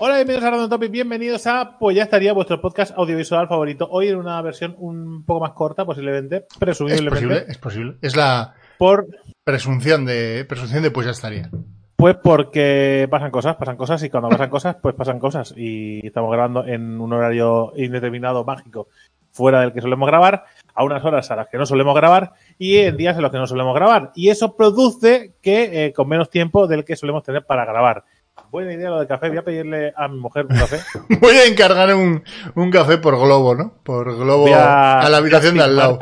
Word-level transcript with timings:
Hola, 0.00 0.16
bienvenidos 0.16 0.44
a 0.44 0.50
Random 0.50 0.70
Topic, 0.70 0.90
bienvenidos 0.92 1.46
a 1.46 1.76
Pues 1.78 1.96
ya 1.96 2.04
estaría 2.04 2.32
vuestro 2.32 2.60
podcast 2.60 2.92
audiovisual 2.96 3.48
favorito. 3.48 3.88
Hoy 3.90 4.08
en 4.08 4.16
una 4.16 4.40
versión 4.42 4.76
un 4.78 5.24
poco 5.24 5.40
más 5.40 5.52
corta, 5.52 5.84
posiblemente, 5.84 6.46
Es 6.50 6.58
presumiblemente. 6.58 7.10
posible, 7.10 7.44
es 7.48 7.58
posible. 7.58 7.96
Es 8.00 8.16
la 8.16 8.54
Por, 8.78 9.08
presunción 9.44 10.04
de 10.04 10.44
presunción 10.48 10.82
de 10.84 10.90
pues 10.92 11.06
ya 11.06 11.10
estaría. 11.12 11.50
pues 11.96 12.16
porque 12.22 13.08
pasan 13.10 13.32
cosas, 13.32 13.56
pasan 13.56 13.76
cosas, 13.76 14.00
y 14.04 14.10
cuando 14.10 14.28
pasan 14.28 14.50
cosas, 14.50 14.76
pues 14.80 14.94
pasan 14.94 15.18
cosas. 15.18 15.52
Y 15.56 16.06
estamos 16.06 16.30
grabando 16.30 16.64
en 16.64 17.00
un 17.00 17.12
horario 17.12 17.72
indeterminado, 17.76 18.44
mágico, 18.44 18.86
fuera 19.32 19.62
del 19.62 19.72
que 19.72 19.80
solemos 19.80 20.06
grabar, 20.08 20.44
a 20.74 20.84
unas 20.84 21.04
horas 21.04 21.28
a 21.32 21.36
las 21.36 21.48
que 21.48 21.58
no 21.58 21.66
solemos 21.66 21.96
grabar, 21.96 22.34
y 22.56 22.76
en 22.76 22.96
días 22.96 23.16
en 23.16 23.22
los 23.22 23.32
que 23.32 23.38
no 23.38 23.48
solemos 23.48 23.74
grabar. 23.74 24.12
Y 24.14 24.28
eso 24.28 24.56
produce 24.56 25.34
que 25.42 25.86
eh, 25.86 25.92
con 25.92 26.08
menos 26.08 26.30
tiempo 26.30 26.68
del 26.68 26.84
que 26.84 26.94
solemos 26.94 27.24
tener 27.24 27.44
para 27.44 27.64
grabar. 27.64 28.04
Buena 28.50 28.72
idea 28.72 28.90
lo 28.90 28.98
del 28.98 29.08
café, 29.08 29.28
voy 29.28 29.38
a 29.38 29.44
pedirle 29.44 29.92
a 29.96 30.08
mi 30.08 30.18
mujer 30.18 30.46
un 30.46 30.56
café. 30.56 30.80
Voy 31.20 31.34
a 31.36 31.46
encargar 31.46 31.94
un, 31.94 32.22
un 32.54 32.70
café 32.70 32.98
por 32.98 33.16
globo, 33.18 33.54
¿no? 33.54 33.74
Por 33.82 34.16
globo 34.16 34.46
a, 34.54 35.06
la 35.08 35.16
habitación 35.16 35.56
de 35.56 35.62
al 35.62 35.76
lado. 35.76 35.98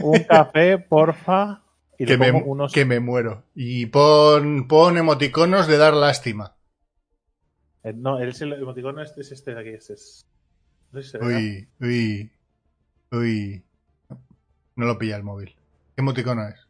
Un 0.00 0.18
café, 0.24 0.78
porfa. 0.78 1.62
Y 1.98 2.04
Que 2.04 2.16
le 2.16 2.32
me, 2.32 2.42
unos. 2.42 2.72
que 2.72 2.84
me 2.84 3.00
muero. 3.00 3.44
Y 3.54 3.86
pon, 3.86 4.68
pon 4.68 4.98
emoticonos 4.98 5.66
de 5.66 5.78
dar 5.78 5.94
lástima. 5.94 6.54
Eh, 7.82 7.92
no, 7.94 8.18
el, 8.18 8.34
el 8.38 8.52
emoticono 8.54 9.02
este 9.02 9.20
es 9.20 9.32
este 9.32 9.54
de 9.54 9.60
aquí. 9.60 9.70
Este 9.70 9.94
es... 9.94 10.26
No 10.92 11.00
sé 11.00 11.06
si 11.06 11.10
se 11.12 11.18
verá. 11.18 11.38
Uy, 11.38 11.68
uy, 11.80 12.30
uy. 13.12 13.64
No 14.74 14.84
lo 14.86 14.98
pilla 14.98 15.16
el 15.16 15.22
móvil. 15.22 15.54
¿Qué 15.94 16.02
emoticono 16.02 16.46
es? 16.48 16.66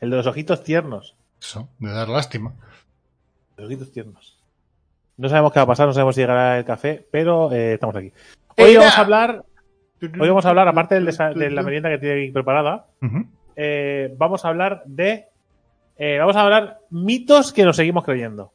El 0.00 0.10
de 0.10 0.16
los 0.16 0.26
ojitos 0.26 0.64
tiernos. 0.64 1.16
Eso, 1.40 1.68
de 1.78 1.90
dar 1.90 2.08
lástima. 2.08 2.54
Los 3.60 3.66
ojitos 3.68 3.92
tiernos. 3.92 4.38
No 5.18 5.28
sabemos 5.28 5.52
qué 5.52 5.58
va 5.58 5.64
a 5.64 5.66
pasar, 5.66 5.86
no 5.86 5.92
sabemos 5.92 6.14
si 6.14 6.22
llegará 6.22 6.58
el 6.58 6.64
café, 6.64 7.06
pero 7.10 7.52
eh, 7.52 7.74
estamos 7.74 7.94
aquí. 7.94 8.10
Hoy 8.56 8.76
vamos 8.76 8.96
a 8.96 9.00
hablar, 9.02 9.44
hoy 10.02 10.28
vamos 10.28 10.46
a 10.46 10.48
hablar, 10.48 10.66
aparte 10.68 10.94
del 10.94 11.06
desa- 11.06 11.34
de 11.34 11.50
la 11.50 11.62
merienda 11.62 11.90
que 11.90 11.98
tiene 11.98 12.22
aquí 12.22 12.30
preparada, 12.32 12.86
Ujú. 13.02 13.26
eh, 13.56 14.14
vamos 14.16 14.44
a 14.44 14.48
hablar 14.48 14.82
de. 14.86 15.26
eh, 15.98 16.16
vamos 16.18 16.36
a 16.36 16.42
hablar 16.42 16.78
mitos 16.90 17.52
que 17.52 17.64
nos 17.64 17.76
seguimos 17.76 18.04
creyendo. 18.04 18.50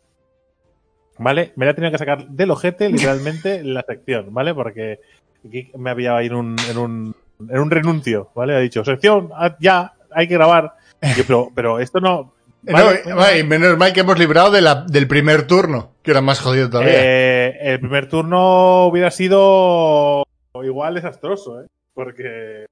¿Vale? 1.20 1.54
Me 1.56 1.66
la 1.66 1.72
he 1.72 1.74
tenido 1.76 1.92
que 1.92 1.98
sacar 2.00 2.28
del 2.28 2.50
ojete, 2.52 2.90
literalmente, 2.90 3.64
la 3.64 3.84
sección, 3.84 4.34
¿vale? 4.34 4.54
Porque 4.56 5.00
aquí 5.48 5.72
me 5.78 5.92
había 5.92 6.22
ido 6.24 6.34
en 6.40 6.46
un, 6.46 6.56
en 6.70 6.78
un, 6.80 7.16
en 7.48 7.60
un 7.60 7.70
renuncio, 7.72 8.32
¿vale? 8.34 8.56
Ha 8.56 8.60
dicho, 8.60 8.84
sección, 8.84 9.30
ya, 9.60 9.94
hay 10.12 10.28
que 10.28 10.34
grabar. 10.34 10.74
Y 11.02 11.14
yo, 11.14 11.24
pero, 11.28 11.50
pero 11.54 11.80
esto 11.80 12.00
no. 12.00 12.34
Eh, 12.68 12.72
vale, 12.72 13.02
no, 13.06 13.16
vale, 13.16 13.44
menos 13.44 13.78
mal 13.78 13.94
que 13.94 14.00
hemos 14.00 14.18
librado 14.18 14.52
de 14.52 14.62
la, 14.62 14.86
del 14.88 15.08
primer 15.08 15.46
turno, 15.46 15.96
que 16.02 16.12
era 16.12 16.22
más 16.22 16.40
jodido 16.40 16.70
todavía. 16.70 16.94
Eh, 16.96 17.58
el 17.62 17.80
primer 17.80 18.10
turno 18.10 18.88
hubiera 18.88 19.12
sido 19.12 20.24
igual 20.64 20.96
desastroso, 20.96 21.62
¿eh? 21.62 21.68
Porque. 21.94 22.66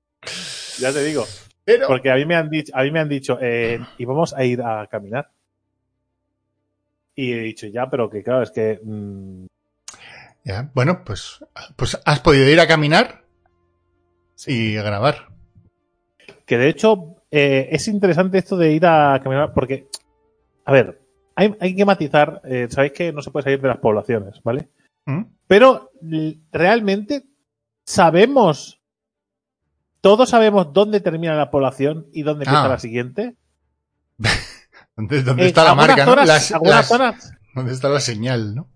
Ya 0.80 0.92
te 0.92 1.03
digo. 1.03 1.26
Pero, 1.66 1.88
Porque 1.88 2.12
a 2.12 2.16
mí 2.16 2.26
me 2.26 2.36
han 2.36 2.50
dicho, 2.50 2.74
a 2.76 2.84
mí 2.84 2.92
me 2.92 3.00
han 3.00 3.08
dicho, 3.08 3.38
eh, 3.40 3.80
y 3.98 4.06
vamos 4.06 4.34
a 4.34 4.44
ir 4.44 4.62
a 4.62 4.88
caminar. 4.88 5.30
Y 7.16 7.32
he 7.32 7.40
dicho, 7.40 7.68
ya, 7.68 7.90
pero 7.90 8.09
que 8.09 8.24
claro, 8.24 8.42
es 8.42 8.52
que 8.52 8.80
mm, 8.84 9.46
ya, 10.44 10.70
bueno, 10.74 11.03
pues, 11.06 11.40
pues 11.78 11.98
has 12.03 12.20
podido 12.20 12.50
ir 12.50 12.59
a 12.59 12.68
caminar 12.68 13.24
y 14.46 14.76
a 14.76 14.84
grabar. 14.84 15.30
que 16.46 16.58
de 16.58 16.68
hecho 16.68 17.22
eh, 17.36 17.70
es 17.72 17.88
interesante 17.88 18.38
esto 18.38 18.56
de 18.58 18.74
ir 18.74 18.86
a 18.86 19.20
caminar, 19.24 19.54
porque, 19.54 19.88
a 20.66 20.72
ver, 20.72 21.02
hay, 21.36 21.56
hay 21.60 21.76
que 21.76 21.84
matizar, 21.86 22.42
eh, 22.44 22.68
sabéis 22.70 22.94
que 22.94 23.12
no 23.12 23.22
se 23.24 23.32
puede 23.32 23.44
salir 23.46 23.60
de 23.62 23.68
las 23.70 23.78
poblaciones, 23.80 24.40
¿vale? 24.44 24.70
¿Mm? 25.06 25.24
Pero 25.48 25.92
realmente 26.52 27.24
sabemos, 27.86 28.80
todos 30.02 30.30
sabemos 30.30 30.74
dónde 30.74 31.00
termina 31.02 31.36
la 31.36 31.50
población 31.50 32.08
y 32.14 32.22
dónde 32.24 32.44
empieza 32.46 32.66
Ah. 32.66 32.70
la 32.70 32.80
siguiente. 32.80 33.36
¿Dónde, 34.96 35.24
dónde 35.24 35.42
En 35.44 35.48
está 35.48 35.64
la 35.64 35.76
marca, 35.76 36.06
no? 36.06 36.12
zonas- 36.12 36.28
Las- 36.28 36.52
algunas 36.52 36.76
las- 36.76 36.88
zonas 36.88 37.34
¿Dónde 37.56 37.72
está 37.74 37.90
la 37.90 38.00
señal, 38.00 38.56
no? 38.56 38.68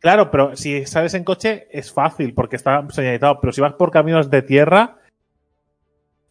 Claro, 0.00 0.30
pero 0.30 0.54
si 0.56 0.84
sales 0.86 1.14
en 1.14 1.24
coche 1.24 1.66
es 1.70 1.92
fácil 1.92 2.34
porque 2.34 2.56
está 2.56 2.84
señalizado. 2.90 3.40
Pero 3.40 3.52
si 3.52 3.60
vas 3.60 3.72
por 3.74 3.90
caminos 3.90 4.28
de 4.28 4.42
tierra, 4.42 4.98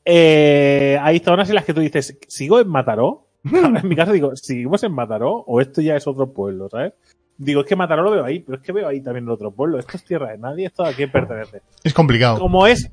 eh, 0.06 0.97
hay 1.02 1.19
zonas 1.19 1.50
en 1.50 1.56
las 1.56 1.66
que 1.66 1.74
tú 1.74 1.81
dices, 1.81 2.18
¿sigo 2.28 2.59
en 2.59 2.68
Mataró? 2.68 3.28
en 3.44 3.88
mi 3.88 3.96
caso 3.96 4.12
digo, 4.12 4.36
¿seguimos 4.36 4.84
en 4.84 4.94
Mataró? 4.94 5.44
¿O 5.47 5.62
esto 5.62 5.81
ya 5.81 5.96
es 5.96 6.08
otro 6.08 6.31
pueblo, 6.31 6.69
sabes? 6.69 6.94
Digo, 7.38 7.62
es 7.62 7.68
que 7.68 7.75
Mataró 7.75 8.03
lo 8.03 8.12
veo 8.12 8.24
ahí, 8.24 8.40
pero 8.40 8.58
es 8.58 8.64
que 8.64 8.72
veo 8.72 8.88
ahí 8.88 9.02
también 9.02 9.25
el 9.25 9.31
otro 9.31 9.52
pueblo. 9.52 9.80
Esto 9.80 9.97
es 9.97 10.03
tierra 10.03 10.31
de 10.31 10.38
nadie, 10.38 10.68
esto 10.68 10.86
a 10.86 10.94
quién 10.94 11.12
pertenece. 11.12 11.62
Es 11.84 11.94
complicado. 11.94 12.40
Como 12.40 12.68
es, 12.68 12.91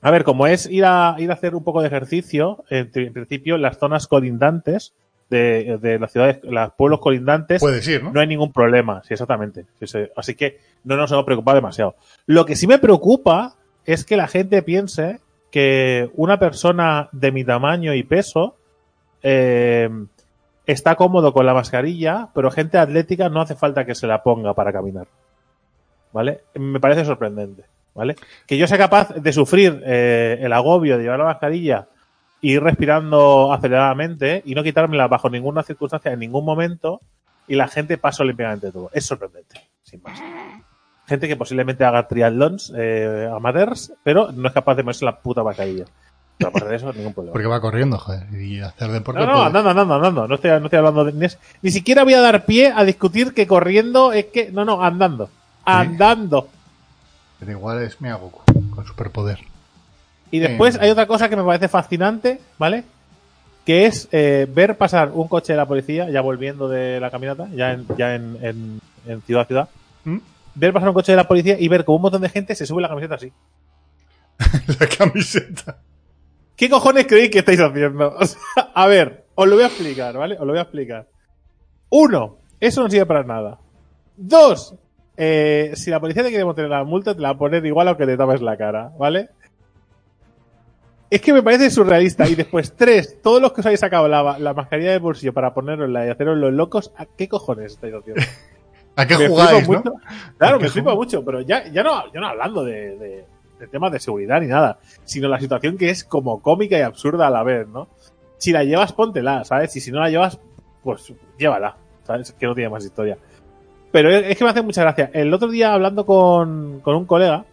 a 0.00 0.10
ver, 0.10 0.24
como 0.24 0.46
es 0.46 0.66
ir 0.70 0.84
a, 0.84 1.16
ir 1.18 1.30
a 1.30 1.34
hacer 1.34 1.54
un 1.54 1.64
poco 1.64 1.80
de 1.80 1.88
ejercicio, 1.88 2.64
en, 2.70 2.90
en 2.94 3.12
principio, 3.12 3.58
las 3.58 3.78
zonas 3.78 4.06
colindantes 4.06 4.94
de, 5.28 5.78
de 5.80 5.98
las 5.98 6.12
ciudades, 6.12 6.38
los 6.42 6.72
pueblos 6.74 7.00
colindantes, 7.00 7.60
Puedes 7.60 7.86
ir, 7.86 8.02
¿no? 8.02 8.12
no 8.12 8.20
hay 8.20 8.26
ningún 8.26 8.52
problema, 8.52 9.02
sí, 9.02 9.14
exactamente. 9.14 9.66
Sí, 9.80 9.86
sí. 9.86 9.98
Así 10.16 10.34
que 10.34 10.58
no 10.84 10.96
nos 10.96 11.10
hemos 11.12 11.24
preocupado 11.24 11.56
demasiado. 11.56 11.96
Lo 12.26 12.46
que 12.46 12.56
sí 12.56 12.66
me 12.66 12.78
preocupa 12.78 13.56
es 13.84 14.04
que 14.04 14.16
la 14.16 14.28
gente 14.28 14.62
piense 14.62 15.20
que 15.50 16.10
una 16.14 16.38
persona 16.38 17.08
de 17.12 17.32
mi 17.32 17.44
tamaño 17.44 17.94
y 17.94 18.02
peso 18.02 18.56
eh, 19.22 19.88
está 20.66 20.96
cómodo 20.96 21.32
con 21.32 21.46
la 21.46 21.54
mascarilla, 21.54 22.28
pero 22.34 22.50
gente 22.50 22.78
atlética 22.78 23.28
no 23.28 23.40
hace 23.40 23.54
falta 23.54 23.86
que 23.86 23.94
se 23.94 24.06
la 24.06 24.22
ponga 24.22 24.54
para 24.54 24.72
caminar. 24.72 25.06
¿Vale? 26.12 26.42
Me 26.54 26.80
parece 26.80 27.04
sorprendente. 27.04 27.64
¿Vale? 27.94 28.16
Que 28.46 28.56
yo 28.56 28.68
sea 28.68 28.78
capaz 28.78 29.14
de 29.14 29.32
sufrir 29.32 29.82
eh, 29.84 30.38
el 30.40 30.52
agobio 30.52 30.96
de 30.96 31.02
llevar 31.02 31.18
la 31.18 31.24
mascarilla 31.24 31.88
y 32.40 32.52
ir 32.52 32.62
respirando 32.62 33.52
aceleradamente 33.52 34.42
y 34.44 34.54
no 34.54 34.62
quitármela 34.62 35.08
bajo 35.08 35.28
ninguna 35.28 35.64
circunstancia 35.64 36.12
en 36.12 36.20
ningún 36.20 36.44
momento 36.44 37.00
y 37.48 37.56
la 37.56 37.66
gente 37.66 37.98
pasa 37.98 38.22
olímpicamente 38.22 38.70
todo. 38.70 38.90
Es 38.92 39.06
sorprendente, 39.06 39.60
sin 39.82 40.02
más. 40.02 40.20
Gente 41.08 41.26
que 41.26 41.36
posiblemente 41.36 41.84
haga 41.84 42.06
triatlons 42.06 42.72
eh, 42.76 43.28
amateurs, 43.34 43.92
pero 44.04 44.30
no 44.30 44.46
es 44.48 44.54
capaz 44.54 44.74
de 44.76 44.82
ponerse 44.84 45.04
la 45.04 45.16
puta 45.18 45.42
mascarilla. 45.42 45.84
Pero 46.36 46.50
aparte 46.50 46.68
de 46.68 46.76
eso, 46.76 46.92
ningún 46.92 47.14
problema. 47.14 47.32
Porque 47.32 47.48
va 47.48 47.60
corriendo, 47.60 47.98
joder. 47.98 48.26
Y 48.40 48.60
hacer 48.60 48.90
deporte. 48.92 49.20
No, 49.20 49.26
no, 49.26 49.32
puede- 49.32 49.46
andando, 49.46 49.70
andando, 49.70 49.94
andando. 49.94 50.28
No 50.28 50.34
estoy, 50.36 50.50
no 50.60 50.66
estoy 50.66 50.78
hablando 50.78 51.04
de. 51.04 51.30
Ni, 51.62 51.70
siquiera 51.70 52.04
voy 52.04 52.14
a 52.14 52.20
dar 52.20 52.44
pie 52.44 52.72
a 52.74 52.84
discutir 52.84 53.34
que 53.34 53.46
corriendo 53.46 54.12
es 54.12 54.26
que. 54.26 54.52
No, 54.52 54.64
no, 54.64 54.84
andando. 54.84 55.30
Andando. 55.64 56.48
Pero 57.40 57.52
igual 57.52 57.82
es 57.82 58.00
Miyagoku, 58.00 58.42
con 58.70 58.86
superpoder. 58.86 59.38
Y 60.30 60.38
después 60.40 60.76
Eh. 60.76 60.78
hay 60.82 60.90
otra 60.90 61.06
cosa 61.06 61.28
que 61.28 61.36
me 61.36 61.42
parece 61.44 61.68
fascinante, 61.68 62.40
¿vale? 62.58 62.84
Que 63.64 63.86
es 63.86 64.08
eh, 64.12 64.46
ver 64.48 64.76
pasar 64.76 65.10
un 65.12 65.26
coche 65.28 65.52
de 65.54 65.56
la 65.56 65.66
policía, 65.66 66.08
ya 66.10 66.20
volviendo 66.20 66.68
de 66.68 67.00
la 67.00 67.10
caminata, 67.10 67.48
ya 67.54 67.72
en, 67.72 67.86
ya 67.96 68.14
en, 68.14 68.38
en- 68.42 68.80
en 69.06 69.22
ciudad 69.22 69.42
a 69.42 69.46
ciudad. 69.46 69.68
¿Mm? 70.04 70.18
Ver 70.58 70.72
pasar 70.72 70.88
un 70.88 70.94
coche 70.94 71.12
de 71.12 71.16
la 71.16 71.28
policía 71.28 71.56
y 71.58 71.68
ver 71.68 71.84
como 71.84 71.96
un 71.96 72.02
montón 72.02 72.22
de 72.22 72.28
gente 72.28 72.54
se 72.56 72.66
sube 72.66 72.82
la 72.82 72.88
camiseta 72.88 73.14
así. 73.14 73.32
la 74.80 74.86
camiseta. 74.88 75.78
¿Qué 76.56 76.68
cojones 76.68 77.06
creéis 77.06 77.30
que 77.30 77.38
estáis 77.38 77.60
haciendo? 77.60 78.16
O 78.18 78.26
sea, 78.26 78.40
a 78.74 78.86
ver, 78.88 79.26
os 79.36 79.46
lo 79.46 79.54
voy 79.54 79.64
a 79.64 79.68
explicar, 79.68 80.16
¿vale? 80.16 80.34
Os 80.34 80.40
lo 80.40 80.48
voy 80.48 80.58
a 80.58 80.62
explicar. 80.62 81.06
Uno, 81.90 82.38
eso 82.58 82.82
no 82.82 82.90
sirve 82.90 83.06
para 83.06 83.22
nada. 83.22 83.60
Dos, 84.16 84.74
eh, 85.16 85.70
si 85.74 85.90
la 85.90 86.00
policía 86.00 86.24
te 86.24 86.30
quiere 86.30 86.44
poner 86.44 86.68
la 86.68 86.82
multa, 86.82 87.14
te 87.14 87.20
la 87.20 87.38
poner 87.38 87.64
igual 87.64 87.86
aunque 87.86 88.06
te 88.06 88.16
tapes 88.16 88.42
la 88.42 88.56
cara, 88.56 88.90
¿vale? 88.98 89.28
Es 91.08 91.20
que 91.20 91.32
me 91.32 91.42
parece 91.42 91.70
surrealista. 91.70 92.28
Y 92.28 92.34
después, 92.34 92.72
tres, 92.76 93.22
todos 93.22 93.40
los 93.40 93.52
que 93.52 93.60
os 93.60 93.66
habéis 93.66 93.80
sacado 93.80 94.08
la, 94.08 94.40
la 94.40 94.54
mascarilla 94.54 94.90
de 94.90 94.98
bolsillo 94.98 95.32
para 95.32 95.54
ponerosla 95.54 96.04
y 96.06 96.10
haceros 96.10 96.36
los 96.36 96.52
locos, 96.52 96.92
¿a 96.96 97.06
qué 97.06 97.28
cojones 97.28 97.74
estáis 97.74 97.94
haciendo? 97.94 98.22
¿A 98.98 99.06
qué 99.06 99.16
Me 99.16 99.28
jugáis, 99.28 99.68
no? 99.68 99.76
mucho. 99.78 99.92
Claro, 100.36 100.56
¿A 100.56 100.58
qué 100.58 100.64
me 100.64 100.70
flipa 100.70 100.94
mucho, 100.94 101.24
pero 101.24 101.40
ya, 101.40 101.66
ya 101.68 101.82
no, 101.82 102.12
yo 102.12 102.20
no 102.20 102.26
hablando 102.26 102.64
de, 102.64 102.96
de- 102.98 103.24
de 103.60 103.66
temas 103.66 103.90
de 103.90 103.98
seguridad 103.98 104.40
ni 104.40 104.46
nada, 104.46 104.78
sino 105.04 105.26
la 105.28 105.40
situación 105.40 105.76
que 105.78 105.90
es 105.90 106.04
como 106.04 106.40
cómica 106.42 106.78
y 106.78 106.82
absurda 106.82 107.26
a 107.26 107.30
la 107.30 107.42
vez, 107.42 107.66
¿no? 107.66 107.88
Si 108.36 108.52
la 108.52 108.62
llevas, 108.62 108.92
póntela, 108.92 109.44
¿sabes? 109.44 109.74
Y 109.74 109.80
si 109.80 109.90
no 109.90 109.98
la 110.00 110.10
llevas, 110.10 110.38
pues 110.84 111.12
llévala. 111.38 111.76
¿sabes? 112.04 112.32
Que 112.32 112.46
no 112.46 112.54
tiene 112.54 112.70
más 112.70 112.84
historia. 112.84 113.18
Pero 113.90 114.10
es, 114.10 114.36
que 114.38 114.44
me 114.44 114.50
hace 114.50 114.62
mucha 114.62 114.82
gracia. 114.82 115.10
El 115.12 115.32
otro 115.34 115.48
día, 115.48 115.72
hablando 115.74 116.06
con, 116.06 116.80
con 116.80 116.94
un 116.96 117.04
colega, 117.04 117.44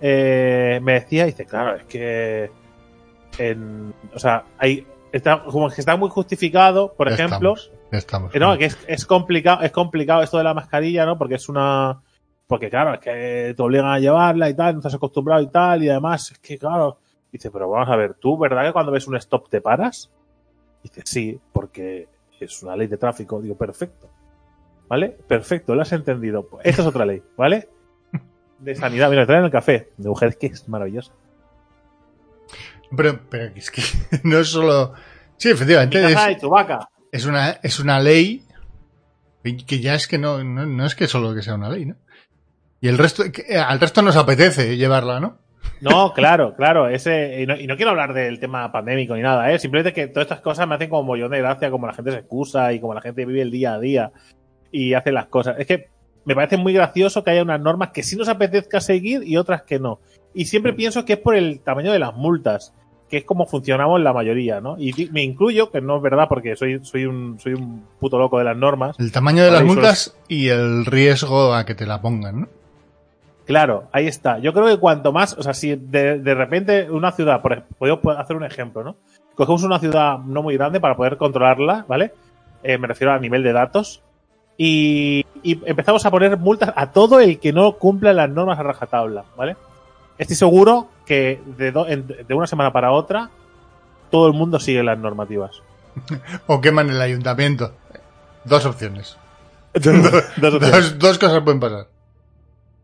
eh, 0.00 0.80
me 0.82 0.94
decía, 0.94 1.26
dice, 1.26 1.44
claro, 1.46 1.76
es 1.76 1.84
que. 1.84 2.50
En, 3.38 3.94
o 4.14 4.18
sea, 4.18 4.44
hay. 4.58 4.86
Está, 5.12 5.42
como 5.44 5.68
que 5.68 5.80
está 5.80 5.96
muy 5.96 6.08
justificado, 6.08 6.94
por 6.94 7.08
Ya 7.08 7.14
ejemplo. 7.14 7.54
estamos, 7.54 7.70
ya 7.70 7.81
estamos. 7.98 8.34
No, 8.34 8.56
que 8.58 8.66
es, 8.66 8.78
es 8.86 9.06
complicado, 9.06 9.62
es 9.62 9.72
complicado 9.72 10.22
esto 10.22 10.38
de 10.38 10.44
la 10.44 10.54
mascarilla, 10.54 11.06
¿no? 11.06 11.18
Porque 11.18 11.34
es 11.36 11.48
una. 11.48 12.00
Porque 12.46 12.68
claro, 12.68 12.94
es 12.94 13.00
que 13.00 13.54
te 13.56 13.62
obligan 13.62 13.86
a 13.86 13.98
llevarla 13.98 14.48
y 14.50 14.54
tal, 14.54 14.74
no 14.74 14.80
estás 14.80 14.94
acostumbrado 14.94 15.42
y 15.42 15.48
tal, 15.48 15.82
y 15.82 15.88
además 15.88 16.32
es 16.32 16.38
que 16.38 16.58
claro. 16.58 16.98
Dice, 17.30 17.50
pero 17.50 17.68
vamos 17.70 17.88
a 17.88 17.96
ver, 17.96 18.14
¿tú 18.14 18.36
verdad 18.36 18.66
que 18.66 18.72
cuando 18.74 18.92
ves 18.92 19.08
un 19.08 19.16
stop 19.16 19.48
te 19.48 19.62
paras? 19.62 20.10
Dice, 20.82 21.00
sí, 21.04 21.40
porque 21.52 22.08
es 22.38 22.62
una 22.62 22.76
ley 22.76 22.88
de 22.88 22.98
tráfico. 22.98 23.40
Digo, 23.40 23.56
perfecto. 23.56 24.10
¿Vale? 24.88 25.08
Perfecto, 25.08 25.74
lo 25.74 25.80
has 25.80 25.92
entendido. 25.92 26.46
Esta 26.62 26.82
es 26.82 26.88
otra 26.88 27.06
ley, 27.06 27.22
¿vale? 27.36 27.68
De 28.58 28.74
sanidad. 28.74 29.08
Mira, 29.08 29.24
traen 29.24 29.44
el 29.44 29.50
café. 29.50 29.92
De 29.96 30.08
mujeres 30.08 30.36
que 30.36 30.48
es 30.48 30.68
maravillosa. 30.68 31.12
Pero, 32.94 33.18
pero 33.30 33.44
es 33.54 33.70
que 33.70 33.82
no 34.24 34.38
es 34.38 34.48
solo. 34.48 34.92
Sí, 35.36 35.50
efectivamente. 35.50 36.04
Es, 36.04 36.16
Ay, 36.16 36.36
tu 36.36 36.50
vaca. 36.50 36.90
Es 37.12 37.26
una, 37.26 37.50
es 37.62 37.78
una 37.78 38.00
ley 38.00 38.42
que 39.66 39.80
ya 39.80 39.94
es 39.94 40.08
que 40.08 40.18
no, 40.18 40.42
no, 40.42 40.66
no 40.66 40.86
es 40.86 40.94
que 40.94 41.06
solo 41.06 41.34
que 41.34 41.42
sea 41.42 41.54
una 41.54 41.68
ley, 41.68 41.86
¿no? 41.86 41.96
Y 42.80 42.88
el 42.88 42.98
resto, 42.98 43.24
que 43.30 43.56
al 43.56 43.78
resto 43.78 44.02
nos 44.02 44.16
apetece 44.16 44.76
llevarla, 44.76 45.20
¿no? 45.20 45.38
No, 45.80 46.12
claro, 46.12 46.54
claro. 46.56 46.88
Ese, 46.88 47.42
y, 47.42 47.46
no, 47.46 47.56
y 47.56 47.66
no 47.66 47.76
quiero 47.76 47.90
hablar 47.90 48.14
del 48.14 48.40
tema 48.40 48.72
pandémico 48.72 49.14
ni 49.14 49.22
nada, 49.22 49.52
¿eh? 49.52 49.58
Simplemente 49.58 49.92
que 49.92 50.08
todas 50.08 50.26
estas 50.26 50.40
cosas 50.40 50.66
me 50.66 50.74
hacen 50.74 50.88
como 50.88 51.04
mollón 51.04 51.30
de 51.30 51.38
gracia, 51.38 51.70
como 51.70 51.86
la 51.86 51.92
gente 51.92 52.10
se 52.12 52.18
excusa 52.18 52.72
y 52.72 52.80
como 52.80 52.94
la 52.94 53.00
gente 53.00 53.24
vive 53.24 53.42
el 53.42 53.50
día 53.50 53.74
a 53.74 53.78
día 53.78 54.12
y 54.72 54.94
hace 54.94 55.12
las 55.12 55.26
cosas. 55.26 55.56
Es 55.58 55.66
que 55.66 55.90
me 56.24 56.34
parece 56.34 56.56
muy 56.56 56.72
gracioso 56.72 57.22
que 57.22 57.30
haya 57.30 57.42
unas 57.42 57.60
normas 57.60 57.90
que 57.90 58.02
sí 58.02 58.16
nos 58.16 58.28
apetezca 58.28 58.80
seguir 58.80 59.22
y 59.24 59.36
otras 59.36 59.62
que 59.62 59.78
no. 59.78 60.00
Y 60.34 60.46
siempre 60.46 60.72
pienso 60.72 61.04
que 61.04 61.14
es 61.14 61.18
por 61.18 61.36
el 61.36 61.60
tamaño 61.60 61.92
de 61.92 61.98
las 61.98 62.14
multas, 62.14 62.74
que 63.12 63.18
es 63.18 63.24
como 63.26 63.44
funcionamos 63.44 64.00
la 64.00 64.14
mayoría, 64.14 64.62
¿no? 64.62 64.76
Y 64.78 65.10
me 65.12 65.22
incluyo, 65.22 65.70
que 65.70 65.82
no 65.82 65.98
es 65.98 66.02
verdad 66.02 66.28
porque 66.30 66.56
soy, 66.56 66.82
soy, 66.82 67.04
un, 67.04 67.38
soy 67.38 67.52
un 67.52 67.84
puto 68.00 68.18
loco 68.18 68.38
de 68.38 68.44
las 68.44 68.56
normas. 68.56 68.98
El 68.98 69.12
tamaño 69.12 69.44
de 69.44 69.50
las 69.50 69.62
multas 69.64 70.16
y 70.28 70.48
el 70.48 70.86
riesgo 70.86 71.52
a 71.52 71.66
que 71.66 71.74
te 71.74 71.84
la 71.84 72.00
pongan, 72.00 72.40
¿no? 72.40 72.48
Claro, 73.44 73.84
ahí 73.92 74.06
está. 74.06 74.38
Yo 74.38 74.54
creo 74.54 74.66
que 74.66 74.78
cuanto 74.78 75.12
más, 75.12 75.36
o 75.36 75.42
sea, 75.42 75.52
si 75.52 75.76
de, 75.76 76.20
de 76.20 76.34
repente 76.34 76.90
una 76.90 77.12
ciudad, 77.12 77.42
por 77.42 77.52
ejemplo, 77.52 77.76
podemos 78.00 78.18
hacer 78.18 78.34
un 78.34 78.44
ejemplo, 78.44 78.82
¿no? 78.82 78.96
Cogemos 79.34 79.62
una 79.62 79.78
ciudad 79.78 80.16
no 80.20 80.42
muy 80.42 80.56
grande 80.56 80.80
para 80.80 80.96
poder 80.96 81.18
controlarla, 81.18 81.84
¿vale? 81.86 82.12
Eh, 82.62 82.78
me 82.78 82.88
refiero 82.88 83.12
a 83.12 83.18
nivel 83.18 83.42
de 83.42 83.52
datos. 83.52 84.00
Y, 84.56 85.26
y 85.42 85.60
empezamos 85.66 86.06
a 86.06 86.10
poner 86.10 86.38
multas 86.38 86.72
a 86.74 86.92
todo 86.92 87.20
el 87.20 87.38
que 87.38 87.52
no 87.52 87.72
cumpla 87.72 88.14
las 88.14 88.30
normas 88.30 88.58
a 88.58 88.62
rajatabla, 88.62 89.24
¿vale? 89.36 89.56
Estoy 90.22 90.36
seguro 90.36 90.88
que 91.06 91.40
de, 91.58 91.72
do- 91.72 91.88
en- 91.88 92.06
de 92.06 92.34
una 92.34 92.46
semana 92.46 92.72
para 92.72 92.92
otra 92.92 93.30
todo 94.10 94.26
el 94.28 94.32
mundo 94.34 94.58
sigue 94.60 94.82
las 94.82 94.98
normativas. 94.98 95.62
O 96.46 96.60
queman 96.60 96.88
el 96.90 97.00
ayuntamiento. 97.00 97.72
Dos 98.44 98.64
opciones. 98.66 99.16
Dos 99.74 99.86
opciones. 100.54 100.60
Dos, 100.60 100.98
dos 100.98 101.18
cosas 101.18 101.42
pueden 101.42 101.60
pasar. 101.60 101.86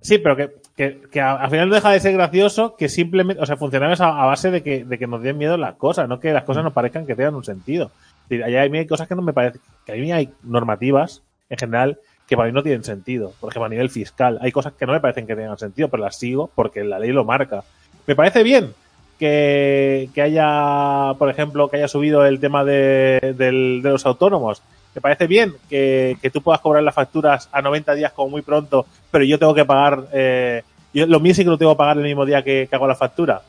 Sí, 0.01 0.19
pero 0.19 0.37
que, 0.37 1.01
que, 1.11 1.21
al 1.21 1.51
final 1.51 1.69
no 1.69 1.75
deja 1.75 1.91
de 1.91 1.99
ser 2.01 2.13
gracioso 2.13 2.77
que 2.77 2.89
simplemente, 2.89 3.43
o 3.43 3.47
sea, 3.47 3.57
funcionamos 3.57 4.01
a, 4.01 4.23
a 4.23 4.27
base 4.27 4.51
de 4.53 4.63
que, 4.63 4.85
de 4.85 4.97
que 4.99 5.07
nos 5.09 5.21
den 5.23 5.37
miedo 5.37 5.57
las 5.57 5.75
cosas, 5.75 6.09
no 6.09 6.21
que 6.21 6.33
las 6.33 6.45
cosas 6.45 6.63
nos 6.63 6.73
parezcan 6.73 7.05
que 7.05 7.17
tengan 7.17 7.35
un 7.35 7.43
sentido. 7.45 7.91
Es 8.23 8.29
decir, 8.29 8.45
allá 8.45 8.63
a 8.63 8.69
mí 8.69 8.79
hay 8.79 8.87
cosas 8.87 9.09
que 9.09 9.17
no 9.17 9.23
me 9.23 9.33
parecen, 9.33 9.61
que 9.85 9.93
a 9.93 9.97
mí 9.97 10.13
hay 10.13 10.33
normativas, 10.45 11.23
en 11.51 11.59
general, 11.59 11.99
que 12.29 12.37
para 12.37 12.49
mí 12.49 12.53
no 12.53 12.63
tienen 12.63 12.85
sentido. 12.85 13.33
Por 13.41 13.51
ejemplo, 13.51 13.67
a 13.67 13.71
nivel 13.71 13.89
fiscal, 13.89 14.39
hay 14.43 14.53
cosas 14.53 14.75
que 14.75 14.87
no 14.87 14.93
me 14.93 15.01
parecen 15.01 15.27
que 15.27 15.35
tengan 15.35 15.59
sentido, 15.59 15.89
pero 15.89 16.03
las 16.03 16.19
sigo 16.19 16.51
porque 16.55 16.85
la 16.85 16.99
ley 16.99 17.11
lo 17.11 17.25
marca. 17.25 17.65
Me 18.07 18.15
parece 18.15 18.43
bien 18.43 18.75
que, 19.19 20.11
que 20.15 20.23
haya, 20.23 21.15
por 21.19 21.31
ejemplo, 21.31 21.69
que 21.69 21.79
haya 21.79 21.89
subido 21.89 22.27
el 22.27 22.39
tema 22.39 22.65
de, 22.65 23.35
de 23.37 23.51
los 23.51 24.05
autónomos. 24.05 24.63
Me 24.95 25.01
parece 25.01 25.27
bien 25.27 25.55
que, 25.71 26.19
que 26.21 26.31
tú 26.31 26.43
puedas 26.43 26.61
cobrar 26.61 26.83
las 26.83 26.95
facturas 26.95 27.49
a 27.51 27.63
90 27.63 27.95
días 27.95 28.13
como 28.13 28.31
muy 28.31 28.43
pronto, 28.43 28.85
pero 29.11 29.25
yo 29.25 29.39
tengo 29.39 29.55
que 29.55 29.65
pagar, 29.65 30.09
eh, 30.13 30.63
yo, 30.93 31.07
lo 31.07 31.21
mío 31.21 31.35
sí 31.35 31.45
que 31.45 31.51
lo 31.51 31.59
tengo 31.59 31.73
que 31.73 31.79
pagar 31.79 31.97
el 31.97 32.05
mismo 32.05 32.27
día 32.27 32.43
que, 32.43 32.67
que 32.69 32.77
hago 32.77 32.87
la 32.87 32.95
factura, 32.95 33.41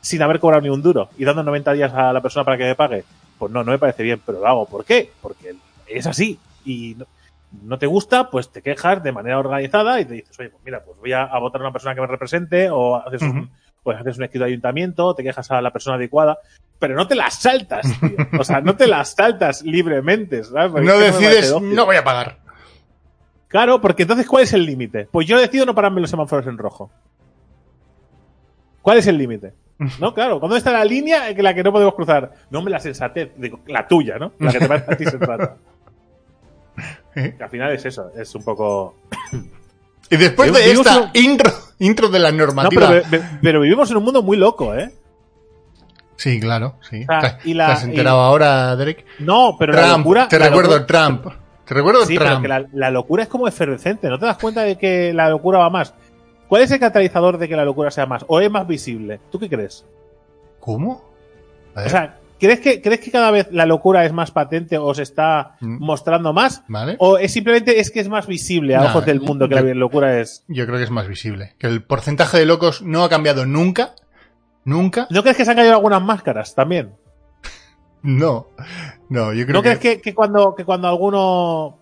sin 0.00 0.22
haber 0.22 0.40
cobrado 0.40 0.62
ni 0.62 0.70
un 0.70 0.82
duro 0.82 1.10
y 1.18 1.24
dando 1.24 1.42
90 1.42 1.72
días 1.74 1.92
a 1.92 2.12
la 2.12 2.20
persona 2.22 2.44
para 2.44 2.56
que 2.56 2.64
me 2.64 2.74
pague. 2.74 3.04
Pues 3.38 3.52
no, 3.52 3.62
no 3.62 3.72
me 3.72 3.78
parece 3.78 4.02
bien, 4.02 4.22
pero 4.24 4.40
lo 4.40 4.46
hago. 4.46 4.66
¿Por 4.66 4.84
qué? 4.84 5.10
Porque 5.20 5.54
es 5.86 6.06
así. 6.06 6.38
Y 6.64 6.94
no, 6.96 7.06
no 7.62 7.78
te 7.78 7.86
gusta, 7.86 8.30
pues 8.30 8.50
te 8.50 8.62
quejas 8.62 9.02
de 9.02 9.12
manera 9.12 9.38
organizada 9.38 10.00
y 10.00 10.04
te 10.04 10.14
dices, 10.14 10.38
oye, 10.38 10.50
pues 10.50 10.64
mira, 10.64 10.82
pues 10.84 10.98
voy 10.98 11.12
a, 11.12 11.24
a 11.24 11.38
votar 11.38 11.60
a 11.60 11.64
una 11.64 11.72
persona 11.72 11.94
que 11.94 12.00
me 12.00 12.06
represente 12.06 12.70
o 12.70 12.96
haces 12.96 13.22
un, 13.22 13.50
pues 13.82 13.98
haces 13.98 14.16
un 14.16 14.24
escrito 14.24 14.44
de 14.44 14.50
ayuntamiento, 14.50 15.14
te 15.14 15.22
quejas 15.22 15.50
a 15.50 15.60
la 15.60 15.70
persona 15.70 15.96
adecuada, 15.96 16.38
pero 16.78 16.94
no 16.94 17.06
te 17.06 17.14
las 17.14 17.34
saltas, 17.40 17.86
tío. 18.00 18.16
O 18.40 18.44
sea, 18.44 18.60
no 18.60 18.76
te 18.76 18.86
las 18.86 19.14
saltas 19.14 19.62
libremente, 19.62 20.44
¿sabes? 20.44 20.72
Porque 20.72 20.86
No 20.86 20.96
me 20.96 21.04
decides, 21.04 21.60
no 21.60 21.84
voy 21.84 21.96
a 21.96 22.04
pagar. 22.04 22.38
Claro, 23.48 23.80
porque 23.80 24.02
entonces, 24.02 24.26
¿cuál 24.26 24.44
es 24.44 24.52
el 24.54 24.64
límite? 24.64 25.08
Pues 25.12 25.26
yo 25.26 25.38
decido 25.38 25.66
no 25.66 25.74
pararme 25.74 26.00
los 26.00 26.08
semáforos 26.08 26.46
en 26.46 26.56
rojo. 26.56 26.90
¿Cuál 28.80 28.98
es 28.98 29.06
el 29.06 29.18
límite? 29.18 29.52
No, 30.00 30.14
claro. 30.14 30.40
¿Cuándo 30.40 30.56
está 30.56 30.72
la 30.72 30.84
línea 30.84 31.28
en 31.28 31.42
la 31.42 31.54
que 31.54 31.62
no 31.62 31.70
podemos 31.72 31.94
cruzar? 31.94 32.32
No, 32.50 32.60
hombre, 32.60 32.72
la 32.72 32.80
sensatez. 32.80 33.32
Digo, 33.36 33.60
la 33.66 33.86
tuya, 33.86 34.18
¿no? 34.18 34.32
La 34.38 34.52
que 34.52 34.58
te 34.58 34.68
parece 34.68 34.92
a 34.92 34.96
ti 34.96 35.04
sensata. 35.10 35.56
Que 37.14 37.36
al 37.40 37.50
final 37.50 37.72
es 37.72 37.84
eso. 37.84 38.10
Es 38.16 38.34
un 38.34 38.44
poco... 38.44 38.94
Y 40.10 40.16
después 40.16 40.50
Yo- 40.52 40.58
de 40.58 40.72
esta 40.72 41.10
intro, 41.14 41.50
intro 41.78 42.08
de 42.08 42.18
la 42.18 42.30
No, 42.32 42.38
normativa. 42.38 42.88
pero, 42.88 43.02
ve- 43.10 43.22
pero 43.40 43.60
vivimos 43.60 43.90
en 43.90 43.96
un 43.96 44.04
mundo 44.04 44.22
muy 44.22 44.36
loco, 44.36 44.74
¿eh? 44.74 44.92
Sí, 46.16 46.38
claro, 46.38 46.74
sí. 46.88 47.04
sea, 47.04 47.38
¿Te, 47.38 47.48
y 47.50 47.54
la- 47.54 47.66
te 47.66 47.72
has 47.72 47.84
enterado 47.84 48.18
y- 48.18 48.26
ahora, 48.26 48.76
Derek? 48.76 49.04
No, 49.20 49.56
pero 49.58 49.72
la 49.72 49.96
locura... 49.96 50.28
te 50.28 50.38
la 50.38 50.48
recuerdo 50.48 50.78
locura- 50.78 50.86
Trump. 51.06 51.26
Te 51.64 51.74
recuerdo 51.74 52.04
Sí, 52.04 52.14
pero 52.18 52.30
Trump. 52.30 52.42
que 52.42 52.48
la, 52.48 52.66
la 52.72 52.90
locura 52.90 53.22
es 53.22 53.28
como 53.28 53.48
efervescente. 53.48 54.08
¿No 54.08 54.18
te 54.18 54.26
das 54.26 54.36
cuenta 54.36 54.62
de 54.62 54.76
que 54.76 55.12
la 55.14 55.30
locura 55.30 55.58
va 55.58 55.70
más? 55.70 55.94
¿Cuál 56.48 56.62
es 56.62 56.70
el 56.70 56.80
catalizador 56.80 57.38
de 57.38 57.48
que 57.48 57.56
la 57.56 57.64
locura 57.64 57.90
sea 57.90 58.04
más? 58.04 58.24
¿O 58.28 58.40
es 58.40 58.50
más 58.50 58.66
visible? 58.66 59.20
¿Tú 59.30 59.38
qué 59.38 59.48
crees? 59.48 59.86
¿Cómo? 60.60 61.02
O 61.74 61.88
sea, 61.88 62.18
¿crees 62.42 62.60
que, 62.60 62.82
¿crees 62.82 63.00
que 63.00 63.10
cada 63.10 63.30
vez 63.30 63.48
la 63.52 63.64
locura 63.64 64.04
es 64.04 64.12
más 64.12 64.30
patente 64.30 64.76
o 64.76 64.92
se 64.94 65.02
está 65.02 65.56
Mm. 65.60 65.78
mostrando 65.82 66.32
más? 66.32 66.62
¿Vale? 66.68 66.96
¿O 66.98 67.16
es 67.16 67.32
simplemente 67.32 67.80
es 67.80 67.90
que 67.90 68.00
es 68.00 68.08
más 68.08 68.26
visible 68.26 68.74
a 68.76 68.80
Nah, 68.80 68.90
ojos 68.90 69.06
del 69.06 69.20
mundo 69.20 69.48
que 69.48 69.54
yo- 69.54 69.62
la 69.62 69.74
locura 69.74 70.20
es? 70.20 70.44
Yo 70.48 70.66
creo 70.66 70.76
que 70.78 70.84
es 70.84 70.90
más 70.90 71.08
visible. 71.08 71.54
Que 71.58 71.68
el 71.68 71.82
porcentaje 71.82 72.38
de 72.38 72.46
locos 72.46 72.82
no 72.82 73.04
ha 73.04 73.08
cambiado 73.08 73.46
nunca. 73.46 73.94
Nunca. 74.64 75.06
¿No 75.10 75.22
crees 75.22 75.36
que 75.36 75.44
se 75.44 75.50
han 75.50 75.56
caído 75.56 75.72
algunas 75.74 76.02
máscaras 76.02 76.54
también? 76.54 76.92
No. 78.02 78.48
No, 79.08 79.32
yo 79.32 79.44
creo 79.46 79.54
¿No 79.54 79.62
que... 79.62 79.78
crees 79.78 79.78
que, 79.78 80.00
que 80.02 80.14
cuando, 80.14 80.54
que 80.54 80.64
cuando 80.64 80.88
alguno 80.88 81.78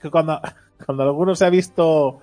que 0.00 0.10
cuando, 0.10 0.40
cuando 0.86 1.02
alguno 1.04 1.34
se 1.34 1.46
ha 1.46 1.50
visto 1.50 2.20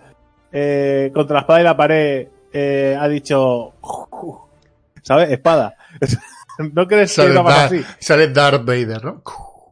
eh, 0.52 1.12
contra 1.14 1.36
la 1.36 1.40
espada 1.42 1.62
y 1.62 1.64
la 1.64 1.78
pared 1.78 2.28
eh, 2.54 2.98
ha 3.00 3.08
dicho 3.08 3.74
¿sabes? 5.02 5.32
espada 5.32 5.76
¿no 6.74 6.88
crees 6.88 7.12
que 7.12 7.16
sale, 7.22 7.34
más 7.42 7.56
Dar- 7.56 7.66
así? 7.66 7.84
sale 8.00 8.28
Darth 8.30 8.66
Vader, 8.66 9.04
¿no? 9.04 9.24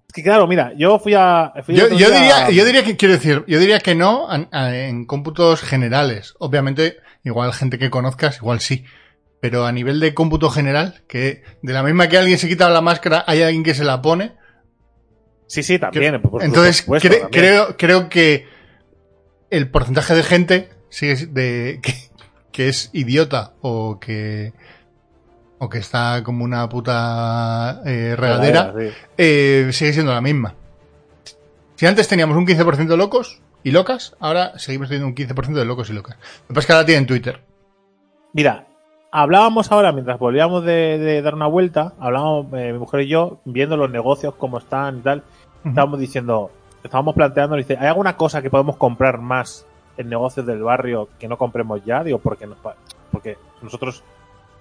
Es 0.07 0.13
que 0.13 0.23
claro, 0.23 0.47
mira, 0.47 0.73
yo 0.77 0.99
fui 0.99 1.13
a 1.13 1.53
fui 1.63 1.75
Yo, 1.75 1.87
diría, 1.89 2.45
a- 2.47 2.49
yo 2.49 2.65
diría 2.65 2.83
que, 2.83 2.95
quiero 2.97 3.13
decir, 3.15 3.43
yo 3.47 3.59
diría 3.59 3.79
que 3.79 3.93
no 3.95 4.27
en, 4.33 4.47
en 4.51 5.05
cómputos 5.05 5.61
generales. 5.61 6.33
Obviamente, 6.39 6.97
igual 7.23 7.53
gente 7.53 7.77
que 7.77 7.89
conozcas, 7.89 8.37
igual 8.37 8.59
sí. 8.61 8.85
Pero 9.39 9.65
a 9.67 9.71
nivel 9.71 9.99
de 9.99 10.15
cómputo 10.15 10.49
general, 10.49 11.03
que 11.07 11.43
de 11.61 11.73
la 11.73 11.83
misma 11.83 12.07
que 12.09 12.17
alguien 12.17 12.39
se 12.39 12.47
quita 12.47 12.69
la 12.69 12.81
máscara, 12.81 13.23
hay 13.27 13.43
alguien 13.43 13.63
que 13.63 13.75
se 13.75 13.83
la 13.83 14.01
pone. 14.01 14.33
Sí, 15.45 15.61
sí, 15.63 15.77
también. 15.77 16.21
por 16.21 16.43
Entonces, 16.43 16.77
supuesto, 16.77 17.07
cre- 17.07 17.21
también. 17.21 17.29
creo, 17.43 17.77
creo 17.77 18.09
que 18.09 18.47
el 19.49 19.69
porcentaje 19.69 20.15
de 20.15 20.23
gente 20.23 20.69
sigue 20.89 21.15
si- 21.17 21.25
de, 21.27 21.79
que, 21.83 21.93
que 22.51 22.69
es 22.69 22.89
idiota 22.93 23.53
o 23.61 23.99
que, 23.99 24.53
o 25.59 25.69
que 25.69 25.79
está 25.79 26.21
como 26.23 26.43
una 26.43 26.67
puta 26.69 27.81
eh, 27.85 28.15
regadera, 28.15 28.73
Sí. 28.77 28.89
eh, 29.17 29.69
sigue 29.71 29.93
siendo 29.93 30.13
la 30.13 30.21
misma. 30.21 30.53
Si 31.75 31.85
antes 31.85 32.07
teníamos 32.07 32.37
un 32.37 32.45
15% 32.45 32.87
de 32.87 32.97
locos 32.97 33.41
y 33.63 33.71
locas, 33.71 34.15
ahora 34.19 34.57
seguimos 34.57 34.87
teniendo 34.89 35.07
un 35.07 35.15
15% 35.15 35.53
de 35.53 35.65
locos 35.65 35.89
y 35.89 35.93
locas. 35.93 36.17
Lo 36.17 36.47
que 36.47 36.53
pasa 36.53 36.59
es 36.59 36.65
que 36.67 36.73
ahora 36.73 36.85
tienen 36.85 37.05
Twitter. 37.07 37.41
Mira, 38.33 38.65
hablábamos 39.11 39.71
ahora, 39.71 39.91
mientras 39.91 40.19
volvíamos 40.19 40.63
de, 40.63 40.97
de 40.97 41.21
dar 41.21 41.35
una 41.35 41.47
vuelta, 41.47 41.93
hablábamos 41.99 42.47
eh, 42.53 42.71
mi 42.73 42.79
mujer 42.79 43.01
y 43.01 43.07
yo, 43.07 43.39
viendo 43.45 43.77
los 43.77 43.89
negocios, 43.89 44.35
cómo 44.35 44.57
están 44.59 44.99
y 44.99 45.01
tal, 45.01 45.23
estábamos 45.65 45.99
diciendo, 45.99 46.51
estábamos 46.83 47.15
planteando, 47.15 47.55
dice, 47.55 47.77
¿hay 47.79 47.87
alguna 47.87 48.15
cosa 48.15 48.41
que 48.41 48.49
podemos 48.49 48.77
comprar 48.77 49.19
más 49.19 49.65
en 49.97 50.09
negocios 50.09 50.45
del 50.45 50.61
barrio 50.61 51.09
que 51.19 51.27
no 51.27 51.37
compremos 51.37 51.83
ya? 51.85 52.03
Digo, 52.03 52.19
porque 52.19 52.45
nos, 52.47 52.57
porque 53.11 53.37
nosotros 53.61 54.03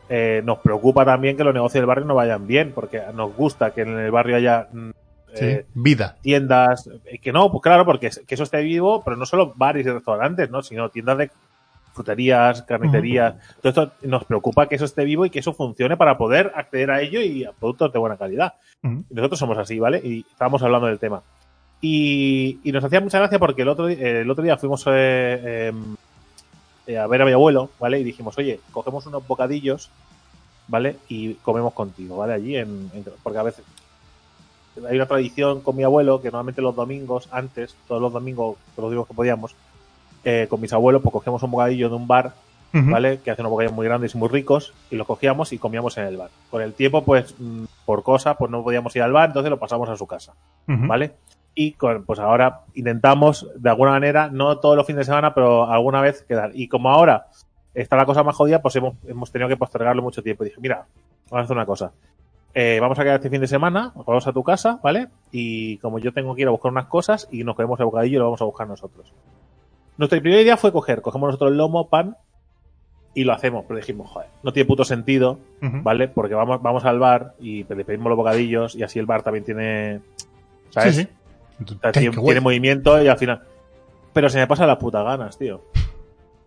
eh, 0.09 0.43
nos 0.45 0.59
preocupa 0.59 1.05
también 1.05 1.37
que 1.37 1.45
los 1.45 1.55
negocios 1.55 1.81
del 1.81 1.87
barrio 1.87 2.05
no 2.05 2.15
vayan 2.15 2.47
bien, 2.47 2.73
porque 2.73 3.03
nos 3.15 3.35
gusta 3.35 3.73
que 3.73 3.83
en 3.83 3.99
el 3.99 4.11
barrio 4.11 4.37
haya 4.37 4.69
mm, 4.73 4.91
eh, 5.35 5.67
vida. 5.75 6.17
tiendas, 6.21 6.89
eh, 7.07 7.19
que 7.19 7.33
no, 7.33 7.51
pues 7.51 7.63
claro, 7.63 7.85
porque 7.85 8.11
que 8.27 8.35
eso 8.35 8.45
esté 8.45 8.63
vivo, 8.63 9.03
pero 9.05 9.17
no 9.17 9.27
solo 9.27 9.53
bares 9.57 9.87
y 9.87 9.91
restaurantes, 9.91 10.51
¿no? 10.51 10.63
Sino 10.63 10.89
tiendas 10.91 11.19
de 11.19 11.31
fruterías, 11.93 12.63
carnicerías. 12.63 13.35
Todo 13.61 13.69
esto 13.71 13.93
nos 14.07 14.25
preocupa 14.25 14.69
que 14.69 14.77
eso 14.77 14.85
esté 14.85 15.05
vivo 15.05 15.25
y 15.25 15.31
que 15.31 15.39
eso 15.41 15.55
funcione 15.55 15.97
para 15.97 16.19
poder 16.19 16.53
acceder 16.55 16.91
a 16.91 17.01
ello 17.01 17.21
y 17.21 17.45
a 17.45 17.53
productos 17.53 17.93
de 17.93 17.99
buena 17.99 18.17
calidad. 18.17 18.55
Y 18.83 19.15
nosotros 19.15 19.39
somos 19.39 19.59
así, 19.59 19.79
¿vale? 19.79 20.01
Y 20.05 20.25
estábamos 20.31 20.63
hablando 20.63 20.87
del 20.87 20.99
tema. 20.99 21.23
Y, 21.81 22.61
y 22.63 22.73
nos 22.73 22.85
hacía 22.85 23.01
mucha 23.01 23.19
gracia 23.19 23.39
porque 23.39 23.63
el 23.63 23.69
otro, 23.69 23.89
el 23.89 24.31
otro 24.31 24.45
día 24.45 24.57
fuimos 24.57 24.85
eh, 24.89 25.69
em, 25.69 25.97
eh, 26.87 26.99
a 26.99 27.07
ver 27.07 27.23
a 27.23 27.25
mi 27.25 27.33
abuelo, 27.33 27.71
¿vale? 27.81 27.99
Y 28.01 28.05
dijimos, 28.05 28.37
oye, 28.39 28.61
cogemos 28.73 29.07
unos 29.07 29.27
bocadillos, 29.27 29.91
¿vale? 30.69 30.97
Y 31.09 31.35
comemos 31.35 31.73
contigo, 31.75 32.17
¿vale? 32.17 32.35
Allí, 32.35 32.57
en, 32.57 32.91
en- 32.95 33.05
porque 33.23 33.39
a 33.39 33.43
veces 33.43 33.65
hay 34.89 34.97
una 34.97 35.07
tradición 35.07 35.63
con 35.63 35.75
mi 35.75 35.85
abuelo 35.85 36.21
que 36.21 36.29
normalmente 36.29 36.61
los 36.61 36.77
domingos, 36.77 37.29
antes, 37.33 37.75
todos 37.89 38.01
los 38.03 38.13
domingos, 38.13 38.57
todos 38.75 38.85
los 38.85 38.91
domingos 38.91 39.09
que 39.09 39.15
podíamos, 39.15 39.55
eh, 40.25 40.47
con 40.51 40.61
mis 40.61 40.73
abuelos, 40.73 41.01
pues 41.03 41.13
cogíamos 41.13 41.43
un 41.43 41.51
bocadillo 41.51 41.89
de 41.89 41.95
un 41.95 42.07
bar. 42.07 42.35
¿vale? 42.91 43.21
Que 43.21 43.31
hace 43.31 43.41
unos 43.41 43.53
bocadillos 43.53 43.75
muy 43.75 43.87
grandes 43.87 44.15
y 44.15 44.19
muy 44.19 44.29
ricos 44.29 44.75
y 44.91 44.97
los 44.97 45.07
cogíamos 45.07 45.53
y 45.55 45.59
comíamos 45.59 45.97
en 45.97 46.05
el 46.05 46.17
bar. 46.19 46.29
Con 46.51 46.61
el 46.61 46.75
tiempo, 46.75 47.05
pues, 47.05 47.35
mm, 47.39 47.65
por 47.87 48.03
cosa, 48.03 48.35
pues 48.35 48.51
no 48.51 48.63
podíamos 48.63 48.95
ir 48.97 49.03
al 49.03 49.13
bar, 49.13 49.31
entonces 49.31 49.49
lo 49.51 49.59
pasamos 49.59 49.89
a 49.89 49.97
su 49.97 50.07
casa. 50.07 50.35
¿vale? 50.87 51.15
Y 51.59 51.73
con, 51.73 52.05
pues 52.05 52.21
ahora 52.21 52.61
intentamos, 52.75 53.49
de 53.57 53.71
alguna 53.71 53.93
manera, 53.93 54.29
no 54.31 54.59
todos 54.59 54.77
los 54.77 54.87
fines 54.87 54.99
de 54.99 55.05
semana, 55.07 55.35
pero 55.35 55.65
alguna 55.65 56.03
vez 56.03 56.23
quedar. 56.23 56.51
Y 56.55 56.69
como 56.69 56.91
ahora 56.91 57.29
está 57.75 57.97
la 57.97 58.05
cosa 58.05 58.23
más 58.23 58.37
jodida, 58.37 58.61
pues 58.61 58.77
hemos, 58.77 58.95
hemos 59.09 59.33
tenido 59.33 59.49
que 59.49 59.57
postergarlo 59.57 60.03
mucho 60.03 60.23
tiempo. 60.23 60.45
Y 60.45 60.49
dije, 60.49 60.61
mira, 60.61 60.87
vamos 61.31 61.43
a 61.43 61.45
hacer 61.45 61.57
una 61.57 61.67
cosa. 61.67 61.93
Eh, 62.53 62.79
vamos 62.79 62.99
a 62.99 63.03
quedar 63.03 63.17
este 63.17 63.31
fin 63.31 63.41
de 63.41 63.47
semana, 63.47 63.93
vamos 64.07 64.27
a 64.27 64.33
tu 64.33 64.43
casa, 64.43 64.79
¿vale? 64.83 65.09
Y 65.33 65.79
como 65.79 65.99
yo 65.99 66.13
tengo 66.13 66.35
que 66.35 66.43
ir 66.43 66.49
a 66.49 66.51
buscar 66.51 66.73
unas 66.73 66.87
cosas 66.87 67.27
y 67.31 67.43
nos 67.43 67.57
comemos 67.57 67.81
el 67.81 67.87
bocadillo 67.87 68.17
y 68.17 68.19
lo 68.19 68.25
vamos 68.25 68.43
a 68.43 68.47
buscar 68.47 68.69
nosotros. 68.69 69.13
Nuestra 69.97 70.21
primera 70.21 70.43
idea 70.43 70.57
fue 70.59 70.73
coger, 70.73 71.03
cogemos 71.03 71.29
nosotros 71.29 71.53
el 71.53 71.59
lomo, 71.59 71.89
pan 71.89 72.17
y 73.13 73.25
lo 73.25 73.33
hacemos, 73.33 73.65
pero 73.67 73.79
dijimos, 73.79 74.11
joder, 74.11 74.29
no 74.43 74.53
tiene 74.53 74.67
puto 74.67 74.85
sentido. 74.85 75.39
¿vale? 75.61 76.09
Porque 76.09 76.35
vamos, 76.35 76.61
vamos 76.61 76.85
al 76.85 76.99
bar 76.99 77.35
y 77.41 77.65
le 77.65 77.85
pedimos 77.85 78.09
los 78.09 78.17
bocadillos 78.17 78.75
y 78.75 78.83
así 78.83 78.99
el 78.99 79.07
bar 79.07 79.23
también 79.23 79.45
tiene. 79.45 80.01
¿Sabes? 80.71 80.97
Sí, 80.97 81.03
sí. 81.03 81.09
O 81.63 81.69
sea, 81.69 81.93
Take 81.93 82.11
tiene, 82.11 82.41
movimiento 82.41 83.03
y 83.03 83.09
al 83.09 83.19
final. 83.19 83.43
Pero 84.13 84.29
se 84.29 84.39
me 84.39 84.47
pasan 84.47 84.69
las 84.69 84.79
putas 84.79 85.05
ganas, 85.05 85.39
tío. 85.39 85.63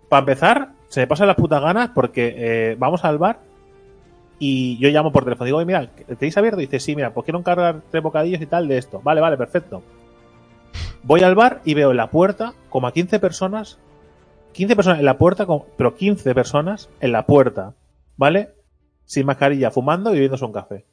Para 0.08 0.20
empezar, 0.22 0.70
se 0.88 1.02
me 1.02 1.08
pasan 1.08 1.28
las 1.28 1.36
putas 1.36 1.62
ganas 1.62 1.90
porque 1.94 2.34
eh, 2.38 2.76
vamos 2.80 3.06
al 3.06 3.18
bar 3.18 3.40
y 4.40 4.78
yo 4.78 4.90
llamo 4.90 5.12
por 5.12 5.24
teléfono. 5.24 5.46
Digo, 5.46 5.58
oye, 5.58 5.66
mira, 5.66 5.88
¿tenéis 5.88 6.38
abierto? 6.38 6.62
Y 6.62 6.66
dice, 6.66 6.80
sí, 6.80 6.96
mira, 6.96 7.14
pues 7.14 7.26
quiero 7.26 7.40
encargar 7.40 7.82
tres 7.92 8.02
bocadillos 8.02 8.42
y 8.42 8.46
tal 8.46 8.68
de 8.68 8.78
esto. 8.78 9.02
Vale, 9.04 9.22
vale, 9.22 9.38
perfecto. 9.38 9.84
Voy 11.04 11.22
al 11.22 11.36
bar 11.36 11.62
y 11.66 11.74
veo 11.74 11.92
en 11.92 11.98
la 11.98 12.10
puerta 12.10 12.54
como 12.70 12.88
a 12.88 12.94
15 12.94 13.20
personas. 13.20 13.80
15 14.54 14.76
personas 14.76 15.00
en 15.00 15.06
la 15.06 15.18
puerta, 15.18 15.46
pero 15.78 15.96
15 15.96 16.34
personas 16.34 16.90
en 17.02 17.12
la 17.12 17.26
puerta, 17.26 17.76
¿vale? 18.18 18.50
Sin 19.06 19.26
mascarilla, 19.26 19.70
fumando 19.70 20.12
y 20.12 20.14
bebiéndose 20.14 20.46
un 20.46 20.54
café. 20.54 20.86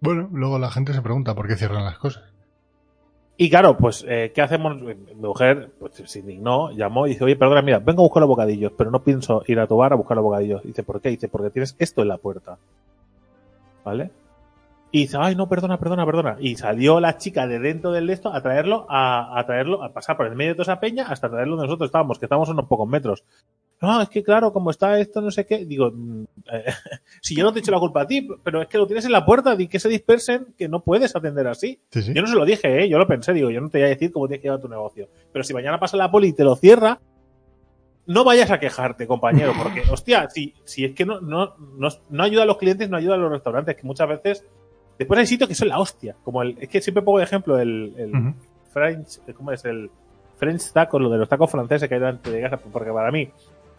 Bueno, 0.00 0.28
luego 0.32 0.58
la 0.58 0.70
gente 0.70 0.92
se 0.92 1.02
pregunta 1.02 1.34
por 1.34 1.48
qué 1.48 1.56
cierran 1.56 1.84
las 1.84 1.98
cosas. 1.98 2.24
Y 3.40 3.50
claro, 3.50 3.76
pues, 3.76 4.04
eh, 4.08 4.32
¿qué 4.34 4.42
hacemos? 4.42 4.80
Mi 4.80 4.94
mujer 5.14 5.70
pues, 5.78 6.02
se 6.04 6.18
indignó, 6.18 6.72
llamó 6.72 7.06
y 7.06 7.10
dice, 7.10 7.24
oye, 7.24 7.36
perdona, 7.36 7.62
mira, 7.62 7.78
vengo 7.78 8.02
a 8.02 8.06
buscar 8.06 8.20
los 8.20 8.28
bocadillos, 8.28 8.72
pero 8.76 8.90
no 8.90 9.04
pienso 9.04 9.44
ir 9.46 9.60
a 9.60 9.66
tu 9.68 9.76
bar 9.76 9.92
a 9.92 9.96
buscar 9.96 10.16
los 10.16 10.24
bocadillos. 10.24 10.62
dice, 10.64 10.82
¿por 10.82 11.00
qué? 11.00 11.10
dice, 11.10 11.28
porque 11.28 11.50
tienes 11.50 11.76
esto 11.78 12.02
en 12.02 12.08
la 12.08 12.18
puerta. 12.18 12.58
¿Vale? 13.84 14.10
Y 14.90 15.02
dice, 15.02 15.18
ay, 15.20 15.36
no, 15.36 15.48
perdona, 15.48 15.78
perdona, 15.78 16.06
perdona. 16.06 16.36
Y 16.40 16.56
salió 16.56 16.98
la 16.98 17.18
chica 17.18 17.46
de 17.46 17.58
dentro 17.58 17.92
del 17.92 18.06
de 18.06 18.14
esto 18.14 18.32
a 18.32 18.42
traerlo, 18.42 18.86
a, 18.88 19.40
traerlo, 19.46 19.84
a 19.84 19.92
pasar 19.92 20.16
por 20.16 20.26
el 20.26 20.34
medio 20.34 20.52
de 20.52 20.54
toda 20.56 20.72
esa 20.72 20.80
peña 20.80 21.06
hasta 21.06 21.28
traerlo 21.28 21.56
donde 21.56 21.66
nosotros 21.66 21.88
estábamos, 21.88 22.18
que 22.18 22.24
estábamos 22.24 22.48
unos 22.48 22.66
pocos 22.66 22.88
metros. 22.88 23.22
No, 23.80 24.02
es 24.02 24.08
que 24.08 24.24
claro, 24.24 24.52
como 24.52 24.70
está 24.70 24.98
esto, 24.98 25.20
no 25.20 25.30
sé 25.30 25.46
qué. 25.46 25.64
Digo, 25.64 25.90
mm, 25.92 26.24
eh, 26.52 26.64
si 27.22 27.36
yo 27.36 27.44
no 27.44 27.52
te 27.52 27.60
echo 27.60 27.70
la 27.70 27.78
culpa 27.78 28.02
a 28.02 28.06
ti, 28.06 28.26
pero 28.42 28.62
es 28.62 28.68
que 28.68 28.78
lo 28.78 28.86
tienes 28.86 29.04
en 29.04 29.12
la 29.12 29.24
puerta, 29.24 29.54
di 29.54 29.68
que 29.68 29.78
se 29.78 29.88
dispersen, 29.88 30.54
que 30.56 30.68
no 30.68 30.80
puedes 30.80 31.14
atender 31.14 31.46
así. 31.46 31.80
Sí, 31.90 32.02
sí. 32.02 32.12
Yo 32.14 32.22
no 32.22 32.28
se 32.28 32.34
lo 32.34 32.44
dije, 32.44 32.84
¿eh? 32.84 32.88
yo 32.88 32.98
lo 32.98 33.06
pensé, 33.06 33.32
digo, 33.32 33.50
yo 33.50 33.60
no 33.60 33.68
te 33.68 33.78
voy 33.78 33.86
a 33.86 33.90
decir 33.90 34.10
cómo 34.10 34.26
tienes 34.26 34.42
que 34.42 34.48
llevar 34.48 34.60
tu 34.60 34.68
negocio. 34.68 35.08
Pero 35.32 35.44
si 35.44 35.54
mañana 35.54 35.78
pasa 35.78 35.96
la 35.96 36.10
poli 36.10 36.28
y 36.28 36.32
te 36.32 36.44
lo 36.44 36.56
cierra, 36.56 37.00
no 38.06 38.24
vayas 38.24 38.50
a 38.50 38.58
quejarte, 38.58 39.06
compañero, 39.06 39.52
porque, 39.62 39.82
hostia, 39.92 40.28
si, 40.28 40.54
si 40.64 40.84
es 40.84 40.94
que 40.94 41.06
no, 41.06 41.20
no, 41.20 41.54
no, 41.76 41.88
no 42.10 42.22
ayuda 42.24 42.42
a 42.42 42.46
los 42.46 42.58
clientes, 42.58 42.90
no 42.90 42.96
ayuda 42.96 43.14
a 43.14 43.18
los 43.18 43.30
restaurantes, 43.30 43.76
que 43.76 43.86
muchas 43.86 44.08
veces. 44.08 44.44
Después 44.98 45.20
hay 45.20 45.26
sitios 45.26 45.48
que 45.48 45.54
son 45.54 45.68
la 45.68 45.78
hostia, 45.78 46.16
como 46.24 46.42
el. 46.42 46.56
Es 46.58 46.68
que 46.68 46.80
siempre 46.80 47.02
pongo 47.02 47.18
de 47.18 47.24
ejemplo 47.24 47.58
el, 47.60 47.94
el. 47.96 48.34
French, 48.72 49.20
¿cómo 49.34 49.52
es? 49.52 49.64
El 49.64 49.90
French 50.36 50.72
taco, 50.72 50.98
lo 50.98 51.08
de 51.08 51.18
los 51.18 51.28
tacos 51.28 51.50
franceses 51.50 51.88
que 51.88 51.94
hay 51.94 52.00
delante 52.00 52.30
de 52.30 52.40
casa, 52.40 52.56
porque 52.56 52.90
para 52.90 53.10
mí 53.10 53.30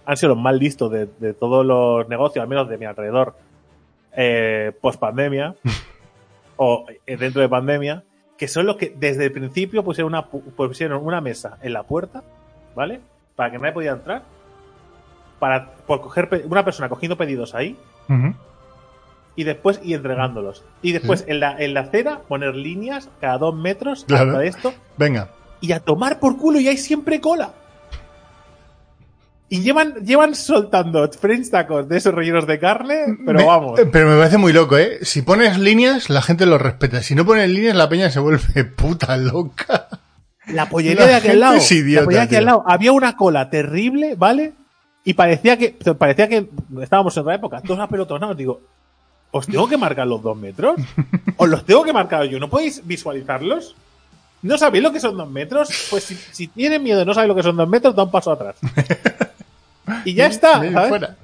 han 0.09 0.17
sido 0.17 0.29
los 0.33 0.41
más 0.41 0.55
listos 0.55 0.91
de, 0.91 1.07
de 1.19 1.33
todos 1.33 1.63
los 1.65 2.07
negocios, 2.09 2.41
al 2.41 2.49
menos 2.49 2.67
de 2.67 2.77
mi 2.79 2.85
alrededor, 2.85 3.35
eh, 4.15 4.71
post 4.81 4.99
pandemia 4.99 5.53
o 6.57 6.85
eh, 7.05 7.15
dentro 7.17 7.41
de 7.41 7.49
pandemia, 7.49 8.03
que 8.37 8.47
son 8.47 8.65
los 8.65 8.75
que 8.77 8.93
desde 8.97 9.25
el 9.25 9.31
principio 9.31 9.83
pusieron 9.83 10.11
una, 10.13 10.29
pu- 10.29 10.41
pusieron 10.55 11.03
una 11.05 11.21
mesa 11.21 11.57
en 11.61 11.73
la 11.73 11.83
puerta, 11.83 12.23
¿vale? 12.75 13.01
Para 13.35 13.51
que 13.51 13.59
nadie 13.59 13.73
podía 13.73 13.91
entrar, 13.91 14.23
para 15.37 15.73
por 15.87 16.01
coger 16.01 16.43
una 16.49 16.65
persona 16.65 16.89
cogiendo 16.89 17.15
pedidos 17.17 17.53
ahí 17.53 17.77
y 19.35 19.43
después 19.43 19.79
y 19.83 19.93
entregándolos. 19.93 20.63
Y 20.81 20.91
después 20.91 21.19
Sí. 21.21 21.25
en, 21.29 21.39
la, 21.39 21.55
en 21.59 21.73
la 21.73 21.81
acera 21.81 22.21
poner 22.27 22.55
líneas 22.55 23.09
cada 23.21 23.37
dos 23.37 23.55
metros 23.55 24.05
Claro. 24.05 24.31
hasta 24.31 24.43
esto 24.43 24.73
Venga. 24.97 25.29
y 25.61 25.71
a 25.71 25.79
tomar 25.79 26.19
por 26.19 26.37
culo 26.37 26.59
y 26.59 26.67
hay 26.67 26.77
siempre 26.77 27.21
cola. 27.21 27.53
Y 29.51 29.61
llevan, 29.61 29.95
llevan 30.05 30.35
soltando 30.35 31.09
French 31.11 31.49
tacos 31.49 31.89
de 31.89 31.97
esos 31.97 32.13
rellenos 32.13 32.45
de 32.45 32.59
carne, 32.59 33.05
pero 33.25 33.39
Me- 33.39 33.45
vamos. 33.45 33.79
eh, 33.79 33.85
Pero 33.91 34.07
me 34.09 34.17
parece 34.17 34.37
muy 34.37 34.53
loco, 34.53 34.77
¿eh? 34.77 34.99
Si 35.01 35.23
pones 35.23 35.57
líneas, 35.57 36.09
la 36.11 36.21
gente 36.21 36.45
lo 36.45 36.57
respeta. 36.59 37.01
Si 37.01 37.15
no 37.15 37.25
pones 37.25 37.49
líneas, 37.49 37.75
la 37.75 37.89
peña 37.89 38.11
se 38.11 38.19
vuelve 38.19 38.63
puta 38.75 39.17
loca. 39.17 39.87
La 40.47 40.67
pollería 40.69 41.01
La 41.01 41.07
de 41.07 41.13
aquel 41.15 41.39
lado. 41.39 41.55
es 41.55 41.71
idiota, 41.71 42.01
la 42.01 42.05
pollería 42.05 42.25
de 42.27 42.35
aquel 42.35 42.45
lado. 42.45 42.63
Había 42.67 42.91
una 42.91 43.15
cola 43.17 43.49
terrible, 43.49 44.15
¿vale? 44.15 44.53
Y 45.03 45.13
parecía 45.15 45.57
que, 45.57 45.69
parecía 45.97 46.27
que 46.27 46.47
estábamos 46.81 47.15
en 47.17 47.21
otra 47.21 47.35
época, 47.35 47.61
todos 47.61 47.79
apelotonados. 47.79 48.37
Digo, 48.37 48.61
¿os 49.31 49.47
tengo 49.47 49.67
que 49.67 49.77
marcar 49.77 50.05
los 50.05 50.21
dos 50.21 50.37
metros? 50.37 50.75
¿Os 51.37 51.49
los 51.49 51.65
tengo 51.65 51.83
que 51.83 51.93
marcar 51.93 52.23
yo? 52.25 52.39
¿No 52.39 52.49
podéis 52.49 52.85
visualizarlos? 52.85 53.75
¿No 54.41 54.57
sabéis 54.57 54.83
lo 54.83 54.91
que 54.93 54.99
son 54.99 55.17
dos 55.17 55.29
metros? 55.29 55.69
Pues 55.89 56.03
si, 56.03 56.15
si 56.15 56.47
tienen 56.47 56.81
miedo 56.83 57.01
y 57.01 57.05
no 57.05 57.13
sabéis 57.13 57.29
lo 57.29 57.35
que 57.35 57.43
son 57.43 57.57
dos 57.57 57.67
metros, 57.67 57.95
da 57.95 58.03
un 58.03 58.11
paso 58.11 58.31
atrás. 58.31 58.55
Y 60.05 60.13
ya 60.13 60.27
está, 60.27 60.59
fuera. 60.87 61.15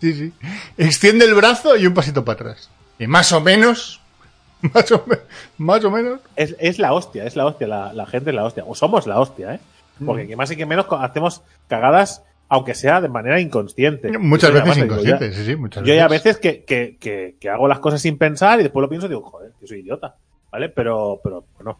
Sí, 0.00 0.12
sí. 0.14 0.32
Extiende 0.76 1.24
el 1.24 1.34
brazo 1.34 1.76
y 1.76 1.86
un 1.86 1.94
pasito 1.94 2.24
para 2.24 2.34
atrás. 2.50 2.70
Y 2.98 3.06
más 3.06 3.32
o 3.32 3.40
menos, 3.40 4.00
más 4.74 4.90
o, 4.92 5.04
me- 5.06 5.18
más 5.58 5.84
o 5.84 5.90
menos, 5.90 6.20
Es, 6.36 6.56
es 6.58 6.78
la 6.78 6.92
hostia, 6.92 7.24
es 7.24 7.36
la 7.36 7.46
hostia, 7.46 7.66
la, 7.68 7.92
la 7.92 8.06
gente 8.06 8.30
es 8.30 8.36
la 8.36 8.44
hostia. 8.44 8.64
O 8.66 8.74
somos 8.74 9.06
la 9.06 9.20
hostia, 9.20 9.54
¿eh? 9.54 9.60
Mm. 9.98 10.06
Porque 10.06 10.26
que 10.26 10.36
más 10.36 10.50
y 10.50 10.56
que 10.56 10.66
menos 10.66 10.86
hacemos 10.90 11.42
cagadas, 11.68 12.22
aunque 12.48 12.74
sea 12.74 13.00
de 13.00 13.08
manera 13.08 13.40
inconsciente. 13.40 14.16
muchas 14.18 14.52
veces 14.52 14.68
pasa, 14.68 14.82
digo, 14.82 14.96
ya- 14.96 15.00
inconscientes, 15.02 15.36
sí, 15.36 15.44
sí, 15.46 15.56
muchas 15.56 15.84
Yo 15.84 15.92
hay 15.92 16.00
a 16.00 16.08
veces. 16.08 16.24
veces 16.24 16.40
que, 16.40 16.64
que, 16.64 16.96
que, 16.98 17.36
que 17.40 17.48
hago 17.48 17.68
las 17.68 17.78
cosas 17.78 18.00
sin 18.02 18.18
pensar 18.18 18.58
y 18.60 18.64
después 18.64 18.82
lo 18.82 18.88
pienso 18.88 19.06
y 19.06 19.10
digo, 19.10 19.22
joder, 19.22 19.52
que 19.60 19.66
soy 19.66 19.80
idiota. 19.80 20.16
¿Vale? 20.50 20.68
Pero, 20.68 21.18
pero 21.24 21.44
bueno, 21.56 21.78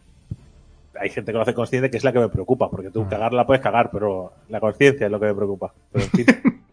hay 0.99 1.09
gente 1.09 1.31
que 1.31 1.37
lo 1.37 1.41
hace 1.43 1.53
consciente 1.53 1.89
que 1.89 1.97
es 1.97 2.03
la 2.03 2.13
que 2.13 2.19
me 2.19 2.29
preocupa, 2.29 2.69
porque 2.69 2.89
Mm. 2.89 2.93
tú 2.93 3.07
cagar 3.09 3.33
la 3.33 3.45
puedes 3.45 3.61
cagar, 3.63 3.89
pero 3.91 4.33
la 4.49 4.59
conciencia 4.59 5.05
es 5.07 5.11
lo 5.11 5.19
que 5.19 5.25
me 5.27 5.35
preocupa. 5.35 5.73
Pero 5.91 6.05
en 6.05 6.11
fin. 6.11 6.25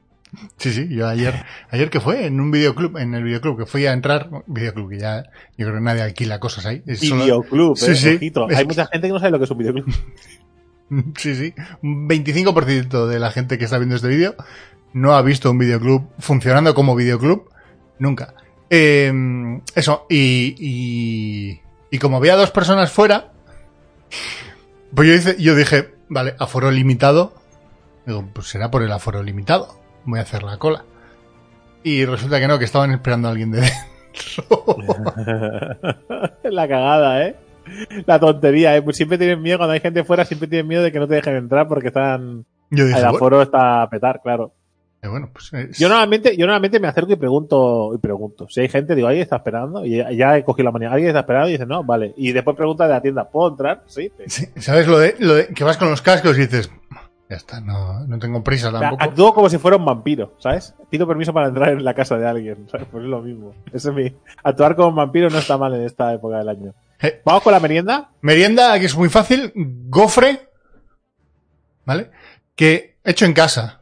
Sí, 0.59 0.73
sí, 0.73 0.87
yo 0.89 1.09
ayer, 1.09 1.35
ayer 1.71 1.91
que 1.91 1.99
fue 1.99 2.25
en 2.27 2.39
un 2.41 2.53
videoclub, 2.53 2.99
en 2.99 3.15
el 3.15 3.25
videoclub 3.25 3.59
que 3.59 3.67
fui 3.67 3.87
a 3.87 3.93
entrar, 3.93 4.31
videoclub 4.47 4.89
que 4.91 4.99
ya, 5.00 5.25
yo 5.59 5.67
creo 5.67 5.75
que 5.75 5.81
nadie 5.81 6.03
alquila 6.03 6.39
cosas 6.39 6.67
ahí. 6.67 6.83
es 6.87 7.00
solo- 7.00 7.25
videoclub, 7.25 7.77
Sí, 7.77 7.91
¿eh? 7.91 7.95
sí. 7.97 8.33
Es 8.50 8.57
Hay 8.57 8.65
mucha 8.65 8.87
gente 8.87 9.09
que 9.09 9.12
no 9.12 9.19
sabe 9.19 9.33
lo 9.33 9.39
que 9.39 9.45
es 9.45 9.50
un 9.50 9.59
videoclub. 9.59 9.87
Sí, 11.17 11.35
sí. 11.35 11.55
Un 11.83 12.09
25% 12.09 13.07
de 13.07 13.19
la 13.21 13.31
gente 13.31 13.59
que 13.59 13.65
está 13.65 13.79
viendo 13.79 13.97
este 13.97 14.09
vídeo 14.09 14.35
no 14.93 15.15
ha 15.15 15.23
visto 15.23 15.50
un 15.50 15.59
videoclub 15.59 16.09
funcionando 16.19 16.75
como 16.75 16.95
videoclub 16.97 17.49
nunca. 17.99 18.35
Eh, 18.71 19.12
eso, 19.75 20.07
y, 20.09 20.55
y, 20.59 21.61
y 21.91 21.99
como 21.99 22.17
había 22.17 22.37
dos 22.37 22.50
personas 22.50 22.91
fuera, 22.93 23.33
pues 24.95 25.09
yo, 25.09 25.14
hice, 25.14 25.43
yo 25.43 25.55
dije, 25.55 25.95
vale, 26.09 26.35
aforo 26.38 26.71
limitado. 26.71 27.35
Digo, 28.07 28.29
pues 28.33 28.49
será 28.49 28.71
por 28.71 28.83
el 28.83 28.93
aforo 28.93 29.23
limitado. 29.23 29.79
Voy 30.05 30.19
a 30.19 30.23
hacer 30.23 30.43
la 30.43 30.59
cola. 30.59 30.85
Y 31.83 32.05
resulta 32.05 32.40
que 32.40 32.49
no, 32.49 32.59
que 32.59 32.64
estaban 32.64 32.90
esperando 32.90 33.29
a 33.29 33.31
alguien 33.31 33.50
de 33.50 33.61
dentro. 33.61 34.76
la 36.45 36.69
cagada, 36.69 37.26
¿eh? 37.26 37.37
La 38.07 38.19
tontería, 38.19 38.76
¿eh? 38.76 38.83
Pues 38.83 38.97
siempre 38.97 39.19
tienen 39.19 39.40
miedo, 39.40 39.59
cuando 39.59 39.73
hay 39.73 39.81
gente 39.81 40.05
fuera, 40.05 40.25
siempre 40.25 40.49
tienen 40.49 40.67
miedo 40.67 40.83
de 40.83 40.93
que 40.93 40.99
no 40.99 41.09
te 41.09 41.14
dejen 41.14 41.37
entrar 41.37 41.69
porque 41.69 41.88
están. 41.88 42.45
Yo 42.71 42.85
dije, 42.85 42.99
El 42.99 43.05
aforo 43.07 43.43
está 43.43 43.83
a 43.83 43.90
petar, 43.90 44.21
claro. 44.23 44.52
Eh, 45.02 45.09
bueno, 45.09 45.30
pues 45.33 45.50
es- 45.54 45.78
Yo 45.78 45.88
normalmente, 45.88 46.37
yo 46.37 46.45
normalmente 46.47 46.78
me 46.78 46.88
acerco 46.88 47.12
y 47.12 47.16
pregunto, 47.16 47.92
y 47.95 47.99
pregunto. 47.99 48.47
Si 48.50 48.61
hay 48.61 48.69
gente, 48.69 48.95
digo, 48.95 49.09
¿alguien 49.09 49.23
está 49.23 49.37
esperando? 49.37 49.85
Y 49.87 49.97
ya, 49.97 50.12
ya 50.12 50.37
he 50.37 50.45
cogido 50.45 50.66
la 50.66 50.73
manía. 50.73 50.90
¿Alguien 50.92 51.09
está 51.09 51.21
esperando? 51.21 51.49
Y 51.49 51.52
dice, 51.52 51.64
no, 51.66 51.83
vale. 51.85 52.12
Y 52.16 52.33
después 52.33 52.54
pregunta 52.57 52.85
de 52.87 52.90
la 52.95 53.00
tienda, 53.00 53.28
¿puedo 53.30 53.50
entrar? 53.50 53.83
Sí. 53.87 54.11
te- 54.16 54.28
Sí, 54.28 54.47
¿Sabes 54.57 54.87
lo 54.87 54.99
de, 54.99 55.16
lo 55.19 55.35
de 55.35 55.49
que 55.49 55.64
vas 55.64 55.78
con 55.78 55.88
los 55.88 56.02
cascos 56.02 56.37
y 56.37 56.42
dices, 56.42 56.71
ya 57.30 57.37
está, 57.37 57.61
no, 57.62 58.00
no 58.07 58.19
tengo 58.19 58.42
prisa 58.45 58.69
O 58.69 58.71
sea, 58.73 58.80
tampoco? 58.80 59.02
actúo 59.04 59.35
como 59.35 59.49
si 59.49 59.57
fuera 59.57 59.76
un 59.78 59.85
vampiro, 59.87 60.35
¿sabes? 60.38 60.75
Pido 60.90 61.07
permiso 61.07 61.33
para 61.33 61.49
entrar 61.49 61.71
en 61.71 61.83
la 61.85 61.95
casa 61.95 62.19
de 62.19 62.26
alguien, 62.26 62.66
¿sabes? 62.71 62.87
Pues 62.90 63.04
es 63.04 63.09
lo 63.11 63.23
mismo. 63.23 63.54
Ese 63.73 63.88
es 63.88 63.95
mi... 63.95 64.14
Actuar 64.45 64.76
como 64.76 64.88
un 64.88 64.97
vampiro 64.97 65.30
no 65.30 65.38
está 65.38 65.57
mal 65.57 65.73
en 65.75 65.83
esta 65.85 66.12
época 66.12 66.37
del 66.38 66.49
año. 66.50 66.75
Eh, 67.00 67.23
¿Vamos 67.25 67.42
con 67.42 67.54
la 67.54 67.61
merienda? 67.61 68.11
Merienda, 68.21 68.78
que 68.78 68.85
es 68.85 68.95
muy 68.95 69.09
fácil, 69.09 69.50
gofre, 69.88 70.40
¿vale? 71.87 72.11
Que 72.54 72.97
hecho 73.02 73.25
en 73.25 73.33
casa. 73.33 73.80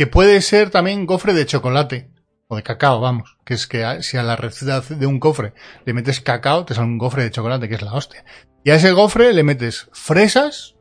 Que 0.00 0.06
puede 0.06 0.40
ser 0.40 0.70
también 0.70 1.04
gofre 1.04 1.34
de 1.34 1.44
chocolate. 1.44 2.08
O 2.48 2.56
de 2.56 2.62
cacao, 2.62 3.00
vamos. 3.02 3.36
Que 3.44 3.52
es 3.52 3.66
que 3.66 3.84
a- 3.84 4.00
si 4.00 4.16
a 4.16 4.22
la 4.22 4.34
receta 4.34 4.80
de 4.80 5.04
un 5.04 5.20
gofre 5.20 5.52
le 5.84 5.92
metes 5.92 6.22
cacao, 6.22 6.64
te 6.64 6.72
sale 6.72 6.86
un 6.86 6.96
gofre 6.96 7.22
de 7.24 7.30
chocolate, 7.30 7.68
que 7.68 7.74
es 7.74 7.82
la 7.82 7.92
hostia. 7.92 8.24
Y 8.64 8.70
a 8.70 8.76
ese 8.76 8.92
gofre 8.92 9.34
le 9.34 9.42
metes 9.42 9.90
fresas, 9.92 10.74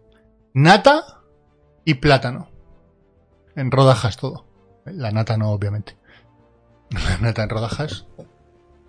nata 0.54 1.04
y 1.84 1.96
plátano. 1.96 2.50
En 3.58 3.72
rodajas 3.72 4.16
todo. 4.16 4.46
La 4.86 5.12
nata 5.12 5.36
no, 5.36 5.52
obviamente. 5.52 5.98
La 6.92 7.18
nata 7.18 7.44
en 7.44 7.50
rodajas. 7.50 8.08
Ya 8.18 8.26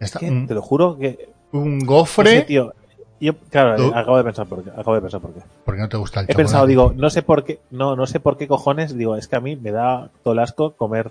está. 0.06 0.20
Te 0.20 0.54
lo 0.54 0.62
juro 0.62 0.96
que... 0.96 1.28
un 1.50 1.80
gofre. 1.80 2.42
tío. 2.42 2.72
Yo, 3.20 3.34
claro, 3.50 3.76
Tú- 3.76 3.88
eh, 3.88 3.92
acabo 3.94 4.16
de 4.16 4.24
pensar 4.24 4.46
por 4.46 4.64
qué. 4.64 4.70
Acabo 4.70 4.94
de 4.94 5.02
pensar 5.02 5.20
por 5.20 5.34
qué. 5.34 5.40
Porque 5.64 5.80
no 5.82 5.88
te 5.88 5.96
gusta 5.98 6.20
el 6.20 6.24
He 6.24 6.28
chocolate. 6.28 6.42
pensado, 6.42 6.66
digo, 6.66 6.92
no 6.96 7.10
sé 7.10 7.22
por 7.22 7.44
qué, 7.44 7.60
no, 7.70 7.94
no 7.96 8.06
sé 8.06 8.18
por 8.18 8.38
qué 8.38 8.48
cojones, 8.48 8.96
digo, 8.96 9.14
es 9.16 9.28
que 9.28 9.36
a 9.36 9.40
mí 9.40 9.56
me 9.56 9.70
da 9.72 10.08
todo 10.24 10.32
el 10.32 10.38
asco 10.40 10.72
comer 10.72 11.10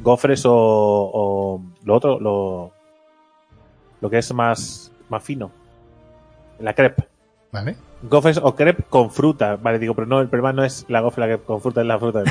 gofres 0.00 0.44
o, 0.46 0.52
o 0.54 1.60
lo 1.84 1.94
otro, 1.94 2.18
lo, 2.18 2.72
lo 4.00 4.10
que 4.10 4.18
es 4.18 4.32
más, 4.32 4.90
más 5.10 5.22
fino. 5.22 5.50
La 6.58 6.72
crepe. 6.74 7.04
¿Vale? 7.52 7.76
Gofres 8.04 8.38
o 8.42 8.54
crepe 8.56 8.82
con 8.84 9.10
fruta. 9.10 9.56
Vale, 9.60 9.78
digo, 9.78 9.94
pero 9.94 10.06
no, 10.06 10.20
el 10.20 10.28
problema 10.28 10.52
no 10.54 10.64
es 10.64 10.86
la 10.88 11.00
gofre 11.00 11.20
la 11.20 11.26
crepe 11.26 11.44
con 11.44 11.60
fruta, 11.60 11.82
es 11.82 11.86
la 11.86 11.98
fruta. 11.98 12.22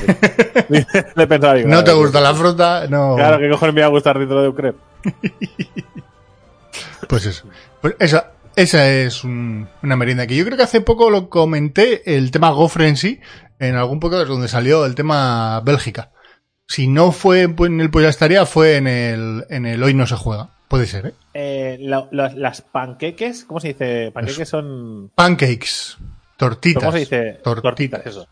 Le 0.68 0.86
he 1.24 1.28
pensado, 1.28 1.54
digo, 1.54 1.70
No 1.70 1.84
te 1.84 1.94
gusta 1.94 2.20
la 2.20 2.34
fruta, 2.34 2.88
no. 2.90 3.16
Claro, 3.16 3.38
que 3.38 3.50
cojones 3.52 3.76
me 3.76 3.82
va 3.82 3.88
a 3.88 3.92
gustar 3.92 4.18
dentro 4.18 4.42
de 4.42 4.48
un 4.50 4.56
crepe. 4.56 4.80
Pues 7.08 7.26
eso. 7.26 7.46
Pues 7.82 7.96
esa, 8.00 8.32
esa 8.62 8.90
es 8.90 9.24
un- 9.24 9.68
una 9.84 9.96
merienda 9.96 10.26
que 10.28 10.36
yo 10.36 10.46
creo 10.46 10.58
que 10.58 10.64
hace 10.64 10.82
poco 10.82 11.10
lo 11.10 11.30
comenté, 11.30 12.16
el 12.16 12.32
tema 12.32 12.50
gofre 12.52 12.88
en 12.88 12.98
sí, 12.98 13.20
en 13.60 13.76
algún 13.76 14.00
podcast 14.00 14.28
donde 14.28 14.48
salió 14.48 14.86
el 14.86 14.96
tema 14.96 15.60
Bélgica. 15.62 16.12
Si 16.68 16.88
no 16.88 17.12
fue 17.12 17.42
en 17.44 17.82
el 17.82 17.92
Pues 17.92 18.04
ya 18.04 18.10
estaría, 18.10 18.46
fue 18.46 18.78
en 18.78 18.88
el, 18.88 19.46
en 19.50 19.66
el 19.66 19.84
Hoy 19.84 19.94
no 19.94 20.08
se 20.08 20.16
juega. 20.16 20.50
Puede 20.70 20.86
ser, 20.88 21.08
¿eh? 21.08 21.14
Eh, 21.34 21.78
la- 21.82 22.08
la- 22.12 22.34
las 22.34 22.62
panqueques, 22.62 23.44
¿cómo 23.44 23.60
se 23.60 23.70
dice? 23.70 24.12
Panqueques 24.14 24.48
son... 24.48 25.12
Pancakes. 25.16 25.98
Tortitas. 26.38 26.82
¿Cómo 26.82 26.94
se 26.94 27.00
dice? 27.00 27.40
Tortitas. 27.44 28.06
eso. 28.06 28.26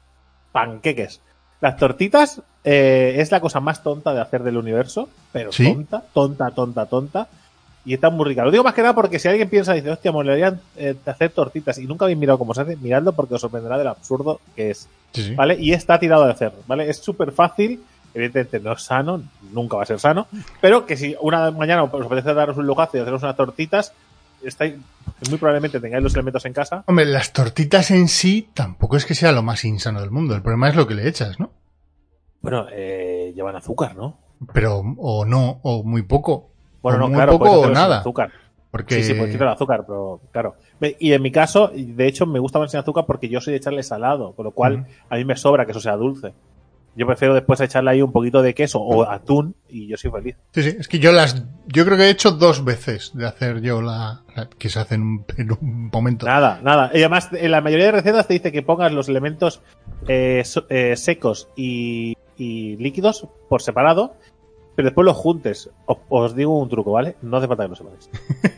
Panqueques. 0.53 1.21
Las 1.61 1.75
tortitas 1.77 2.41
eh, 2.63 3.15
es 3.17 3.31
la 3.31 3.41
cosa 3.41 3.59
más 3.59 3.83
tonta 3.83 4.13
de 4.13 4.21
hacer 4.21 4.43
del 4.43 4.55
universo, 4.57 5.09
pero 5.33 5.51
¿Sí? 5.51 5.65
tonta, 5.73 6.03
tonta, 6.13 6.51
tonta, 6.51 6.85
tonta. 6.85 7.27
Y 7.85 7.93
está 7.93 8.09
muy 8.09 8.25
rica. 8.25 8.43
Lo 8.43 8.51
digo 8.51 8.63
más 8.63 8.73
que 8.73 8.81
nada 8.81 8.93
porque 8.93 9.19
si 9.19 9.27
alguien 9.27 9.49
piensa, 9.49 9.73
dice, 9.73 9.89
hostia, 9.89 10.11
molarían 10.11 10.59
eh, 10.77 10.95
hacer 11.05 11.31
tortitas 11.31 11.77
y 11.77 11.87
nunca 11.87 12.05
habéis 12.05 12.17
mirado 12.17 12.37
cómo 12.37 12.53
se 12.53 12.61
hace, 12.61 12.75
miradlo 12.75 13.13
porque 13.13 13.35
os 13.35 13.41
sorprenderá 13.41 13.77
del 13.77 13.87
absurdo 13.87 14.41
que 14.55 14.71
es. 14.71 14.89
Sí, 15.13 15.23
sí. 15.23 15.35
¿Vale? 15.35 15.57
Y 15.59 15.73
está 15.73 15.99
tirado 15.99 16.25
de 16.25 16.31
hacer, 16.31 16.51
¿vale? 16.67 16.89
Es 16.89 16.97
súper 16.97 17.31
fácil. 17.31 17.81
Evidentemente 18.13 18.59
no 18.59 18.73
es 18.73 18.81
sano, 18.81 19.21
nunca 19.53 19.77
va 19.77 19.83
a 19.83 19.85
ser 19.85 19.99
sano, 19.99 20.27
pero 20.61 20.87
que 20.87 20.97
si 20.97 21.15
una 21.21 21.51
mañana 21.51 21.83
os 21.83 22.05
apetece 22.05 22.33
daros 22.33 22.57
un 22.57 22.65
lujazo 22.65 22.97
y 22.97 23.01
haceros 23.01 23.21
unas 23.21 23.35
tortitas, 23.35 23.93
estáis, 24.43 24.75
muy 25.29 25.37
probablemente 25.37 25.79
tengáis 25.79 26.03
los 26.03 26.13
elementos 26.15 26.45
en 26.45 26.53
casa 26.53 26.83
Hombre, 26.87 27.05
las 27.05 27.33
tortitas 27.33 27.91
en 27.91 28.07
sí 28.07 28.49
tampoco 28.53 28.97
es 28.97 29.05
que 29.05 29.15
sea 29.15 29.31
lo 29.31 29.43
más 29.43 29.63
insano 29.63 30.01
del 30.01 30.11
mundo. 30.11 30.35
El 30.35 30.41
problema 30.41 30.69
es 30.69 30.75
lo 30.75 30.87
que 30.87 30.95
le 30.95 31.07
echas, 31.07 31.39
¿no? 31.39 31.51
Bueno, 32.41 32.67
eh, 32.71 33.31
llevan 33.35 33.55
azúcar, 33.55 33.95
¿no? 33.95 34.17
Pero, 34.53 34.79
o 34.97 35.25
no, 35.25 35.59
o 35.63 35.83
muy 35.83 36.03
poco. 36.03 36.51
Bueno, 36.81 36.99
no, 36.99 37.11
claro, 37.13 37.33
poco 37.33 37.51
o 37.61 37.69
nada. 37.69 37.99
azúcar. 37.99 38.31
Porque 38.71 38.95
Sí, 38.95 39.03
sí, 39.03 39.13
puedes 39.15 39.31
quitar 39.33 39.47
el 39.47 39.53
azúcar, 39.55 39.83
pero 39.87 40.21
claro. 40.31 40.55
Y 40.99 41.11
en 41.13 41.21
mi 41.23 41.31
caso, 41.31 41.71
de 41.75 42.07
hecho, 42.07 42.25
me 42.27 42.37
gusta 42.39 42.59
más 42.59 42.69
sin 42.69 42.79
azúcar 42.79 43.05
porque 43.07 43.27
yo 43.27 43.41
soy 43.41 43.51
de 43.53 43.57
echarle 43.57 43.81
salado, 43.81 44.33
con 44.33 44.45
lo 44.45 44.51
cual 44.51 44.85
a 45.09 45.15
mí 45.15 45.25
me 45.25 45.35
sobra 45.35 45.65
que 45.65 45.71
eso 45.71 45.79
sea 45.81 45.95
dulce. 45.95 46.33
Yo 46.95 47.05
prefiero 47.07 47.33
después 47.33 47.59
echarle 47.61 47.91
ahí 47.91 48.01
un 48.01 48.11
poquito 48.11 48.41
de 48.41 48.53
queso 48.53 48.79
o 48.79 49.03
atún 49.09 49.55
y 49.69 49.87
yo 49.87 49.95
soy 49.97 50.11
feliz. 50.11 50.35
Sí, 50.53 50.63
sí, 50.63 50.75
es 50.79 50.87
que 50.87 50.99
yo 50.99 51.11
las, 51.11 51.43
yo 51.67 51.85
creo 51.85 51.97
que 51.97 52.03
he 52.03 52.09
hecho 52.09 52.31
dos 52.31 52.63
veces 52.65 53.11
de 53.15 53.25
hacer 53.25 53.61
yo 53.61 53.81
la, 53.81 54.21
la- 54.35 54.49
que 54.49 54.69
se 54.69 54.79
hace 54.79 54.95
en 54.95 55.01
un, 55.03 55.25
en 55.37 55.51
un 55.51 55.89
momento. 55.91 56.25
Nada, 56.27 56.59
nada. 56.63 56.91
Y 56.93 56.97
además, 56.97 57.29
en 57.31 57.51
la 57.51 57.61
mayoría 57.61 57.85
de 57.87 57.91
recetas 57.93 58.27
te 58.27 58.33
dice 58.33 58.51
que 58.51 58.61
pongas 58.63 58.91
los 58.91 59.07
elementos 59.09 59.61
eh, 60.07 60.41
so- 60.45 60.65
eh, 60.69 60.95
secos 60.95 61.47
y, 61.55 62.15
y 62.37 62.75
líquidos 62.77 63.27
por 63.47 63.61
separado, 63.61 64.15
pero 64.79 64.87
después 64.91 65.03
los 65.03 65.17
juntes. 65.17 65.69
Os, 65.87 65.97
os 66.07 66.33
digo 66.37 66.57
un 66.57 66.69
truco, 66.69 66.93
¿vale? 66.93 67.17
No 67.21 67.35
hace 67.35 67.49
falta 67.49 67.63
que 67.63 67.69
los 67.69 67.79
separéis. 67.79 68.09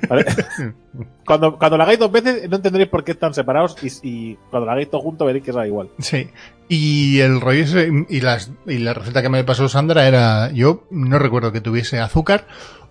¿Vale? 0.08 0.26
cuando, 1.26 1.58
cuando 1.58 1.78
lo 1.78 1.84
hagáis 1.84 1.98
dos 1.98 2.12
veces, 2.12 2.48
no 2.48 2.58
entenderéis 2.58 2.92
por 2.92 3.04
qué 3.04 3.14
están 3.14 3.34
separados 3.34 3.76
y, 3.82 3.88
y 4.08 4.36
cuando 4.52 4.68
lo 4.68 4.72
hagáis 4.74 4.92
todo 4.92 5.02
junto 5.02 5.26
veréis 5.26 5.44
que 5.44 5.50
es 5.50 5.58
igual. 5.66 5.90
Sí. 5.98 6.30
Y 6.70 7.22
el 7.22 7.42
rollo 7.42 7.64
ese, 7.64 7.90
y 8.08 8.22
las, 8.22 8.52
y 8.68 8.78
la 8.78 8.94
receta 8.94 9.24
que 9.24 9.30
me 9.30 9.44
pasó 9.44 9.68
Sandra 9.68 10.08
era, 10.08 10.52
yo 10.52 10.84
no 10.92 11.18
recuerdo 11.18 11.52
que 11.52 11.60
tuviese 11.60 12.00
azúcar, 12.00 12.46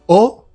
o 0.07 0.49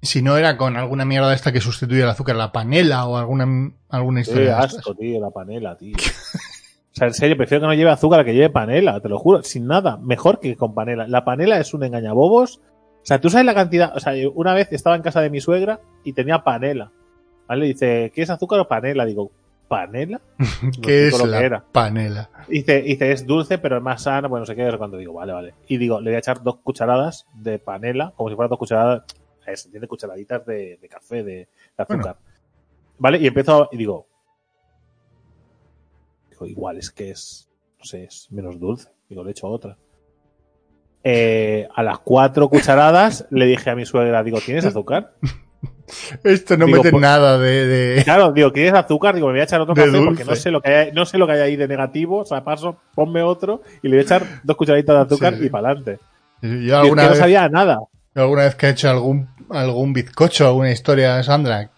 si 0.00 0.22
no 0.22 0.36
era 0.36 0.56
con 0.56 0.76
alguna 0.76 1.04
mierda 1.04 1.34
esta 1.34 1.50
que 1.50 1.60
sustituye 1.60 2.02
el 2.02 2.08
azúcar, 2.08 2.36
la 2.36 2.52
panela 2.52 3.06
o 3.06 3.16
alguna, 3.16 3.72
alguna 3.88 4.22
Qué 4.22 4.30
historia. 4.30 4.60
estas. 4.60 4.76
asco, 4.76 4.94
tío, 4.94 5.20
la 5.20 5.30
panela, 5.30 5.76
tío. 5.76 5.96
O 6.94 6.96
sea, 6.96 7.08
en 7.08 7.14
serio, 7.14 7.36
prefiero 7.36 7.62
que 7.62 7.66
no 7.66 7.74
lleve 7.74 7.90
azúcar 7.90 8.20
a 8.20 8.24
que 8.24 8.34
lleve 8.34 8.50
panela, 8.50 9.00
te 9.00 9.08
lo 9.08 9.18
juro, 9.18 9.42
sin 9.42 9.66
nada. 9.66 9.96
Mejor 9.96 10.38
que 10.38 10.54
con 10.54 10.74
panela. 10.74 11.08
La 11.08 11.24
panela 11.24 11.58
es 11.58 11.74
un 11.74 11.82
engañabobos. 11.82 12.58
O 12.58 13.06
sea, 13.06 13.20
tú 13.20 13.30
sabes 13.30 13.44
la 13.44 13.54
cantidad. 13.54 13.96
O 13.96 14.00
sea, 14.00 14.12
una 14.32 14.54
vez 14.54 14.68
estaba 14.70 14.94
en 14.94 15.02
casa 15.02 15.20
de 15.20 15.28
mi 15.28 15.40
suegra 15.40 15.80
y 16.04 16.12
tenía 16.12 16.44
panela. 16.44 16.92
¿Vale? 17.48 17.66
Dice, 17.66 18.12
¿quieres 18.14 18.30
azúcar 18.30 18.60
o 18.60 18.68
panela? 18.68 19.04
Digo, 19.04 19.32
¿panela? 19.66 20.20
¿Qué 20.82 21.08
es 21.08 21.18
lo 21.18 21.26
la 21.26 21.40
que 21.40 21.44
era. 21.44 21.64
panela? 21.72 22.30
Dice, 22.46 22.82
dice, 22.82 23.10
es 23.10 23.26
dulce, 23.26 23.58
pero 23.58 23.78
es 23.78 23.82
más 23.82 24.02
sana. 24.02 24.28
Bueno, 24.28 24.42
no 24.42 24.46
sé 24.46 24.54
qué, 24.54 24.62
no 24.62 24.70
sé 24.70 24.78
cuánto. 24.78 24.96
Digo, 24.96 25.14
vale, 25.14 25.32
vale. 25.32 25.54
Y 25.66 25.78
digo, 25.78 26.00
le 26.00 26.10
voy 26.10 26.14
a 26.14 26.20
echar 26.20 26.44
dos 26.44 26.58
cucharadas 26.62 27.26
de 27.34 27.58
panela, 27.58 28.12
como 28.14 28.28
si 28.30 28.36
fueran 28.36 28.50
dos 28.50 28.58
cucharadas. 28.60 29.02
Se 29.52 29.66
entiende 29.66 29.88
cucharaditas 29.88 30.46
de, 30.46 30.78
de 30.80 30.88
café, 30.88 31.24
de, 31.24 31.34
de 31.34 31.48
azúcar. 31.76 32.18
¿Vale? 32.98 33.18
Y 33.18 33.26
empiezo, 33.26 33.68
y 33.72 33.76
digo, 33.78 34.06
digo, 36.34 36.46
igual 36.46 36.76
es 36.78 36.90
que 36.90 37.10
es, 37.10 37.48
no 37.78 37.84
sé, 37.84 38.04
es 38.04 38.28
menos 38.30 38.58
dulce. 38.60 38.88
Digo, 39.08 39.24
le 39.24 39.30
echo 39.30 39.46
otra. 39.48 39.76
Eh, 41.06 41.68
a 41.74 41.82
las 41.82 41.98
cuatro 41.98 42.48
cucharadas 42.48 43.26
le 43.30 43.44
dije 43.44 43.68
a 43.68 43.74
mi 43.76 43.84
suegra, 43.84 44.22
digo, 44.22 44.40
¿tienes 44.40 44.64
azúcar? 44.64 45.12
Esto 46.24 46.56
no 46.56 46.64
Digo, 46.64 46.78
mete 46.78 46.90
pues- 46.92 47.02
nada 47.02 47.36
de, 47.38 47.66
de- 47.66 48.04
Claro, 48.04 48.32
digo, 48.32 48.52
¿quieres 48.54 48.72
azúcar? 48.72 49.14
Digo, 49.14 49.26
me 49.26 49.34
voy 49.34 49.40
a 49.40 49.44
echar 49.44 49.60
otro 49.60 49.74
café 49.74 49.88
dulce. 49.88 50.06
porque 50.06 50.24
no 50.24 50.34
sé 50.34 50.50
lo 50.50 50.62
que 50.62 50.70
hay, 50.74 50.92
no 50.92 51.04
sé 51.04 51.18
lo 51.18 51.26
que 51.26 51.34
hay 51.34 51.40
ahí 51.40 51.56
de 51.56 51.68
negativo. 51.68 52.20
O 52.20 52.24
sea, 52.24 52.42
paso, 52.42 52.78
ponme 52.94 53.22
otro 53.22 53.60
y 53.82 53.88
le 53.88 53.96
voy 53.96 53.98
a 53.98 54.02
echar 54.02 54.22
dos 54.44 54.56
cucharaditas 54.56 54.96
de 54.96 55.02
azúcar 55.02 55.34
Sí, 55.36 55.44
y 55.44 55.48
para 55.50 55.68
adelante. 55.68 55.98
Yo 56.40 56.48
Y 56.48 56.64
es 56.64 56.70
que 56.70 56.74
alguna 56.74 57.02
no 57.02 57.08
vez, 57.10 57.18
sabía 57.18 57.48
nada. 57.50 57.80
alguna 58.14 58.44
vez 58.44 58.54
que 58.54 58.66
he 58.68 58.70
hecho 58.70 58.88
algún, 58.88 59.28
algún 59.50 59.92
bizcocho, 59.92 60.46
alguna 60.46 60.70
historia, 60.70 61.22
Sandra, 61.22 61.68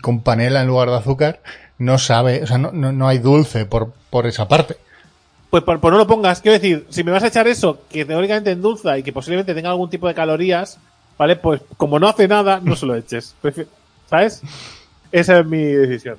con 0.00 0.22
panela 0.22 0.62
en 0.62 0.68
lugar 0.68 0.88
de 0.88 0.96
azúcar, 0.96 1.40
no 1.78 1.98
sabe, 1.98 2.42
o 2.42 2.46
sea, 2.46 2.58
no, 2.58 2.72
no, 2.72 2.92
no 2.92 3.08
hay 3.08 3.18
dulce 3.18 3.64
por, 3.64 3.92
por 4.10 4.26
esa 4.26 4.48
parte. 4.48 4.76
Pues 5.50 5.62
por, 5.62 5.80
por 5.80 5.92
no 5.92 5.98
lo 5.98 6.06
pongas, 6.06 6.40
quiero 6.40 6.58
decir, 6.58 6.86
si 6.90 7.04
me 7.04 7.12
vas 7.12 7.22
a 7.22 7.28
echar 7.28 7.48
eso, 7.48 7.80
que 7.88 8.04
teóricamente 8.04 8.50
endulza 8.50 8.98
y 8.98 9.02
que 9.02 9.12
posiblemente 9.12 9.54
tenga 9.54 9.70
algún 9.70 9.88
tipo 9.88 10.06
de 10.06 10.14
calorías, 10.14 10.78
¿vale? 11.16 11.36
Pues 11.36 11.62
como 11.76 11.98
no 11.98 12.08
hace 12.08 12.28
nada, 12.28 12.60
no 12.62 12.76
se 12.76 12.86
lo 12.86 12.94
eches. 12.94 13.34
¿Sabes? 14.10 14.42
Esa 15.10 15.40
es 15.40 15.46
mi 15.46 15.62
decisión. 15.62 16.18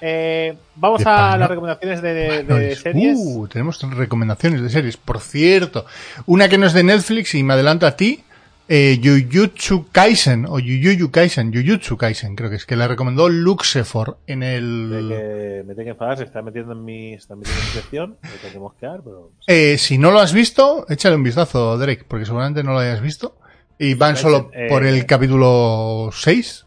Eh, 0.00 0.54
vamos 0.76 1.02
De 1.02 1.10
a 1.10 1.36
las 1.36 1.48
recomendaciones 1.48 2.02
de, 2.02 2.76
series. 2.76 3.18
Uh, 3.18 3.48
tenemos 3.48 3.80
recomendaciones 3.80 4.60
de 4.62 4.68
series. 4.68 4.96
Por 4.96 5.20
cierto, 5.20 5.86
una 6.26 6.48
que 6.48 6.58
no 6.58 6.66
es 6.66 6.74
de 6.74 6.82
Netflix 6.82 7.34
y 7.34 7.42
me 7.42 7.54
adelanto 7.54 7.86
a 7.86 7.96
ti, 7.96 8.24
eh, 8.68 9.00
Jujutsu 9.02 9.86
Kaisen, 9.92 10.46
o 10.46 10.58
Jujutsu 10.58 11.10
Kaisen, 11.10 11.52
Jujutsu 11.52 11.96
Kaisen, 11.96 12.34
creo 12.34 12.50
que 12.50 12.56
es, 12.56 12.66
que 12.66 12.76
la 12.76 12.88
recomendó 12.88 13.28
Luxefor 13.28 14.18
en 14.26 14.40
De 14.40 14.56
el... 14.56 15.08
que 15.08 15.64
me 15.66 15.74
tengo 15.74 15.84
que 15.84 15.90
enfadar, 15.90 16.18
se 16.18 16.24
está 16.24 16.42
metiendo 16.42 16.72
en 16.72 16.84
mi, 16.84 17.14
está 17.14 17.36
metiendo 17.36 17.60
en 17.60 17.66
mi 17.66 17.72
sección, 17.72 18.18
me 18.22 18.28
tengo 18.28 18.52
que 18.52 18.58
mosquear, 18.58 19.00
pero 19.04 19.30
Eh, 19.46 19.76
si 19.78 19.98
no 19.98 20.10
lo 20.10 20.20
has 20.20 20.32
visto, 20.32 20.86
échale 20.88 21.16
un 21.16 21.22
vistazo, 21.22 21.76
Drake, 21.78 22.04
porque 22.08 22.24
seguramente 22.24 22.62
no 22.62 22.72
lo 22.72 22.78
hayas 22.78 23.00
visto. 23.00 23.38
Y 23.78 23.94
van 23.94 24.14
Kaisen, 24.14 24.30
solo 24.30 24.50
eh, 24.52 24.66
por 24.68 24.86
el 24.86 25.04
capítulo 25.04 26.10
6. 26.12 26.66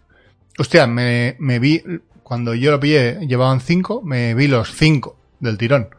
Hostia, 0.60 0.88
me, 0.88 1.36
me 1.40 1.60
vi, 1.60 1.82
cuando 2.24 2.54
yo 2.54 2.72
lo 2.72 2.80
pillé, 2.80 3.20
llevaban 3.28 3.62
5, 3.62 4.02
me 4.04 4.34
vi 4.34 4.48
los 4.48 4.74
5 4.74 5.18
del 5.40 5.58
tirón. 5.58 5.90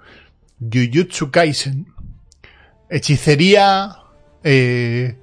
Jujutsu 0.60 1.30
Kaisen 1.30 1.86
hechicería, 2.90 3.96
eh, 4.42 5.16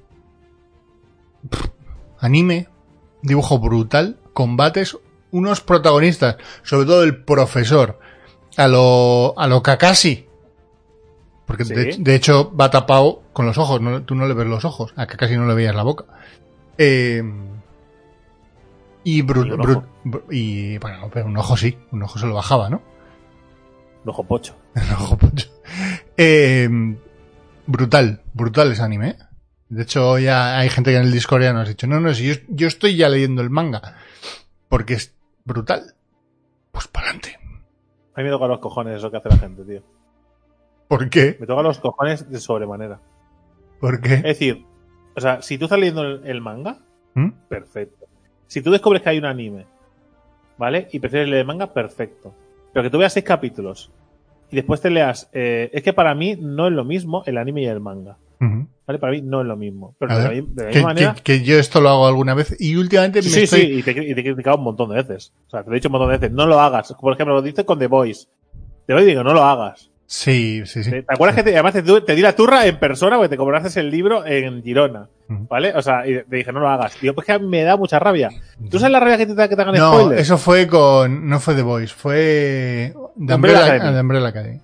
pff, 1.50 1.68
anime, 2.20 2.68
dibujo 3.22 3.60
brutal, 3.60 4.18
combates, 4.34 4.98
unos 5.32 5.62
protagonistas, 5.62 6.38
sobre 6.64 6.86
todo 6.86 7.04
el 7.04 7.24
profesor, 7.24 8.00
a 8.58 8.68
lo, 8.68 9.38
a 9.38 9.48
lo 9.48 9.62
Kakashi. 9.64 10.28
Porque 11.46 11.64
de, 11.64 11.94
Sí. 11.94 12.04
de 12.04 12.16
hecho 12.16 12.52
va 12.56 12.70
tapado 12.72 13.22
con 13.34 13.46
los 13.46 13.58
ojos, 13.58 13.80
no- 13.82 14.02
tú 14.04 14.16
no 14.16 14.28
le 14.28 14.34
ves 14.34 14.48
los 14.48 14.66
ojos, 14.66 14.94
a 14.96 15.06
Kakashi 15.06 15.36
no 15.38 15.46
le 15.46 15.54
veías 15.54 15.76
la 15.76 15.84
boca. 15.84 16.06
Eh, 16.78 17.22
y, 19.04 19.22
bru- 19.22 19.84
Y 20.32 20.74
un 20.76 20.80
bueno, 20.80 21.10
pero 21.14 21.26
un 21.28 21.38
ojo 21.38 21.56
sí, 21.58 21.78
un 21.92 22.02
ojo 22.04 22.18
se 22.18 22.26
lo 22.28 22.34
bajaba, 22.34 22.70
¿no? 22.70 22.82
Un 24.04 24.10
ojo 24.10 24.24
pocho. 24.24 24.56
El 24.76 24.92
ojo 24.94 25.18
pocho. 25.18 25.48
Eh, 26.18 26.68
brutal, 27.68 28.22
brutal 28.34 28.72
ese 28.72 28.82
anime. 28.82 29.16
De 29.70 29.84
hecho, 29.84 30.20
ya 30.20 30.58
hay 30.60 30.70
gente 30.70 30.92
que 30.92 30.98
en 30.98 31.04
el 31.04 31.12
Discord 31.12 31.42
ya 31.44 31.54
nos 31.54 31.66
ha 31.66 31.70
dicho, 31.70 31.88
no, 31.88 32.00
no, 32.00 32.14
si 32.14 32.28
yo, 32.28 32.36
yo 32.50 32.68
estoy 32.68 32.96
ya 32.98 33.10
leyendo 33.10 33.42
el 33.42 33.50
manga. 33.50 33.96
Porque 34.70 34.94
es 34.94 35.16
brutal. 35.44 35.94
Pues 36.72 36.88
para 36.88 37.08
adelante. 37.10 37.38
A 38.16 38.20
mí 38.20 38.24
me 38.26 38.30
toca 38.30 38.48
los 38.48 38.60
cojones 38.60 38.98
eso 38.98 39.10
que 39.12 39.18
hace 39.18 39.30
la 39.30 39.38
gente, 39.38 39.64
tío. 39.64 39.82
¿Por 40.88 41.10
qué? 41.10 41.36
Me 41.40 41.48
toca 41.48 41.62
los 41.64 41.80
cojones 41.80 42.30
de 42.30 42.40
sobremanera. 42.40 43.00
¿Por 43.80 43.96
Es 43.96 44.02
qué? 44.02 44.16
decir, 44.18 44.66
o 45.16 45.20
sea, 45.22 45.42
si 45.42 45.58
tú 45.58 45.66
estás 45.66 45.80
leyendo 45.80 46.04
el, 46.04 46.22
el 46.26 46.42
manga, 46.42 46.78
¿Mm? 47.16 47.30
perfecto. 47.50 48.06
Si 48.48 48.62
tú 48.62 48.72
descubres 48.72 49.02
que 49.02 49.10
hay 49.10 49.18
un 49.18 49.26
anime, 49.26 49.66
¿vale? 50.58 50.88
Y 50.92 51.00
prefieres 51.00 51.28
leer 51.28 51.42
el 51.42 51.48
manga, 51.48 51.74
perfecto. 51.74 52.34
Pero 52.72 52.84
que 52.84 52.90
tú 52.90 52.98
veas 53.00 53.14
seis 53.14 53.26
capítulos 53.26 53.92
y 54.52 54.56
después 54.58 54.80
te 54.82 54.90
leas. 54.92 55.30
eh, 55.34 55.70
es 55.74 55.82
que 55.82 55.94
para 55.94 56.14
mí 56.14 56.38
no 56.40 56.68
es 56.68 56.74
lo 56.74 56.86
mismo 56.86 57.24
el 57.26 57.38
anime 57.38 57.64
y 57.64 57.66
el 57.66 57.80
manga. 57.82 58.18
¿Vale? 58.40 59.00
Para 59.00 59.14
mí 59.14 59.22
no 59.22 59.42
es 59.42 59.48
lo 59.48 59.56
mismo. 59.58 59.96
Pero 60.00 60.18
de 60.18 60.24
la, 60.24 60.30
de 60.30 60.44
que, 60.72 60.76
misma 60.78 60.82
manera. 60.90 61.14
que- 61.16 61.24
que 61.40 61.44
yo 61.44 61.58
esto 61.58 61.82
lo 61.82 61.90
hago 61.90 62.08
alguna 62.08 62.34
vez 62.36 62.56
y 62.60 62.76
últimamente 62.76 63.22
me 63.22 63.30
Sí, 63.30 63.44
estoy... 63.44 63.62
sí, 63.62 63.68
y 63.80 63.84
te, 63.84 63.92
y 63.92 64.14
te 64.14 64.22
he 64.22 64.24
criticado 64.24 64.58
un 64.58 64.64
montón 64.64 64.90
de 64.90 64.96
veces. 64.98 65.34
O 65.48 65.50
sea, 65.50 65.64
te 65.64 65.70
lo 65.70 65.76
he 65.76 65.80
dicho 65.80 65.88
un 65.90 65.94
montón 65.94 66.10
de 66.12 66.18
veces. 66.18 66.32
No 66.36 66.46
lo 66.46 66.60
hagas. 66.60 66.94
Por 67.00 67.14
ejemplo, 67.14 67.34
lo 67.36 67.42
dices 67.42 67.66
con 67.66 67.80
The 67.80 67.88
Voice. 67.88 68.28
Te 68.86 68.94
lo 68.94 69.04
digo, 69.04 69.24
no 69.24 69.34
lo 69.34 69.44
hagas. 69.44 69.90
Sí, 70.08 70.62
sí, 70.66 70.84
sí. 70.84 70.92
¿Te, 70.92 71.02
te 71.02 71.14
acuerdas 71.14 71.36
que 71.36 71.42
te, 71.42 71.54
además 71.56 71.74
te, 71.74 71.82
te 71.82 72.16
di 72.16 72.22
la 72.22 72.36
turra 72.36 72.68
en 72.68 72.78
persona 72.78 73.16
porque 73.16 73.30
te 73.30 73.38
compraste 73.38 73.80
el 73.80 73.90
libro 73.90 74.24
en 74.24 74.62
Girona? 74.62 75.10
¿Vale? 75.28 75.74
O 75.76 75.82
sea, 75.82 76.06
y 76.08 76.24
te 76.24 76.36
dije, 76.36 76.54
no 76.54 76.60
lo 76.60 76.70
hagas. 76.70 76.94
Tío, 76.98 77.16
pues 77.16 77.26
que 77.26 77.40
me 77.40 77.64
da 77.64 77.76
mucha 77.76 77.98
rabia. 77.98 78.30
¿Tú 78.70 78.78
sabes 78.78 78.92
la 78.92 79.00
rabia 79.00 79.18
que 79.18 79.26
te, 79.26 79.34
da 79.34 79.48
que 79.50 79.56
te 79.56 79.62
hagan 79.64 79.74
No, 79.74 79.94
spoilers? 79.94 80.22
eso 80.22 80.38
fue 80.38 80.68
con... 80.68 81.28
No 81.28 81.40
fue 81.40 81.56
The 81.56 81.64
Voice, 81.64 81.92
fue... 81.96 82.94
The 82.94 83.34
Umbrella 83.34 83.36
Umbrella, 83.36 83.66
Academy. 83.66 83.94
The 83.96 84.02
Umbrella 84.02 84.28
Academy. 84.28 84.60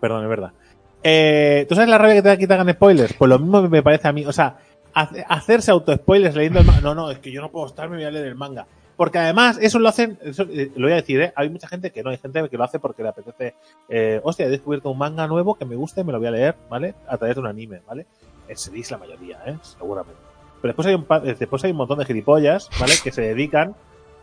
Perdón, 0.00 0.22
es 0.22 0.28
verdad. 0.28 0.52
Eh, 1.02 1.66
¿Tú 1.68 1.74
sabes 1.74 1.88
la 1.90 1.98
rabia 1.98 2.14
que 2.16 2.22
te 2.22 2.28
da 2.28 2.36
que 2.36 2.46
te 2.46 2.54
hagan 2.54 2.70
spoilers? 2.72 3.12
Pues 3.14 3.28
lo 3.28 3.38
mismo 3.38 3.62
me 3.68 3.82
parece 3.82 4.08
a 4.08 4.12
mí. 4.12 4.24
O 4.26 4.32
sea, 4.32 4.58
hace- 4.94 5.24
hacerse 5.28 5.70
auto-spoilers 5.70 6.34
leyendo 6.34 6.60
el 6.60 6.66
manga. 6.66 6.80
No, 6.80 6.94
no, 6.94 7.10
es 7.10 7.18
que 7.18 7.30
yo 7.30 7.40
no 7.40 7.50
puedo 7.50 7.66
estar, 7.66 7.88
me 7.88 7.96
voy 7.96 8.04
a 8.04 8.10
leer 8.10 8.26
el 8.26 8.34
manga. 8.34 8.66
Porque 8.96 9.18
además, 9.18 9.58
eso 9.62 9.78
lo 9.78 9.88
hacen, 9.88 10.18
eso, 10.22 10.42
eh, 10.50 10.72
lo 10.74 10.86
voy 10.86 10.92
a 10.92 10.96
decir, 10.96 11.20
¿eh? 11.20 11.32
Hay 11.36 11.48
mucha 11.50 11.68
gente 11.68 11.92
que 11.92 12.02
no, 12.02 12.10
hay 12.10 12.16
gente 12.18 12.48
que 12.48 12.56
lo 12.56 12.64
hace 12.64 12.80
porque 12.80 13.04
le 13.04 13.10
apetece. 13.10 13.54
Eh, 13.88 14.20
hostia, 14.24 14.46
he 14.46 14.48
descubierto 14.48 14.90
un 14.90 14.98
manga 14.98 15.28
nuevo 15.28 15.54
que 15.54 15.64
me 15.64 15.76
gusta 15.76 16.00
y 16.00 16.04
me 16.04 16.10
lo 16.12 16.18
voy 16.18 16.26
a 16.26 16.32
leer, 16.32 16.56
¿vale? 16.68 16.96
A 17.06 17.16
través 17.16 17.36
de 17.36 17.40
un 17.40 17.46
anime, 17.46 17.80
¿vale? 17.86 18.06
Eh, 18.48 18.56
Seréis 18.56 18.90
la 18.90 18.98
mayoría, 18.98 19.38
¿eh? 19.46 19.56
Seguramente. 19.62 20.20
Pero 20.60 20.70
después 20.70 20.88
hay 20.88 20.94
un, 20.96 21.06
eh, 21.28 21.36
después 21.38 21.62
hay 21.64 21.70
un 21.70 21.76
montón 21.76 22.00
de 22.00 22.06
gilipollas, 22.06 22.68
¿vale? 22.80 22.94
Que 23.04 23.12
se 23.12 23.22
dedican 23.22 23.76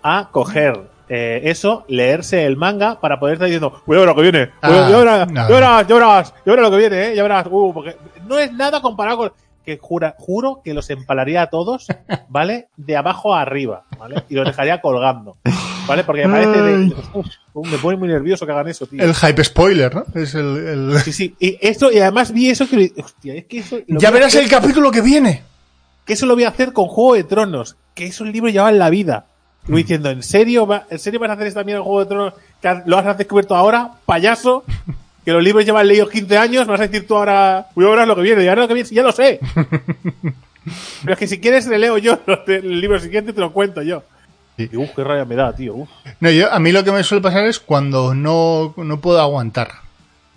a 0.04 0.28
coger 0.34 0.82
eh, 1.10 1.42
eso, 1.46 1.86
leerse 1.88 2.46
el 2.46 2.58
manga 2.58 3.00
para 3.00 3.20
poder 3.20 3.34
estar 3.34 3.48
diciendo, 3.48 3.82
voy 3.86 3.98
a 3.98 4.00
ver 4.02 4.10
lo 4.10 4.16
que 4.16 4.22
viene, 4.24 4.42
a- 4.62 4.86
Ah, 4.86 4.90
ya 4.90 4.98
verás, 4.98 5.28
no. 5.32 5.50
ya 5.50 5.56
verás, 5.56 5.88
ya 5.88 5.94
verás, 5.96 6.34
ya 6.46 6.52
verás 6.52 6.64
lo 6.66 6.72
que 6.72 6.78
viene, 6.78 7.08
¿eh? 7.10 7.16
ya 7.16 7.24
verás, 7.24 7.48
uh, 7.50 7.72
porque 7.74 7.96
no 8.28 8.38
es 8.40 8.52
nada 8.54 8.82
comparado 8.82 9.18
con 9.18 9.32
que 9.66 9.80
jura, 9.82 10.14
juro 10.20 10.62
que 10.64 10.76
los 10.76 10.88
empalaría 10.92 11.42
a 11.42 11.48
todos, 11.50 11.88
¿vale? 12.30 12.68
De 12.78 12.96
abajo 12.96 13.34
a 13.34 13.42
arriba, 13.42 13.84
¿vale? 13.98 14.24
Y 14.30 14.36
los 14.36 14.46
dejaría 14.46 14.80
colgando, 14.80 15.38
¿vale? 15.88 16.04
Porque 16.04 16.28
me 16.28 16.34
parece 16.34 16.62
de, 16.62 16.96
uf, 17.14 17.26
me 17.72 17.78
pone 17.80 17.98
muy 17.98 18.08
nervioso 18.08 18.46
que 18.46 18.52
hagan 18.52 18.68
eso, 18.68 18.86
tío. 18.86 19.04
El 19.04 19.16
hype 19.16 19.44
spoiler, 19.44 19.96
¿no? 19.96 20.04
Es 20.14 20.36
el... 20.36 20.58
el- 20.94 21.00
Sí, 21.04 21.12
sí, 21.12 21.36
y 21.40 21.58
esto, 21.62 21.92
y 21.92 21.98
además 22.00 22.32
vi 22.32 22.52
eso 22.52 22.70
que, 22.70 22.92
hostia, 22.98 23.34
es 23.34 23.46
que 23.46 23.58
eso, 23.60 23.78
Ya 23.88 24.12
verás 24.12 24.28
hacer- 24.36 24.44
el 24.44 24.50
capítulo 24.52 24.92
que 24.92 25.02
viene. 25.02 25.42
que 26.06 26.14
eso 26.14 26.28
lo 26.28 26.36
voy 26.36 26.44
a 26.44 26.50
hacer 26.50 26.72
con 26.72 26.86
Juego 26.86 27.16
de 27.16 27.24
Tronos, 27.24 27.76
que 27.96 28.06
esos 28.06 28.28
libros 28.28 28.54
llevan 28.54 28.78
la 28.78 28.92
vida. 28.92 29.26
Y 29.68 29.72
voy 29.72 29.82
diciendo, 29.84 30.10
¿en 30.10 30.22
serio, 30.24 30.68
va- 30.68 30.86
¿en 30.90 31.00
serio 31.00 31.20
vas 31.20 31.30
a 31.30 31.34
hacer 31.34 31.48
esta 31.48 31.64
mierda 31.64 31.80
en 31.80 31.86
Juego 31.86 32.00
de 32.02 32.06
Tronos 32.06 32.34
que 32.62 32.82
lo 32.86 32.98
has 32.98 33.18
descubierto 33.18 33.56
ahora, 33.56 33.92
payaso? 34.06 34.64
Que 35.26 35.32
los 35.32 35.44
libros 35.44 35.66
llevan 35.66 35.88
leídos 35.88 36.12
15 36.12 36.38
años, 36.38 36.68
vas 36.68 36.80
a 36.80 36.86
decir 36.88 37.08
tú 37.08 37.16
ahora, 37.16 37.66
voy 37.74 37.86
a 37.98 38.06
lo 38.06 38.16
que 38.16 38.22
viene, 38.22 38.44
y 38.44 38.48
ahora 38.48 38.62
lo 38.62 38.68
que 38.68 38.76
viene, 38.76 38.88
ya 38.92 39.02
lo 39.02 39.12
sé. 39.12 39.40
Pero 41.02 41.14
es 41.14 41.18
que 41.18 41.26
si 41.28 41.40
quieres 41.40 41.66
le 41.68 41.80
leo 41.80 41.98
yo 41.98 42.20
el 42.48 42.80
libro 42.80 43.00
siguiente 43.00 43.34
te 43.34 43.40
lo 43.42 43.52
cuento 43.52 43.82
yo. 43.82 44.04
Sí. 44.56 44.70
Y 44.72 44.78
uf, 44.78 44.92
qué 44.96 45.04
rabia 45.04 45.26
me 45.26 45.34
da, 45.36 45.52
tío. 45.56 45.74
Uf. 45.76 45.90
No, 46.20 46.30
yo, 46.30 46.54
a 46.54 46.60
mí 46.60 46.72
lo 46.72 46.84
que 46.84 46.92
me 46.92 47.04
suele 47.04 47.24
pasar 47.24 47.44
es 47.46 47.60
cuando 47.60 48.14
no, 48.14 48.76
no 48.78 49.02
puedo 49.02 49.20
aguantar. 49.20 49.70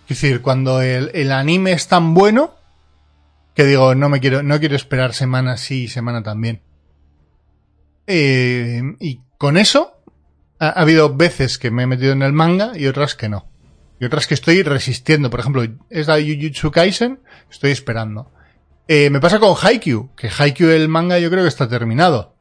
Es 0.09 0.21
decir, 0.21 0.41
cuando 0.41 0.81
el, 0.81 1.11
el 1.13 1.33
anime 1.33 1.73
es 1.73 1.87
tan 1.87 2.15
bueno 2.15 2.55
que 3.55 3.65
digo, 3.65 3.95
no 3.95 4.09
me 4.09 4.21
quiero, 4.21 4.43
no 4.43 4.59
quiero 4.59 4.75
esperar 4.75 5.13
semana 5.13 5.59
sí 5.59 5.85
y 5.85 5.89
semana 5.89 6.23
también. 6.23 6.61
Eh, 8.09 8.83
y 8.99 9.21
con 9.37 9.57
eso 9.59 10.03
ha, 10.59 10.69
ha 10.69 10.83
habido 10.83 11.15
veces 11.15 11.59
que 11.59 11.71
me 11.71 11.85
he 11.85 11.87
metido 11.87 12.13
en 12.13 12.23
el 12.23 12.33
manga 12.33 12.73
y 12.75 12.87
otras 12.87 13.15
que 13.15 13.29
no. 13.29 13.47
Y 14.01 14.05
otras 14.07 14.27
que 14.27 14.35
estoy 14.35 14.63
resistiendo. 14.63 15.31
Por 15.31 15.41
ejemplo, 15.41 15.63
es 15.91 16.07
la 16.09 16.15
Jujutsu 16.15 16.71
Kaisen, 16.71 17.21
estoy 17.51 17.71
esperando. 17.71 18.33
Eh, 18.87 19.11
me 19.11 19.21
pasa 19.21 19.39
con 19.39 19.55
Haikyuu, 19.55 20.15
que 20.17 20.31
Haikyuu 20.31 20.71
el 20.71 20.89
manga 20.89 21.19
yo 21.19 21.31
creo 21.31 21.43
que 21.43 21.49
está 21.49 21.69
terminado. 21.69 22.35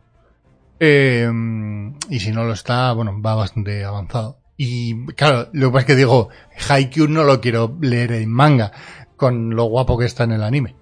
Eh, 0.79 1.29
y 2.09 2.19
si 2.19 2.31
no 2.31 2.45
lo 2.45 2.53
está, 2.53 2.93
bueno, 2.93 3.21
va 3.21 3.35
bastante 3.35 3.83
avanzado. 3.83 4.39
Y 4.55 5.05
claro, 5.07 5.49
lo 5.51 5.67
que 5.67 5.73
pasa 5.73 5.79
es 5.81 5.85
que 5.87 5.95
digo, 5.95 6.29
Haikyuu 6.69 7.09
no 7.09 7.23
lo 7.23 7.41
quiero 7.41 7.77
leer 7.81 8.13
en 8.13 8.31
manga, 8.31 8.71
con 9.17 9.55
lo 9.55 9.65
guapo 9.65 9.97
que 9.97 10.05
está 10.05 10.23
en 10.23 10.31
el 10.31 10.43
anime. 10.43 10.75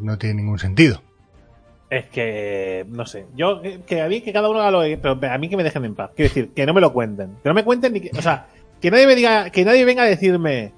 No 0.00 0.18
tiene 0.18 0.42
ningún 0.42 0.58
sentido. 0.58 1.02
Es 1.96 2.06
que, 2.06 2.84
no 2.88 3.06
sé, 3.06 3.26
yo, 3.36 3.60
que- 3.62 3.80
que 3.82 4.00
a 4.02 4.08
mí 4.08 4.20
que 4.20 4.32
cada 4.32 4.48
uno 4.48 4.58
haga 4.60 4.70
lo 4.70 4.82
que, 4.82 4.96
pero 4.98 5.16
a 5.32 5.38
mí 5.38 5.48
que 5.48 5.56
me 5.56 5.62
dejen 5.62 5.84
en 5.84 5.94
paz. 5.94 6.10
Quiero 6.16 6.28
decir, 6.28 6.50
que 6.54 6.66
no 6.66 6.74
me 6.74 6.80
lo 6.80 6.92
cuenten. 6.92 7.36
Que 7.42 7.48
no 7.48 7.54
me 7.54 7.62
cuenten 7.62 7.92
ni 7.92 8.00
que, 8.00 8.10
o 8.18 8.22
sea, 8.22 8.46
que 8.80 8.90
nadie 8.90 9.06
me 9.06 9.14
diga, 9.14 9.50
que 9.50 9.64
nadie 9.64 9.84
venga 9.84 10.02
a 10.02 10.06
decirme, 10.06 10.72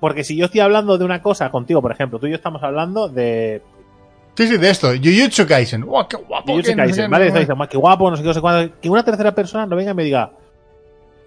porque 0.00 0.24
si 0.24 0.36
yo 0.36 0.44
estoy 0.46 0.60
hablando 0.60 0.98
de 0.98 1.04
una 1.04 1.22
cosa 1.22 1.50
contigo, 1.50 1.80
por 1.80 1.92
ejemplo, 1.92 2.18
tú 2.18 2.26
y 2.26 2.30
yo 2.30 2.36
estamos 2.36 2.62
hablando 2.62 3.08
de 3.08 3.62
Sí, 4.34 4.46
sí, 4.46 4.56
de 4.58 4.70
esto. 4.70 4.88
Jujutsu 5.02 5.46
Kaisen. 5.46 5.82
¡Guau, 5.84 6.06
qué 6.06 6.16
guapo! 6.16 6.52
Jujutsu 6.52 6.76
Kaisen, 6.76 7.10
¿vale? 7.10 7.24
diciendo, 7.26 7.56
"Más, 7.56 7.68
qué 7.68 7.76
guapo, 7.78 8.10
no 8.10 8.16
sé 8.16 8.22
qué, 8.22 8.28
no 8.28 8.34
sé 8.34 8.40
cuándo. 8.40 8.72
Que 8.80 8.88
una 8.90 9.02
tercera 9.04 9.34
persona 9.34 9.66
no 9.66 9.74
venga 9.74 9.90
y 9.92 9.94
me 9.94 10.04
diga, 10.04 10.30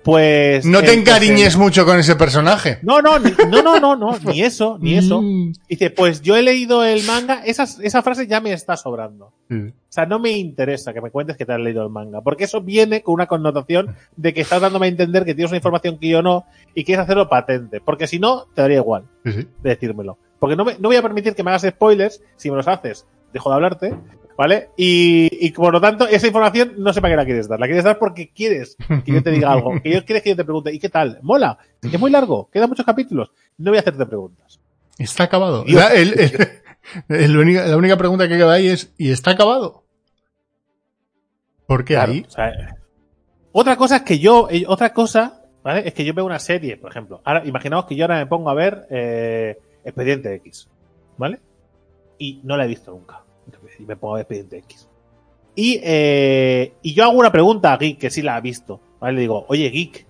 pues. 0.03 0.65
No 0.65 0.81
te 0.81 0.93
encariñes 0.93 1.57
mucho 1.57 1.85
con 1.85 1.97
ese 1.99 2.15
personaje. 2.15 2.79
No, 2.81 3.01
no, 3.01 3.19
no, 3.19 3.29
no, 3.63 3.79
no, 3.79 3.95
no, 3.95 4.17
ni 4.25 4.41
eso, 4.41 4.77
ni 4.81 4.93
eso. 4.97 5.21
Mm. 5.21 5.53
Dice, 5.69 5.89
pues 5.89 6.21
yo 6.21 6.35
he 6.35 6.41
leído 6.41 6.83
el 6.83 7.03
manga, 7.03 7.41
esa, 7.45 7.63
esa 7.63 8.01
frase 8.01 8.27
ya 8.27 8.39
me 8.41 8.53
está 8.53 8.75
sobrando. 8.77 9.33
O 9.53 9.71
sea, 9.93 10.05
no 10.05 10.19
me 10.19 10.31
interesa 10.31 10.93
que 10.93 11.01
me 11.01 11.11
cuentes 11.11 11.35
que 11.35 11.45
te 11.45 11.51
has 11.51 11.59
leído 11.59 11.83
el 11.83 11.89
manga, 11.89 12.21
porque 12.21 12.45
eso 12.45 12.61
viene 12.61 13.01
con 13.03 13.15
una 13.15 13.27
connotación 13.27 13.95
de 14.15 14.33
que 14.33 14.39
estás 14.41 14.61
dándome 14.61 14.85
a 14.85 14.89
entender 14.89 15.25
que 15.25 15.35
tienes 15.35 15.51
una 15.51 15.57
información 15.57 15.97
que 15.99 16.07
yo 16.07 16.21
no 16.21 16.45
y 16.73 16.85
quieres 16.85 17.03
hacerlo 17.03 17.27
patente, 17.27 17.81
porque 17.81 18.07
si 18.07 18.17
no, 18.17 18.45
te 18.55 18.61
daría 18.61 18.77
igual 18.77 19.03
de 19.25 19.47
decírmelo. 19.61 20.17
Porque 20.39 20.55
no, 20.55 20.63
me- 20.63 20.77
no 20.79 20.87
voy 20.87 20.95
a 20.95 21.01
permitir 21.01 21.35
que 21.35 21.43
me 21.43 21.51
hagas 21.51 21.63
spoilers, 21.67 22.21
si 22.37 22.49
me 22.49 22.55
los 22.55 22.67
haces, 22.69 23.05
dejo 23.33 23.49
de 23.49 23.55
hablarte, 23.55 23.93
¿vale? 24.37 24.69
Y, 24.77 25.29
y 25.47 25.51
por 25.51 25.73
lo 25.73 25.81
tanto, 25.81 26.07
esa 26.07 26.27
información 26.27 26.73
no 26.77 26.93
sé 26.93 27.01
para 27.01 27.13
qué 27.13 27.17
la 27.17 27.25
quieres 27.25 27.47
dar, 27.47 27.59
la 27.59 27.65
quieres 27.67 27.83
dar 27.83 27.97
porque 27.99 28.29
quieres 28.29 28.75
que 29.05 29.11
yo 29.11 29.21
te 29.23 29.31
diga 29.31 29.51
algo, 29.51 29.71
que 29.81 29.91
yo 29.91 30.05
quieres 30.05 30.23
que 30.23 30.29
yo 30.31 30.35
te 30.35 30.43
pregunte, 30.43 30.73
¿y 30.73 30.79
qué 30.79 30.89
tal? 30.89 31.19
¿Mola? 31.21 31.57
¿Es 31.81 31.99
muy 31.99 32.11
largo? 32.11 32.49
¿Quedan 32.51 32.69
muchos 32.69 32.85
capítulos? 32.85 33.31
No 33.57 33.71
voy 33.71 33.77
a 33.77 33.81
hacerte 33.81 34.05
preguntas. 34.05 34.59
Está 34.97 35.23
acabado. 35.23 35.63
Dios. 35.63 35.79
La, 35.81 35.93
el- 35.93 36.19
el- 36.19 36.49
el 37.09 37.37
única- 37.37 37.65
la 37.65 37.77
única 37.77 37.97
pregunta 37.97 38.27
que 38.27 38.37
queda 38.37 38.53
ahí 38.53 38.67
es, 38.67 38.93
¿y 38.97 39.11
está 39.11 39.31
acabado? 39.31 39.83
¿Por 41.67 41.85
qué 41.85 41.93
Claro, 41.93 42.11
ahí? 42.11 42.25
o 42.27 42.31
sea, 42.31 42.51
otra 43.53 43.75
cosa 43.75 43.97
es 43.97 44.01
que 44.03 44.19
yo, 44.19 44.47
eh, 44.49 44.65
otra 44.67 44.93
cosa, 44.93 45.41
¿vale? 45.63 45.87
Es 45.87 45.93
que 45.93 46.03
yo 46.05 46.13
veo 46.13 46.25
una 46.25 46.39
serie, 46.39 46.77
por 46.77 46.91
ejemplo. 46.91 47.21
Ahora, 47.23 47.45
imaginaos 47.45 47.85
que 47.85 47.95
yo 47.95 48.03
ahora 48.05 48.17
me 48.19 48.25
pongo 48.27 48.49
a 48.49 48.53
ver 48.53 48.87
eh, 48.89 49.57
Expediente 49.83 50.33
X, 50.35 50.67
¿vale? 51.17 51.39
Y 52.17 52.41
no 52.43 52.57
la 52.57 52.65
he 52.65 52.67
visto 52.67 52.91
nunca. 52.91 53.23
Y 53.81 53.85
me 53.85 53.95
pongo 53.95 54.13
a 54.13 54.17
ver 54.17 54.21
Expediente 54.21 54.57
X. 54.59 54.87
Y, 55.55 55.79
eh, 55.83 56.73
y 56.81 56.93
yo 56.93 57.03
hago 57.03 57.13
una 57.13 57.31
pregunta 57.31 57.73
a 57.73 57.77
Geek, 57.77 57.97
que 57.97 58.09
sí 58.09 58.21
la 58.21 58.35
ha 58.35 58.41
visto, 58.41 58.79
¿vale? 58.99 59.15
Le 59.15 59.21
digo, 59.21 59.45
oye, 59.49 59.69
Geek, 59.69 60.05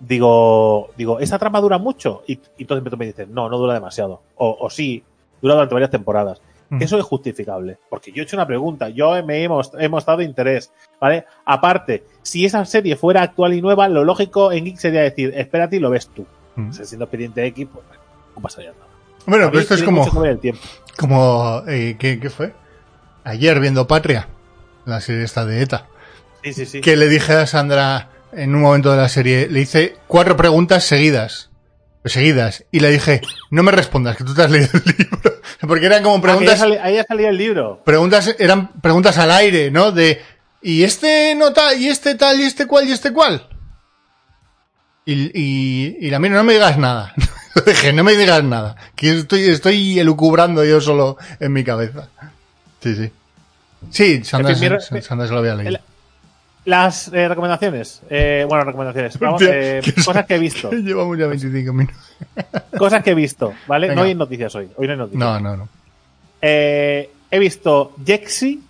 digo, 0.00 0.90
digo, 0.96 1.18
¿esa 1.20 1.38
trama 1.38 1.60
dura 1.60 1.78
mucho? 1.78 2.22
Y, 2.26 2.34
y 2.56 2.62
entonces 2.62 2.98
me 2.98 3.06
dices, 3.06 3.28
no, 3.28 3.48
no 3.48 3.58
dura 3.58 3.74
demasiado. 3.74 4.22
O, 4.36 4.56
o 4.60 4.70
sí, 4.70 5.02
dura 5.42 5.54
durante 5.54 5.74
varias 5.74 5.90
temporadas. 5.90 6.40
Mm. 6.70 6.82
Eso 6.82 6.98
es 6.98 7.04
justificable. 7.04 7.78
Porque 7.90 8.12
yo 8.12 8.22
he 8.22 8.24
hecho 8.24 8.36
una 8.36 8.46
pregunta, 8.46 8.88
yo 8.88 9.22
me 9.24 9.44
he, 9.44 9.48
he 9.78 9.88
mostrado 9.88 10.22
interés, 10.22 10.72
¿vale? 11.00 11.26
Aparte, 11.44 12.04
si 12.22 12.44
esa 12.44 12.64
serie 12.64 12.96
fuera 12.96 13.22
actual 13.22 13.54
y 13.54 13.60
nueva, 13.60 13.88
lo 13.88 14.04
lógico 14.04 14.52
en 14.52 14.64
Geek 14.64 14.76
sería 14.76 15.02
decir, 15.02 15.32
espérate 15.36 15.76
y 15.76 15.80
lo 15.80 15.90
ves 15.90 16.08
tú. 16.08 16.24
Mm. 16.56 16.70
O 16.70 16.72
sea, 16.72 16.84
siendo 16.84 17.04
expediente 17.04 17.44
X, 17.46 17.68
pues 17.72 17.86
bueno, 17.86 18.02
no 18.36 18.42
pasaría 18.42 18.72
nada. 18.72 18.86
Bueno, 19.26 19.48
pero 19.48 19.60
esto 19.60 19.74
es 19.74 19.82
como, 19.82 20.24
el 20.24 20.38
tiempo. 20.38 20.62
como 20.98 21.62
eh, 21.68 21.96
¿qué, 21.98 22.18
qué 22.18 22.30
fue? 22.30 22.54
Ayer 23.24 23.60
viendo 23.60 23.86
Patria, 23.86 24.28
la 24.86 25.00
serie 25.00 25.24
esta 25.24 25.44
de 25.44 25.62
ETA, 25.62 25.86
Sí, 26.42 26.52
sí, 26.54 26.66
sí. 26.66 26.80
que 26.80 26.96
le 26.96 27.08
dije 27.08 27.34
a 27.34 27.46
Sandra 27.46 28.08
en 28.32 28.54
un 28.54 28.62
momento 28.62 28.90
de 28.90 28.96
la 28.96 29.08
serie, 29.08 29.48
le 29.48 29.60
hice 29.60 29.96
cuatro 30.06 30.36
preguntas 30.36 30.84
seguidas, 30.84 31.50
seguidas, 32.04 32.64
y 32.70 32.80
le 32.80 32.90
dije, 32.90 33.20
no 33.50 33.62
me 33.62 33.72
respondas, 33.72 34.16
que 34.16 34.24
tú 34.24 34.34
te 34.34 34.42
has 34.42 34.50
leído 34.50 34.70
el 34.72 34.94
libro, 34.96 35.32
porque 35.68 35.86
eran 35.86 36.02
como 36.02 36.16
Ah, 36.16 36.22
preguntas, 36.22 36.62
ahí 36.62 36.96
ha 36.98 37.04
salido 37.04 37.28
el 37.28 37.36
libro. 37.36 37.82
preguntas, 37.84 38.34
eran 38.38 38.68
preguntas 38.80 39.18
al 39.18 39.30
aire, 39.32 39.70
¿no? 39.70 39.92
De, 39.92 40.22
y 40.62 40.82
este 40.84 41.34
no 41.34 41.52
tal, 41.52 41.78
y 41.80 41.88
este 41.88 42.14
tal, 42.14 42.40
y 42.40 42.44
este 42.44 42.66
cual, 42.66 42.88
y 42.88 42.92
este 42.92 43.12
cual. 43.12 43.46
Y, 45.04 45.30
y, 45.38 45.96
y 46.00 46.10
la 46.10 46.18
mira, 46.20 46.36
no 46.36 46.44
me 46.44 46.52
digas 46.52 46.78
nada. 46.78 47.14
Dije, 47.66 47.92
no 47.92 48.04
me 48.04 48.14
digas 48.14 48.44
nada. 48.44 48.76
Que 48.94 49.18
estoy, 49.18 49.48
estoy 49.48 49.98
elucubrando 49.98 50.64
yo 50.64 50.80
solo 50.80 51.16
en 51.40 51.52
mi 51.52 51.64
cabeza. 51.64 52.08
Sí, 52.80 52.94
sí. 52.94 53.10
Sí, 53.90 54.24
Sandra, 54.24 54.52
En 54.52 54.58
fin, 54.58 54.72
mi 54.92 55.00
se 55.02 55.14
lo 55.14 55.38
había 55.38 55.54
leído. 55.54 55.70
el- 55.70 55.80
Las 56.66 57.08
eh, 57.08 57.26
recomendaciones. 57.28 58.02
Eh, 58.10 58.44
bueno, 58.48 58.64
recomendaciones. 58.64 59.18
Vamos, 59.18 59.42
eh, 59.46 59.80
cosas 60.04 60.26
que 60.26 60.34
he 60.34 60.38
visto. 60.38 60.70
Llevamos 60.70 61.18
ya 61.18 61.26
25 61.26 61.72
minutos. 61.72 61.96
Cosas 62.78 63.02
que 63.02 63.10
he 63.10 63.14
visto, 63.14 63.54
¿vale? 63.66 63.88
Venga. 63.88 64.02
No 64.02 64.06
hay 64.06 64.14
noticias 64.14 64.54
hoy. 64.54 64.68
Hoy 64.76 64.86
no 64.86 64.92
hay 64.92 64.98
noticias. 64.98 65.20
No, 65.20 65.40
no, 65.40 65.56
no. 65.56 65.68
Eh, 66.42 67.10
he 67.30 67.38
visto 67.38 67.94
Jexi, 68.04 68.62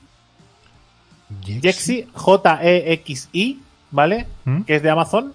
Jexi, 1.62 2.08
J-E-X-I, 2.12 3.60
¿vale? 3.90 4.26
¿Mm? 4.44 4.62
Que 4.62 4.76
es 4.76 4.82
de 4.82 4.90
Amazon. 4.90 5.34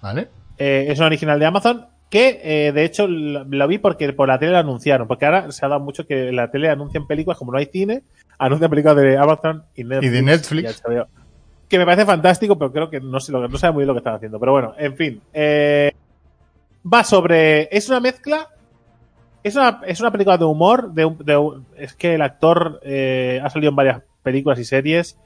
¿Vale? 0.00 0.28
Eh, 0.58 0.86
es 0.88 0.98
un 0.98 1.06
original 1.06 1.38
de 1.38 1.46
Amazon. 1.46 1.86
Que 2.12 2.42
eh, 2.44 2.72
de 2.72 2.84
hecho 2.84 3.06
lo, 3.06 3.44
lo 3.44 3.66
vi 3.66 3.78
porque 3.78 4.12
por 4.12 4.28
la 4.28 4.38
tele 4.38 4.52
lo 4.52 4.58
anunciaron. 4.58 5.08
Porque 5.08 5.24
ahora 5.24 5.50
se 5.50 5.64
ha 5.64 5.68
dado 5.70 5.80
mucho 5.80 6.06
que 6.06 6.28
en 6.28 6.36
la 6.36 6.50
tele 6.50 6.68
anuncian 6.68 7.06
películas, 7.06 7.38
como 7.38 7.52
no 7.52 7.58
hay 7.58 7.64
cine, 7.72 8.02
anuncian 8.38 8.68
películas 8.68 8.98
de 8.98 9.16
Amazon 9.16 9.64
y 9.74 9.82
Netflix. 9.84 10.06
Y 10.06 10.14
de 10.14 10.22
Netflix. 10.22 10.82
y. 10.90 11.68
Que 11.70 11.78
me 11.78 11.86
parece 11.86 12.04
fantástico, 12.04 12.58
pero 12.58 12.70
creo 12.70 12.90
que 12.90 13.00
no 13.00 13.18
sé, 13.18 13.32
lo, 13.32 13.48
no 13.48 13.56
sabe 13.56 13.72
muy 13.72 13.80
bien 13.80 13.88
lo 13.88 13.94
que 13.94 14.00
están 14.00 14.16
haciendo. 14.16 14.38
Pero 14.38 14.52
bueno, 14.52 14.74
en 14.76 14.94
fin. 14.94 15.22
Eh, 15.32 15.90
va 16.84 17.02
sobre. 17.02 17.74
Es 17.74 17.88
una 17.88 18.00
mezcla. 18.00 18.46
Es 19.42 19.56
una, 19.56 19.80
es 19.86 19.98
una 19.98 20.12
película 20.12 20.36
de 20.36 20.44
humor. 20.44 20.92
De, 20.92 21.10
de 21.24 21.50
es 21.78 21.94
que 21.94 22.16
el 22.16 22.20
actor 22.20 22.78
eh, 22.82 23.40
ha 23.42 23.48
salido 23.48 23.70
en 23.70 23.76
varias 23.76 24.02
películas 24.22 24.58
y 24.58 24.66
series. 24.66 25.16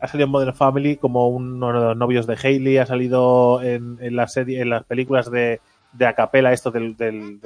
Ha 0.00 0.08
salido 0.08 0.24
en 0.24 0.32
Modern 0.32 0.56
Family 0.56 0.96
como 0.96 1.28
uno 1.28 1.68
de 1.68 1.72
los 1.72 1.96
novios 1.96 2.26
de 2.26 2.36
Hailey. 2.42 2.78
Ha 2.78 2.86
salido 2.86 3.62
en, 3.62 3.98
en 4.00 4.16
la 4.16 4.26
serie, 4.26 4.60
en 4.60 4.70
las 4.70 4.82
películas 4.82 5.30
de, 5.30 5.60
de 5.92 6.06
Acapela, 6.06 6.52
esto 6.52 6.70
del, 6.70 6.96
del, 6.96 7.40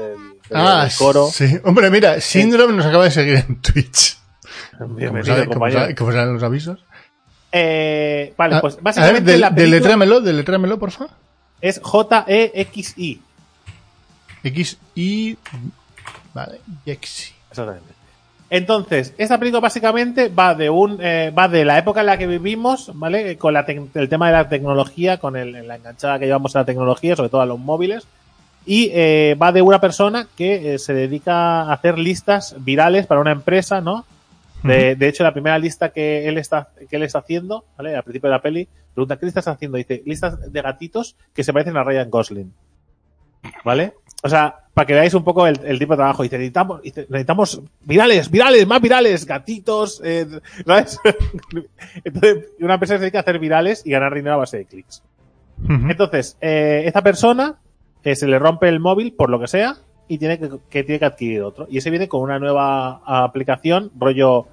Ah, 0.52 0.84
del 0.84 0.92
coro. 0.96 1.28
sí. 1.32 1.58
Hombre, 1.64 1.90
mira, 1.90 2.20
Syndrome 2.20 2.74
nos 2.74 2.86
acaba 2.86 3.04
de 3.04 3.10
seguir 3.10 3.44
en 3.48 3.60
Twitch. 3.60 4.18
Bienvenido, 4.78 5.24
sabe- 5.34 5.46
como 5.46 5.54
compañero. 5.54 5.80
sabe- 5.80 5.94
como 5.94 6.12
saben 6.12 6.34
los 6.34 6.42
avisos. 6.42 6.84
Eh, 7.52 8.34
vale, 8.36 8.56
Ah, 8.56 8.60
pues 8.60 8.74
a 8.74 8.76
ver, 8.76 8.84
básicamente 8.84 9.32
del- 9.32 9.40
la 9.40 9.48
película 9.50 9.70
deletréamelo, 9.70 10.20
deletréamelo, 10.20 10.78
porfa. 10.78 11.06
es 11.60 11.80
J-E-X-I. 11.82 13.20
X, 14.44 14.78
Y. 14.94 15.36
Vale, 16.34 16.60
Jexi. 16.84 17.32
Exactamente. 17.50 17.94
Entonces, 18.48 19.12
esta 19.18 19.38
película 19.38 19.60
básicamente 19.60 20.28
va 20.28 20.54
de 20.54 20.70
un 20.70 20.98
eh, 21.00 21.32
va 21.36 21.48
de 21.48 21.64
la 21.64 21.78
época 21.78 22.00
en 22.00 22.06
la 22.06 22.16
que 22.18 22.28
vivimos, 22.28 22.92
¿vale? 22.94 23.36
Con 23.38 23.54
la 23.54 23.60
el 23.94 24.08
tema 24.08 24.26
de 24.28 24.32
la 24.34 24.48
tecnología, 24.48 25.18
con 25.18 25.34
el- 25.36 25.66
la 25.66 25.76
enganchada 25.76 26.18
que 26.20 26.26
llevamos 26.26 26.54
a 26.54 26.60
la 26.60 26.64
tecnología, 26.64 27.16
sobre 27.16 27.28
todo 27.30 27.40
a 27.40 27.46
los 27.46 27.58
móviles. 27.58 28.06
Y 28.66 28.90
eh, 28.92 29.36
va 29.40 29.52
de 29.52 29.62
una 29.62 29.80
persona 29.80 30.26
que 30.36 30.74
eh, 30.74 30.78
se 30.78 30.92
dedica 30.92 31.62
a 31.62 31.72
hacer 31.72 31.98
listas 31.98 32.56
virales 32.58 33.06
para 33.06 33.20
una 33.20 33.30
empresa, 33.32 33.80
¿no? 33.80 34.04
De, 34.62 34.96
de 34.96 35.08
hecho, 35.08 35.22
la 35.22 35.32
primera 35.32 35.58
lista 35.58 35.90
que 35.90 36.26
él 36.28 36.38
está 36.38 36.70
que 36.90 36.96
él 36.96 37.04
está 37.04 37.20
haciendo, 37.20 37.64
¿vale? 37.78 37.94
Al 37.94 38.02
principio 38.02 38.28
de 38.28 38.36
la 38.36 38.42
peli, 38.42 38.68
pregunta, 38.94 39.16
¿qué 39.16 39.26
listas 39.26 39.42
estás 39.42 39.54
haciendo? 39.54 39.78
Dice, 39.78 40.02
listas 40.04 40.52
de 40.52 40.62
gatitos 40.62 41.14
que 41.32 41.44
se 41.44 41.52
parecen 41.52 41.76
a 41.76 41.84
Ryan 41.84 42.10
Gosling. 42.10 42.52
¿Vale? 43.64 43.94
O 44.22 44.28
sea, 44.28 44.56
para 44.74 44.86
que 44.86 44.94
veáis 44.94 45.14
un 45.14 45.22
poco 45.22 45.46
el, 45.46 45.60
el 45.64 45.78
tipo 45.78 45.92
de 45.92 45.98
trabajo. 45.98 46.22
Dice, 46.22 46.36
necesitamos, 46.36 46.80
necesitamos 46.82 47.62
virales, 47.82 48.30
virales, 48.30 48.66
más 48.66 48.80
virales, 48.80 49.24
gatitos, 49.24 50.02
eh, 50.04 50.26
¿sabes? 50.66 50.98
Entonces, 52.04 52.46
una 52.60 52.74
empresa 52.74 52.94
se 52.94 53.00
dedica 53.00 53.18
a 53.18 53.20
hacer 53.22 53.38
virales 53.38 53.82
y 53.86 53.90
ganar 53.90 54.14
dinero 54.14 54.34
a 54.34 54.38
base 54.38 54.58
de 54.58 54.64
clics. 54.64 55.02
Entonces, 55.68 56.36
eh, 56.40 56.82
esta 56.84 57.02
persona 57.02 57.56
eh, 58.06 58.14
se 58.16 58.26
le 58.26 58.38
rompe 58.38 58.68
el 58.68 58.78
móvil 58.80 59.12
por 59.12 59.28
lo 59.30 59.40
que 59.40 59.48
sea 59.48 59.74
y 60.08 60.18
tiene 60.18 60.38
que, 60.38 60.48
que 60.70 60.84
tiene 60.84 60.98
que 61.00 61.04
adquirir 61.04 61.42
otro. 61.42 61.66
Y 61.68 61.78
ese 61.78 61.90
viene 61.90 62.06
con 62.08 62.20
una 62.22 62.38
nueva 62.38 63.00
aplicación, 63.04 63.90
rollo 63.98 64.46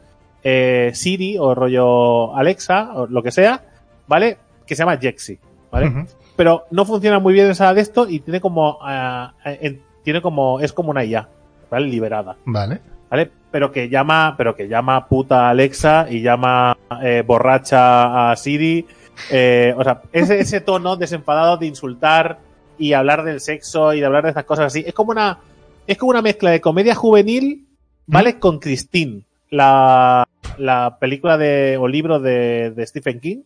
eh, 0.43 0.91
Siri 0.95 1.37
o 1.37 1.53
rollo 1.55 2.35
Alexa 2.35 2.91
o 2.95 3.05
lo 3.07 3.21
que 3.21 3.31
sea, 3.31 3.61
¿vale? 4.07 4.37
Que 4.65 4.75
se 4.75 4.81
llama 4.81 4.97
Jexi, 4.97 5.37
¿vale? 5.71 6.07
Pero 6.35 6.63
no 6.71 6.83
funciona 6.85 7.19
muy 7.19 7.33
bien 7.33 7.49
esa 7.51 7.73
de 7.73 7.81
esto 7.81 8.09
y 8.09 8.19
tiene 8.21 8.41
como, 8.41 8.79
ah, 8.81 9.33
en- 9.45 9.81
tiene 10.03 10.21
como, 10.21 10.59
es 10.59 10.73
como 10.73 10.89
una 10.89 11.03
IA, 11.05 11.29
¿vale? 11.69 11.87
Liberada. 11.87 12.35
Vale. 12.45 12.81
¿vale? 13.09 13.29
Pero 13.51 13.71
que 13.71 13.87
llama, 13.89 14.33
pero 14.35 14.55
que 14.55 14.67
llama 14.67 15.07
puta 15.07 15.45
a 15.45 15.49
Alexa 15.51 16.07
y 16.09 16.21
llama 16.23 16.75
eh, 17.03 17.23
borracha 17.25 18.31
a 18.31 18.35
Siri. 18.35 18.87
eh, 19.29 19.73
o 19.77 19.83
sea, 19.83 20.01
ese, 20.11 20.39
ese 20.39 20.59
tono 20.61 20.95
desenfadado 20.95 21.57
de 21.57 21.67
insultar 21.67 22.39
y 22.77 22.93
hablar 22.93 23.23
del 23.23 23.39
sexo 23.39 23.93
y 23.93 23.99
de 23.99 24.05
hablar 24.05 24.23
de 24.23 24.31
esas 24.31 24.45
cosas 24.45 24.65
así. 24.67 24.83
Es 24.85 24.93
como 24.93 25.11
una, 25.11 25.39
es 25.87 25.97
como 25.97 26.11
una 26.11 26.21
mezcla 26.21 26.51
de 26.51 26.61
comedia 26.61 26.95
juvenil, 26.95 27.67
¿vale? 28.07 28.39
Con 28.39 28.59
Christine, 28.59 29.23
la, 29.49 30.27
la 30.57 30.97
película 30.99 31.37
de, 31.37 31.77
o 31.77 31.87
libro 31.87 32.19
de, 32.19 32.71
de 32.71 32.85
Stephen 32.87 33.19
King, 33.19 33.41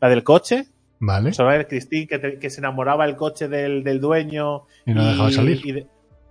la 0.00 0.08
del 0.08 0.24
coche. 0.24 0.66
Vale. 1.04 1.32
Sobre 1.32 1.56
el 1.56 1.66
Christine 1.66 2.06
que, 2.06 2.18
te- 2.18 2.38
que 2.38 2.48
se 2.50 2.60
enamoraba 2.60 3.04
el 3.04 3.16
coche 3.16 3.48
del, 3.48 3.82
del 3.82 4.00
dueño 4.00 4.62
Y 4.86 4.92
no 4.94 5.04
dejaba 5.04 5.30
salir. 5.32 5.60
y, 5.64 5.72
de- 5.72 5.86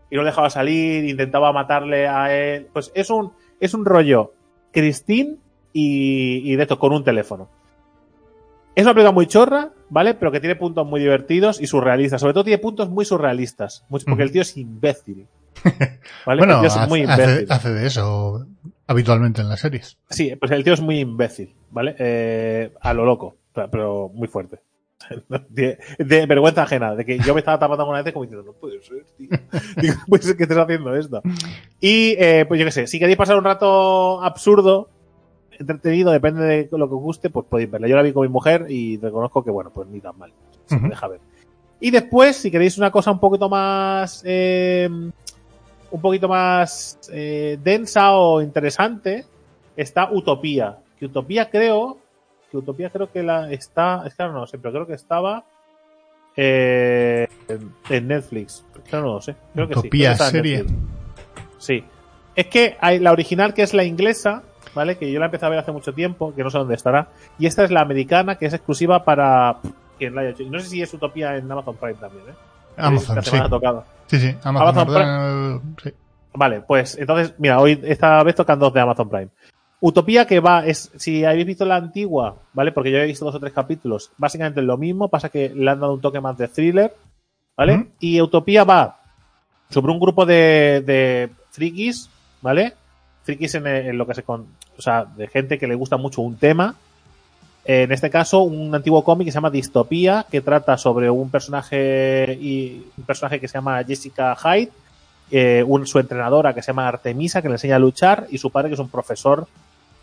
y 0.09 0.15
no 0.15 0.23
dejaba 0.23 0.49
salir, 0.49 1.03
intentaba 1.05 1.51
matarle 1.53 2.07
a 2.07 2.33
él. 2.33 2.67
Pues 2.71 2.91
es 2.95 3.09
un, 3.09 3.33
es 3.59 3.73
un 3.73 3.83
rollo 3.85 4.33
Christine 4.71 5.35
y, 5.73 6.49
y 6.51 6.55
de 6.55 6.63
esto, 6.63 6.79
con 6.79 6.93
un 6.93 7.03
teléfono. 7.03 7.49
Es 8.75 8.83
una 8.83 8.93
película 8.93 9.11
muy 9.11 9.27
chorra, 9.27 9.69
¿vale? 9.89 10.13
Pero 10.13 10.31
que 10.31 10.39
tiene 10.39 10.55
puntos 10.55 10.85
muy 10.87 11.01
divertidos 11.01 11.61
y 11.61 11.67
surrealistas. 11.67 12.21
Sobre 12.21 12.33
todo 12.33 12.43
tiene 12.45 12.57
puntos 12.57 12.89
muy 12.89 13.03
surrealistas. 13.05 13.83
Porque 13.89 14.23
el 14.23 14.31
tío 14.31 14.41
es 14.43 14.55
imbécil. 14.57 15.27
¿Vale? 16.25 16.39
Bueno, 16.39 16.53
el 16.55 16.59
tío 16.61 16.67
es 16.67 16.77
hace, 16.77 16.87
muy 16.89 17.01
hace- 17.03 17.21
imbécil. 17.23 17.51
hace 17.51 17.69
de 17.73 17.87
eso 17.87 18.45
habitualmente 18.87 19.41
en 19.41 19.49
las 19.49 19.59
series. 19.59 19.97
Sí, 20.09 20.33
pues 20.39 20.51
el 20.51 20.63
tío 20.63 20.73
es 20.73 20.81
muy 20.81 20.99
imbécil, 20.99 21.53
¿vale? 21.69 21.95
Eh, 21.99 22.71
a 22.81 22.93
lo 22.93 23.05
loco, 23.05 23.35
pero- 23.53 24.09
muy 24.13 24.27
fuerte. 24.27 24.59
De, 25.49 25.79
de 25.97 26.25
vergüenza 26.27 26.61
ajena, 26.61 26.95
de 26.95 27.03
que 27.03 27.17
yo 27.19 27.33
me 27.33 27.39
estaba 27.39 27.57
tapando 27.57 27.81
alguna 27.83 28.03
vez 28.03 28.13
como 28.13 28.23
diciendo, 28.23 28.45
no 28.45 28.53
puede 28.53 28.81
ser, 28.83 29.03
tío. 29.17 29.29
Digo, 29.81 29.95
que 30.37 30.43
estés 30.43 30.57
haciendo 30.57 30.95
esto. 30.95 31.21
Y, 31.79 32.15
eh, 32.19 32.45
pues 32.47 32.59
yo 32.59 32.65
qué 32.67 32.71
sé, 32.71 32.85
si 32.87 32.99
queréis 32.99 33.17
pasar 33.17 33.35
un 33.35 33.43
rato 33.43 34.21
absurdo, 34.23 34.89
entretenido, 35.61 36.11
depende 36.11 36.43
de 36.43 36.67
lo 36.77 36.87
que 36.89 36.95
os 36.95 37.01
guste, 37.01 37.29
pues 37.29 37.45
podéis 37.47 37.71
verla. 37.71 37.87
Yo 37.87 37.95
la 37.95 38.01
vi 38.03 38.11
con 38.13 38.23
mi 38.23 38.29
mujer 38.29 38.65
y 38.69 38.97
reconozco 38.97 39.43
que, 39.43 39.51
bueno, 39.51 39.71
pues 39.73 39.87
ni 39.87 39.99
tan 40.01 40.17
mal. 40.17 40.31
Se 40.65 40.77
me 40.77 40.89
deja 40.89 41.07
ver. 41.07 41.19
Y 41.79 41.89
después, 41.91 42.35
si 42.35 42.51
queréis 42.51 42.77
una 42.77 42.91
cosa 42.91 43.11
un 43.11 43.19
poquito 43.19 43.49
más, 43.49 44.21
eh, 44.25 44.87
un 45.91 46.01
poquito 46.01 46.27
más 46.27 46.99
eh, 47.11 47.57
densa 47.63 48.13
o 48.13 48.41
interesante, 48.41 49.25
está 49.75 50.11
Utopía. 50.11 50.77
Que 50.99 51.05
Utopía 51.05 51.49
creo, 51.49 51.97
que 52.51 52.57
Utopía 52.57 52.89
creo 52.91 53.11
que 53.11 53.23
la 53.23 53.51
está, 53.51 54.03
es 54.05 54.13
que 54.15 54.23
no 54.23 54.33
lo 54.33 54.47
sé, 54.47 54.59
pero 54.59 54.73
creo 54.73 54.87
que 54.87 54.93
estaba 54.93 55.43
eh, 56.35 57.27
en- 57.89 58.07
Netflix. 58.07 58.63
Claro, 58.89 59.05
no 59.07 59.13
lo 59.15 59.21
sé. 59.21 59.35
Creo 59.53 59.67
que 59.67 59.73
sí. 59.73 59.79
Utopía, 59.79 60.15
creo 60.15 60.17
que 60.17 60.23
está 60.23 60.25
en 60.25 60.31
serie. 60.31 60.65
Sí. 61.57 61.83
Es 62.35 62.47
que 62.47 62.77
hay 62.79 62.99
la 62.99 63.11
original 63.11 63.53
que 63.53 63.63
es 63.63 63.73
la 63.73 63.83
inglesa, 63.83 64.43
¿vale? 64.73 64.97
Que 64.97 65.11
yo 65.11 65.19
la 65.19 65.25
empecé 65.25 65.45
a 65.45 65.49
ver 65.49 65.59
hace 65.59 65.71
mucho 65.71 65.93
tiempo, 65.93 66.33
que 66.35 66.43
no 66.43 66.49
sé 66.49 66.57
dónde 66.57 66.75
estará. 66.75 67.07
Y 67.39 67.45
esta 67.45 67.63
es 67.63 67.71
la 67.71 67.81
americana, 67.81 68.35
que 68.35 68.45
es 68.45 68.53
exclusiva 68.53 69.03
para 69.03 69.57
quien 69.97 70.15
la 70.15 70.21
haya 70.21 70.31
hecho. 70.31 70.43
Y 70.43 70.49
no 70.49 70.59
sé 70.59 70.67
si 70.67 70.81
es 70.81 70.93
Utopía 70.93 71.35
en 71.35 71.51
Amazon 71.51 71.75
Prime 71.75 71.95
también, 71.95 72.29
¿eh? 72.29 72.33
Amazon, 72.77 73.17
Esta 73.17 73.21
sí. 73.23 73.29
semana 73.31 73.49
tocado. 73.49 73.85
Sí, 74.07 74.19
sí. 74.19 74.35
Amazon, 74.43 75.61
sí. 75.83 75.91
Vale, 76.33 76.61
pues 76.61 76.97
entonces, 76.97 77.33
mira, 77.37 77.59
hoy 77.59 77.79
esta 77.83 78.23
vez 78.23 78.35
tocan 78.35 78.59
dos 78.59 78.73
de 78.73 78.79
Amazon 78.79 79.09
Prime. 79.09 79.29
Utopía 79.81 80.27
que 80.27 80.39
va, 80.39 80.65
es, 80.65 80.91
si 80.95 81.25
habéis 81.25 81.45
visto 81.45 81.65
la 81.65 81.75
antigua, 81.75 82.35
¿vale? 82.53 82.71
Porque 82.71 82.91
yo 82.91 82.99
he 82.99 83.05
visto 83.05 83.25
dos 83.25 83.35
o 83.35 83.39
tres 83.39 83.51
capítulos, 83.51 84.11
básicamente 84.17 84.59
es 84.59 84.65
lo 84.65 84.77
mismo, 84.77 85.07
pasa 85.09 85.29
que 85.29 85.49
le 85.49 85.69
han 85.69 85.79
dado 85.79 85.95
un 85.95 86.01
toque 86.01 86.21
más 86.21 86.37
de 86.37 86.47
thriller, 86.47 86.93
¿vale? 87.57 87.87
Y 87.99 88.21
Utopía 88.21 88.63
va 88.63 88.99
sobre 89.69 89.91
un 89.91 89.99
grupo 89.99 90.25
de, 90.25 90.83
de 90.85 91.29
frikis, 91.49 92.09
¿vale? 92.41 92.75
Frikis 93.23 93.55
en, 93.55 93.67
en 93.67 93.97
lo 93.97 94.05
que 94.05 94.13
se 94.13 94.23
con, 94.23 94.45
o 94.81 94.83
sea, 94.83 95.05
de 95.05 95.27
gente 95.27 95.59
que 95.59 95.67
le 95.67 95.75
gusta 95.75 95.97
mucho 95.97 96.21
un 96.21 96.35
tema. 96.35 96.75
En 97.63 97.91
este 97.91 98.09
caso, 98.09 98.41
un 98.41 98.73
antiguo 98.73 99.03
cómic 99.03 99.25
que 99.25 99.31
se 99.31 99.35
llama 99.35 99.51
Distopía, 99.51 100.25
que 100.31 100.41
trata 100.41 100.77
sobre 100.77 101.11
un 101.11 101.29
personaje 101.29 102.35
y 102.41 102.87
un 102.97 103.03
personaje 103.05 103.39
que 103.39 103.47
se 103.47 103.53
llama 103.53 103.83
Jessica 103.83 104.35
Hyde 104.35 104.71
eh, 105.33 105.63
un, 105.65 105.87
su 105.87 105.97
entrenadora 105.97 106.53
que 106.53 106.61
se 106.61 106.67
llama 106.67 106.89
Artemisa, 106.89 107.41
que 107.41 107.47
le 107.47 107.53
enseña 107.55 107.77
a 107.77 107.79
luchar, 107.79 108.27
y 108.31 108.37
su 108.37 108.49
padre, 108.49 108.67
que 108.67 108.73
es 108.73 108.79
un 108.81 108.89
profesor 108.89 109.47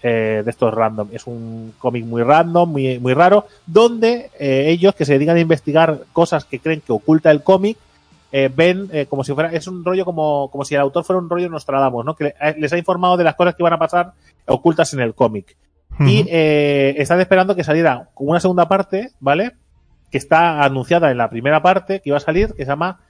eh, 0.02 0.40
de 0.42 0.50
estos 0.50 0.72
random. 0.72 1.08
Es 1.12 1.26
un 1.26 1.74
cómic 1.78 2.06
muy 2.06 2.22
random, 2.22 2.70
muy, 2.70 2.98
muy 2.98 3.12
raro, 3.12 3.46
donde 3.66 4.30
eh, 4.38 4.64
ellos 4.68 4.94
que 4.94 5.04
se 5.04 5.12
dedican 5.12 5.36
a 5.36 5.40
investigar 5.40 6.00
cosas 6.14 6.46
que 6.46 6.60
creen 6.60 6.80
que 6.80 6.92
oculta 6.92 7.30
el 7.30 7.42
cómic, 7.42 7.76
eh, 8.30 8.50
ven 8.54 8.88
eh, 8.92 9.06
como 9.06 9.24
si 9.24 9.32
fuera, 9.32 9.52
es 9.52 9.66
un 9.66 9.84
rollo 9.84 10.04
como, 10.04 10.50
como 10.50 10.64
si 10.64 10.74
el 10.74 10.80
autor 10.80 11.04
fuera 11.04 11.20
un 11.20 11.30
rollo 11.30 11.48
Nostradamus, 11.48 12.04
¿no? 12.04 12.14
Que 12.14 12.34
eh, 12.40 12.54
les 12.58 12.72
ha 12.72 12.78
informado 12.78 13.16
de 13.16 13.24
las 13.24 13.34
cosas 13.34 13.54
que 13.54 13.62
van 13.62 13.72
a 13.72 13.78
pasar 13.78 14.12
ocultas 14.46 14.92
en 14.94 15.00
el 15.00 15.14
cómic. 15.14 15.56
Y 16.00 16.24
eh, 16.28 16.94
están 16.98 17.20
esperando 17.20 17.56
que 17.56 17.64
saliera 17.64 18.10
una 18.14 18.38
segunda 18.38 18.68
parte, 18.68 19.10
¿vale? 19.18 19.56
Que 20.12 20.18
está 20.18 20.62
anunciada 20.62 21.10
en 21.10 21.18
la 21.18 21.28
primera 21.28 21.60
parte, 21.60 22.00
que 22.00 22.10
iba 22.10 22.18
a 22.18 22.20
salir, 22.20 22.54
que 22.54 22.64
se 22.64 22.70
llama 22.70 23.00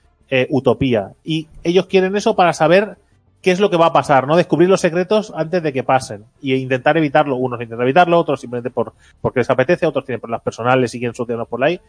Utopía. 0.49 1.13
Y 1.23 1.49
ellos 1.65 1.85
quieren 1.85 2.17
eso 2.17 2.35
para 2.35 2.55
saber 2.55 2.97
qué 3.43 3.51
es 3.53 3.61
lo 3.61 3.71
que 3.71 3.77
va 3.77 3.87
a 3.87 3.93
pasar, 3.93 4.27
¿no? 4.27 4.37
Descubrir 4.37 4.69
los 4.69 4.81
secretos 4.81 5.33
antes 5.37 5.63
de 5.63 5.73
que 5.73 5.85
pasen. 5.85 6.25
Y 6.41 6.55
intentar 6.55 6.97
evitarlo. 6.97 7.37
Unos 7.37 7.61
intentan 7.61 7.85
evitarlo, 7.85 8.19
otros 8.19 8.41
simplemente 8.41 8.71
por, 8.71 8.93
porque 9.21 9.41
les 9.41 9.51
apetece, 9.51 9.87
otros 9.87 10.05
tienen 10.05 10.21
por 10.21 10.31
las 10.31 10.43
personales 10.43 10.95
y 10.95 10.99
quieren 10.99 11.15
solucionarlos 11.15 11.49
por 11.49 11.63
ahí. 11.63 11.81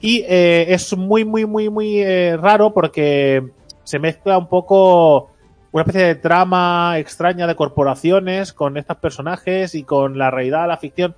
Y 0.00 0.22
eh, 0.28 0.66
es 0.68 0.96
muy, 0.96 1.24
muy, 1.24 1.46
muy, 1.46 1.68
muy 1.70 2.00
eh, 2.00 2.36
raro 2.36 2.72
porque 2.74 3.42
se 3.84 3.98
mezcla 3.98 4.36
un 4.38 4.48
poco 4.48 5.30
una 5.72 5.82
especie 5.84 6.06
de 6.08 6.14
trama 6.16 6.98
extraña 6.98 7.46
de 7.46 7.56
corporaciones 7.56 8.52
con 8.52 8.76
estos 8.76 8.98
personajes 8.98 9.74
y 9.74 9.84
con 9.84 10.18
la 10.18 10.30
realidad, 10.30 10.68
la 10.68 10.76
ficción. 10.76 11.14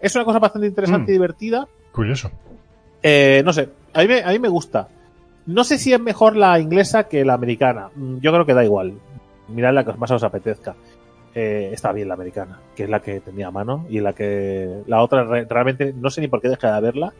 Es 0.00 0.14
una 0.16 0.24
cosa 0.24 0.38
bastante 0.38 0.66
interesante 0.68 1.04
Mm. 1.06 1.10
y 1.10 1.12
divertida. 1.12 1.68
Curioso. 1.92 2.30
Eh, 3.02 3.42
no 3.44 3.52
sé, 3.52 3.68
a 3.92 4.00
mí, 4.00 4.08
me, 4.08 4.22
a 4.22 4.28
mí 4.30 4.38
me 4.38 4.48
gusta. 4.48 4.88
No 5.46 5.64
sé 5.64 5.78
si 5.78 5.92
es 5.92 6.00
mejor 6.00 6.36
la 6.36 6.58
inglesa 6.58 7.04
que 7.08 7.24
la 7.24 7.34
americana. 7.34 7.88
Mm, 7.94 8.18
Yo 8.20 8.32
creo 8.32 8.46
que 8.46 8.54
da 8.54 8.64
igual. 8.64 8.94
Mirad 9.48 9.72
la 9.74 9.84
que 9.84 9.92
más 9.94 10.10
os 10.10 10.22
apetezca. 10.22 10.74
Eh, 11.34 11.70
está 11.72 11.92
bien 11.92 12.08
la 12.08 12.14
americana, 12.14 12.58
que 12.74 12.84
es 12.84 12.90
la 12.90 13.00
que 13.00 13.20
tenía 13.20 13.48
a 13.48 13.50
mano 13.50 13.86
y 13.88 14.00
la 14.00 14.12
que 14.12 14.82
la 14.86 15.02
otra 15.02 15.24
re- 15.24 15.44
realmente 15.44 15.92
no 15.92 16.10
sé 16.10 16.20
ni 16.20 16.28
por 16.28 16.40
qué 16.40 16.48
dejé 16.48 16.66
de 16.66 16.80
verla, 16.80 17.12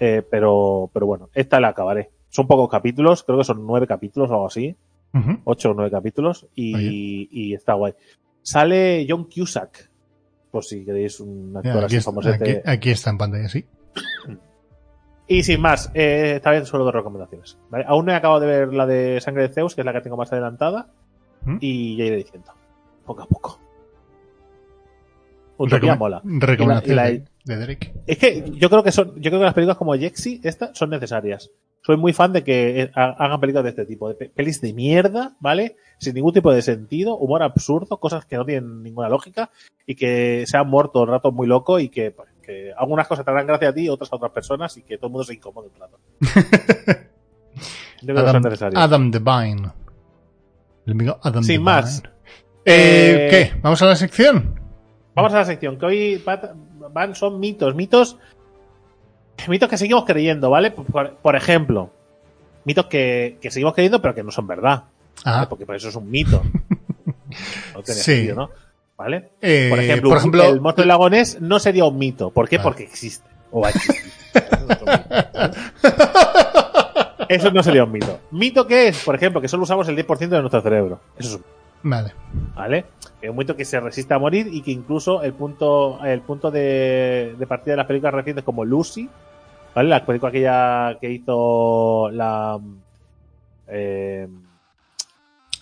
eh, 0.00 0.22
pero 0.30 0.88
pero 0.92 1.06
bueno, 1.06 1.28
esta 1.34 1.60
la 1.60 1.68
acabaré. 1.68 2.10
Son 2.30 2.46
pocos 2.46 2.70
capítulos, 2.70 3.24
creo 3.24 3.38
que 3.38 3.44
son 3.44 3.66
nueve 3.66 3.86
capítulos 3.86 4.30
o 4.30 4.34
algo 4.34 4.46
así, 4.46 4.74
ocho 5.44 5.72
o 5.72 5.74
nueve 5.74 5.90
capítulos 5.90 6.46
y, 6.54 7.28
y 7.30 7.52
está 7.54 7.74
guay. 7.74 7.92
Sale 8.40 9.04
John 9.08 9.24
Cusack, 9.28 9.90
por 10.50 10.64
si 10.64 10.84
queréis 10.84 11.20
un 11.20 11.52
actor 11.56 11.72
Ya, 11.74 11.78
aquí, 11.78 11.84
así 11.86 11.96
está, 11.96 12.10
famosete. 12.10 12.50
aquí- 12.58 12.60
aquí 12.64 12.90
está 12.90 13.10
en 13.10 13.18
pantalla, 13.18 13.48
sí. 13.48 13.66
Y 15.26 15.42
sin 15.44 15.60
más, 15.60 15.90
eh, 15.94 16.34
esta 16.36 16.50
vez 16.50 16.66
solo 16.68 16.84
dos 16.84 16.94
recomendaciones. 16.94 17.58
¿vale? 17.70 17.84
Aún 17.86 18.06
no 18.06 18.12
he 18.12 18.14
acabado 18.14 18.40
de 18.40 18.46
ver 18.46 18.72
la 18.74 18.86
de 18.86 19.20
Sangre 19.20 19.48
de 19.48 19.54
Zeus, 19.54 19.74
que 19.74 19.80
es 19.82 19.84
la 19.84 19.92
que 19.92 20.00
tengo 20.00 20.16
más 20.16 20.32
adelantada, 20.32 20.88
¿Mm? 21.44 21.56
y 21.60 21.96
ya 21.96 22.04
iré 22.04 22.16
diciendo, 22.16 22.52
poco 23.04 23.22
a 23.22 23.26
poco. 23.26 23.58
Utopía 25.58 25.94
Recom- 25.94 25.98
mola. 25.98 26.22
Recomendación 26.24 26.96
la- 26.96 27.04
de, 27.10 27.24
de 27.44 27.56
Derek. 27.56 27.92
Es 28.06 28.18
que 28.18 28.50
yo 28.56 28.68
creo 28.70 28.82
que 28.82 28.90
son, 28.92 29.14
yo 29.16 29.30
creo 29.30 29.38
que 29.40 29.44
las 29.44 29.54
películas 29.54 29.76
como 29.76 29.94
Jexy, 29.94 30.40
estas 30.42 30.76
son 30.76 30.90
necesarias. 30.90 31.50
Soy 31.84 31.96
muy 31.96 32.12
fan 32.12 32.32
de 32.32 32.42
que 32.44 32.82
eh, 32.82 32.90
ha- 32.94 33.16
hagan 33.24 33.40
películas 33.40 33.64
de 33.64 33.70
este 33.70 33.84
tipo, 33.84 34.08
de 34.08 34.14
pe- 34.14 34.28
pelis 34.28 34.60
de 34.60 34.72
mierda, 34.72 35.36
¿vale? 35.40 35.76
Sin 35.98 36.14
ningún 36.14 36.32
tipo 36.32 36.52
de 36.52 36.62
sentido, 36.62 37.16
humor 37.16 37.42
absurdo, 37.42 37.98
cosas 37.98 38.24
que 38.24 38.36
no 38.36 38.44
tienen 38.44 38.82
ninguna 38.82 39.08
lógica 39.08 39.50
y 39.86 39.94
que 39.94 40.44
se 40.46 40.56
han 40.56 40.68
muerto 40.68 41.02
el 41.02 41.08
rato 41.10 41.32
muy 41.32 41.46
loco 41.46 41.78
y 41.80 41.88
que, 41.88 42.10
pues, 42.12 42.28
que 42.42 42.72
algunas 42.76 43.06
cosas 43.06 43.24
te 43.24 43.30
harán 43.30 43.46
gracia 43.46 43.68
a 43.68 43.74
ti, 43.74 43.88
otras 43.88 44.12
a 44.12 44.16
otras 44.16 44.32
personas 44.32 44.76
y 44.76 44.82
que 44.82 44.96
todo 44.96 45.08
el 45.08 45.12
mundo 45.12 45.24
se 45.24 45.34
incómodo 45.34 45.70
un 45.72 45.80
rato. 45.80 45.98
Yo 48.00 48.14
creo 48.14 48.16
que 48.16 48.20
son 48.22 48.28
Adam, 48.28 48.42
necesarias. 48.42 48.82
Adam 48.82 49.10
Devine. 49.10 49.68
El 50.86 50.92
amigo 50.92 51.18
Adam 51.22 51.44
Sin 51.44 51.62
más. 51.62 52.02
Eh, 52.64 52.64
Eh, 52.64 53.28
¿Qué? 53.30 53.60
¿Vamos 53.62 53.80
a 53.82 53.86
la 53.86 53.96
sección? 53.96 54.58
Vamos 55.14 55.32
a 55.34 55.38
la 55.38 55.44
sección, 55.44 55.78
que 55.78 55.86
hoy 55.86 56.24
van, 56.92 57.14
son 57.14 57.38
mitos, 57.38 57.74
mitos, 57.74 58.16
mitos 59.48 59.68
que 59.68 59.76
seguimos 59.76 60.04
creyendo, 60.06 60.48
¿vale? 60.48 60.70
Por, 60.70 61.16
por 61.16 61.36
ejemplo, 61.36 61.90
mitos 62.64 62.86
que, 62.86 63.36
que 63.40 63.50
seguimos 63.50 63.74
creyendo 63.74 64.00
pero 64.00 64.14
que 64.14 64.22
no 64.22 64.30
son 64.30 64.46
verdad. 64.46 64.84
Ah, 65.24 65.46
porque 65.48 65.66
por 65.66 65.76
eso 65.76 65.88
es 65.88 65.96
un 65.96 66.10
mito. 66.10 66.42
No 67.74 67.82
tiene 67.82 68.00
Sí. 68.00 68.12
sentido, 68.14 68.36
¿no? 68.36 68.50
¿Vale? 68.96 69.30
eh, 69.40 69.68
Por 69.70 69.78
ejemplo, 69.80 70.10
por 70.10 70.18
ejemplo, 70.18 70.44
el 70.44 70.60
monstruo 70.60 70.82
del 70.82 70.88
lago 70.88 71.08
Ness 71.08 71.40
no 71.40 71.58
sería 71.58 71.84
un 71.86 71.96
mito. 71.96 72.30
¿Por 72.30 72.46
qué? 72.48 72.58
Vale. 72.58 72.64
Porque 72.64 72.82
existe. 72.84 73.26
O 73.50 73.64
ha 73.64 73.70
existido. 73.70 74.12
Eso 77.34 77.50
no 77.50 77.62
sería 77.62 77.84
un 77.84 77.92
mito. 77.92 78.20
¿Mito 78.30 78.66
qué 78.66 78.88
es? 78.88 79.02
Por 79.04 79.14
ejemplo, 79.14 79.40
que 79.40 79.48
solo 79.48 79.62
usamos 79.64 79.88
el 79.88 79.96
10% 79.96 80.28
de 80.28 80.40
nuestro 80.40 80.60
cerebro. 80.60 81.00
Eso 81.18 81.28
es 81.28 81.34
un 81.36 81.42
Vale. 81.84 82.12
¿vale? 82.54 82.84
Es 83.20 83.28
un 83.28 83.34
momento 83.34 83.56
que 83.56 83.64
se 83.64 83.80
resiste 83.80 84.14
a 84.14 84.18
morir 84.18 84.48
y 84.52 84.62
que 84.62 84.70
incluso 84.70 85.22
el 85.22 85.32
punto, 85.32 85.98
el 86.04 86.20
punto 86.20 86.50
de, 86.50 87.34
de 87.36 87.46
partida 87.46 87.72
de 87.72 87.76
las 87.78 87.86
películas 87.86 88.14
recientes 88.14 88.44
como 88.44 88.64
Lucy, 88.64 89.08
¿vale? 89.74 89.88
La 89.88 90.06
película 90.06 90.28
aquella 90.30 90.96
que 91.00 91.10
hizo 91.10 92.08
la 92.12 92.56
eh, 93.66 94.28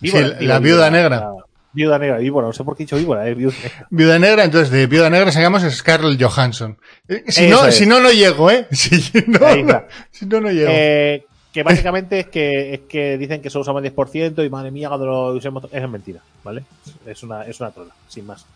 Sí, 0.03 0.13
la 0.41 0.59
Viuda 0.59 0.91
Negra. 0.91 1.21
la 1.21 1.35
Viuda 1.73 1.99
Negra, 1.99 2.19
víbora, 2.19 2.47
no 2.49 2.53
sé 2.53 2.65
por 2.65 2.77
qué 2.77 2.83
he 2.83 2.87
dicho 2.87 2.97
víbora, 2.97 3.27
es 3.29 3.37
Viuda 3.37 3.55
Negra. 3.63 3.87
Viuda 3.91 4.19
Negra, 4.19 4.45
entonces 4.45 4.71
de 4.71 4.87
Viuda 4.89 5.09
Negra 5.09 5.31
sacamos 5.33 5.63
Scarlett 5.63 6.21
Johansson. 6.23 6.77
Eh, 7.09 7.25
Si 7.29 7.49
no, 7.49 7.71
si 7.71 7.87
no, 7.87 8.01
no 8.01 8.11
llego, 8.11 8.51
¿eh? 8.51 8.67
Si 8.73 8.91
no, 9.27 9.39
no, 9.65 9.85
si 10.11 10.27
no, 10.27 10.41
no 10.41 10.51
llego. 10.51 10.71
Eh, 10.71 11.25
que 11.53 11.63
básicamente 11.63 12.21
es 12.21 12.27
que 12.29 12.75
es 12.75 12.81
que 12.89 13.19
dicen 13.19 13.43
que 13.43 13.51
solo 13.51 13.63
usamos 13.63 13.83
el 13.85 13.95
10% 13.95 14.45
y 14.47 14.51
madre 14.51 14.71
mía 14.71 14.89
cuando 14.89 15.07
lo 15.07 15.27
usemos 15.35 15.67
es 15.73 15.89
mentira, 15.89 16.21
¿vale? 16.45 16.63
Es 17.07 17.23
una, 17.23 17.45
es 17.45 17.59
una 17.61 17.71
trola, 17.71 17.93
sin 18.09 18.27
más. 18.27 18.47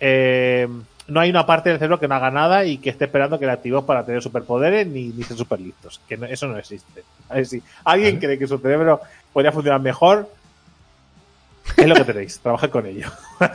Eh, 0.00 0.68
no 1.08 1.20
hay 1.20 1.30
una 1.30 1.46
parte 1.46 1.70
del 1.70 1.78
cerebro 1.78 1.98
que 1.98 2.06
no 2.06 2.14
haga 2.14 2.30
nada 2.30 2.64
y 2.64 2.78
que 2.78 2.90
esté 2.90 3.06
esperando 3.06 3.38
que 3.38 3.46
la 3.46 3.54
activemos 3.54 3.84
para 3.84 4.04
tener 4.04 4.22
superpoderes 4.22 4.86
ni, 4.86 5.08
ni 5.08 5.22
ser 5.24 5.36
super 5.36 5.58
listos. 5.58 6.00
Que 6.08 6.16
no- 6.16 6.26
eso 6.26 6.46
no 6.46 6.58
existe. 6.58 7.02
A 7.28 7.34
ver 7.36 7.46
si 7.46 7.62
alguien 7.84 8.18
cree 8.18 8.38
que 8.38 8.46
su 8.46 8.58
cerebro 8.58 9.00
podría 9.32 9.50
funcionar 9.52 9.80
mejor, 9.80 10.28
es 11.76 11.86
lo 11.86 11.94
que 11.94 12.04
tenéis, 12.04 12.38
trabajad 12.40 12.70
con 12.70 12.86
ello. 12.86 13.10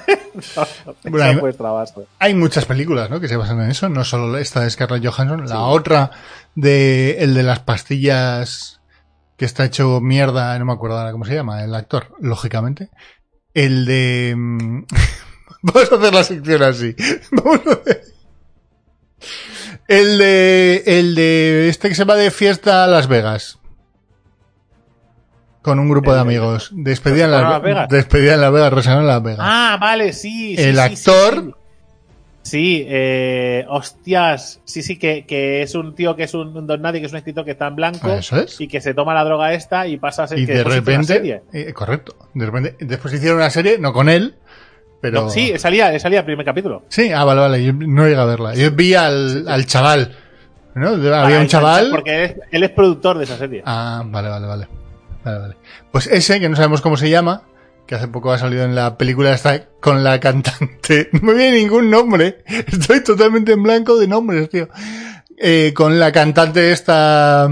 Bueno, 1.03 1.41
hay- 2.19 2.33
muchas 2.33 2.65
películas, 2.65 3.09
¿no? 3.09 3.19
Que 3.19 3.27
se 3.27 3.35
basan 3.37 3.61
en 3.61 3.69
eso. 3.71 3.89
No 3.89 4.03
solo 4.03 4.37
esta 4.37 4.61
de 4.61 4.69
Scarlett 4.69 5.05
Johansson, 5.05 5.45
la 5.47 5.59
otra 5.61 6.11
de 6.55 7.17
el 7.19 7.33
de 7.33 7.43
las 7.43 7.59
pastillas 7.59 8.79
que 9.37 9.45
está 9.45 9.65
hecho 9.65 9.99
mierda, 10.01 10.57
no 10.59 10.65
me 10.65 10.73
acuerdo 10.73 10.97
ahora 10.97 11.11
cómo 11.11 11.25
se 11.25 11.35
llama, 11.35 11.63
el 11.63 11.73
actor, 11.75 12.13
lógicamente. 12.19 12.89
El 13.53 13.85
de 13.85 14.33
mm, 14.35 14.83
Vamos 15.61 15.91
a 15.91 15.95
hacer 15.95 16.13
la 16.13 16.23
sección 16.23 16.63
así. 16.63 16.95
Vamos 17.31 17.61
a 17.67 17.71
hacer- 17.73 18.01
El 19.87 20.17
de 20.17 20.83
el 20.85 21.15
de 21.15 21.69
este 21.69 21.89
que 21.89 21.95
se 21.95 22.03
va 22.05 22.15
de 22.15 22.31
fiesta 22.31 22.83
a 22.83 22.87
Las 22.87 23.07
Vegas. 23.07 23.59
Con 25.63 25.79
un 25.79 25.89
grupo 25.89 26.11
de 26.11 26.17
de- 26.17 26.21
amigos. 26.21 26.69
Despedida 26.73 27.25
en 27.25 27.31
¿Restaurant 27.31 27.53
Las 27.53 27.61
Vegas? 27.63 27.89
Despedida 27.89 28.33
en 28.35 28.41
Las 28.41 28.51
Vegas, 28.53 28.73
restaurante 28.73 29.01
en 29.01 29.07
Las 29.07 29.23
Vegas. 29.23 29.39
Ah, 29.41 29.77
vale, 29.81 30.13
sí. 30.13 30.55
sí, 30.55 30.61
El 30.63 30.75
sí, 30.75 30.81
actor- 30.81 31.57
Sí, 32.45 32.85
eh, 32.89 33.65
hostias. 33.69 34.59
Sí, 34.65 34.83
sí, 34.83 34.99
que, 34.99 35.25
que 35.25 35.61
es 35.61 35.73
un 35.75 35.95
tío 35.95 36.13
que 36.17 36.23
es 36.23 36.33
un, 36.33 36.55
un 36.55 36.67
don 36.67 36.81
nadie, 36.81 36.99
que 36.99 37.05
es 37.05 37.11
un 37.13 37.17
escritor 37.17 37.45
que 37.45 37.51
está 37.51 37.67
en 37.67 37.75
blanco 37.77 38.11
Eso 38.11 38.37
es. 38.37 38.59
y 38.59 38.67
que 38.67 38.81
se 38.81 38.93
toma 38.93 39.13
la 39.13 39.23
droga 39.23 39.53
esta 39.53 39.87
y 39.87 39.95
pasa 39.97 40.23
a 40.23 40.27
ser 40.27 40.39
y 40.39 40.45
que 40.45 40.55
de 40.55 40.61
una 40.61 40.69
repente, 40.75 41.05
serie. 41.13 41.41
eh, 41.53 41.71
correcto, 41.71 42.15
de 42.33 42.45
repente, 42.45 42.75
después 42.81 43.13
hicieron 43.13 43.37
una 43.37 43.49
serie, 43.49 43.77
no 43.79 43.93
con 43.93 44.09
él, 44.09 44.35
pero 44.99 45.21
No, 45.23 45.29
sí, 45.29 45.53
salía, 45.57 45.97
salía 46.01 46.19
el 46.19 46.25
primer 46.25 46.45
capítulo. 46.45 46.83
sí, 46.89 47.13
ah, 47.13 47.23
vale, 47.23 47.39
vale, 47.39 47.63
yo 47.63 47.71
no 47.71 48.03
llegué 48.03 48.19
a 48.19 48.25
verla, 48.25 48.53
yo 48.55 48.69
vi 48.71 48.93
al, 48.93 49.47
al 49.47 49.65
chaval, 49.65 50.13
¿no? 50.75 50.89
Había 50.89 51.37
Ah, 51.37 51.41
un 51.41 51.47
chaval, 51.47 51.87
Porque 51.91 52.25
él 52.25 52.31
es, 52.31 52.35
él 52.51 52.63
es 52.63 52.71
productor 52.71 53.17
de 53.19 53.23
esa 53.23 53.37
serie. 53.37 53.61
ah, 53.65 54.03
vale, 54.05 54.27
vale, 54.27 54.47
vale, 54.47 54.67
vale, 55.23 55.39
vale, 55.39 55.57
pues 55.91 56.07
ese 56.07 56.39
que 56.39 56.49
no 56.49 56.55
sabemos 56.55 56.81
cómo 56.81 56.97
se 56.97 57.09
llama, 57.09 57.43
que 57.87 57.95
hace 57.95 58.07
poco 58.07 58.31
ha 58.31 58.37
salido 58.37 58.63
en 58.63 58.75
la 58.75 58.97
película 58.97 59.33
esta 59.33 59.65
con 59.81 60.03
la 60.03 60.19
cantante, 60.19 61.09
no 61.13 61.21
me 61.21 61.33
viene 61.33 61.57
ningún 61.57 61.89
nombre, 61.89 62.43
estoy 62.47 63.03
totalmente 63.03 63.53
en 63.53 63.63
blanco 63.63 63.97
de 63.97 64.07
nombres, 64.07 64.49
tío, 64.49 64.69
eh, 65.37 65.73
con 65.75 65.99
la 65.99 66.11
cantante 66.11 66.71
esta 66.71 67.47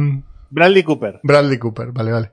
Bradley 0.49 0.84
Cooper. 0.84 1.19
Bradley 1.24 1.57
Cooper, 1.57 1.91
vale, 1.91 2.11
vale. 2.11 2.32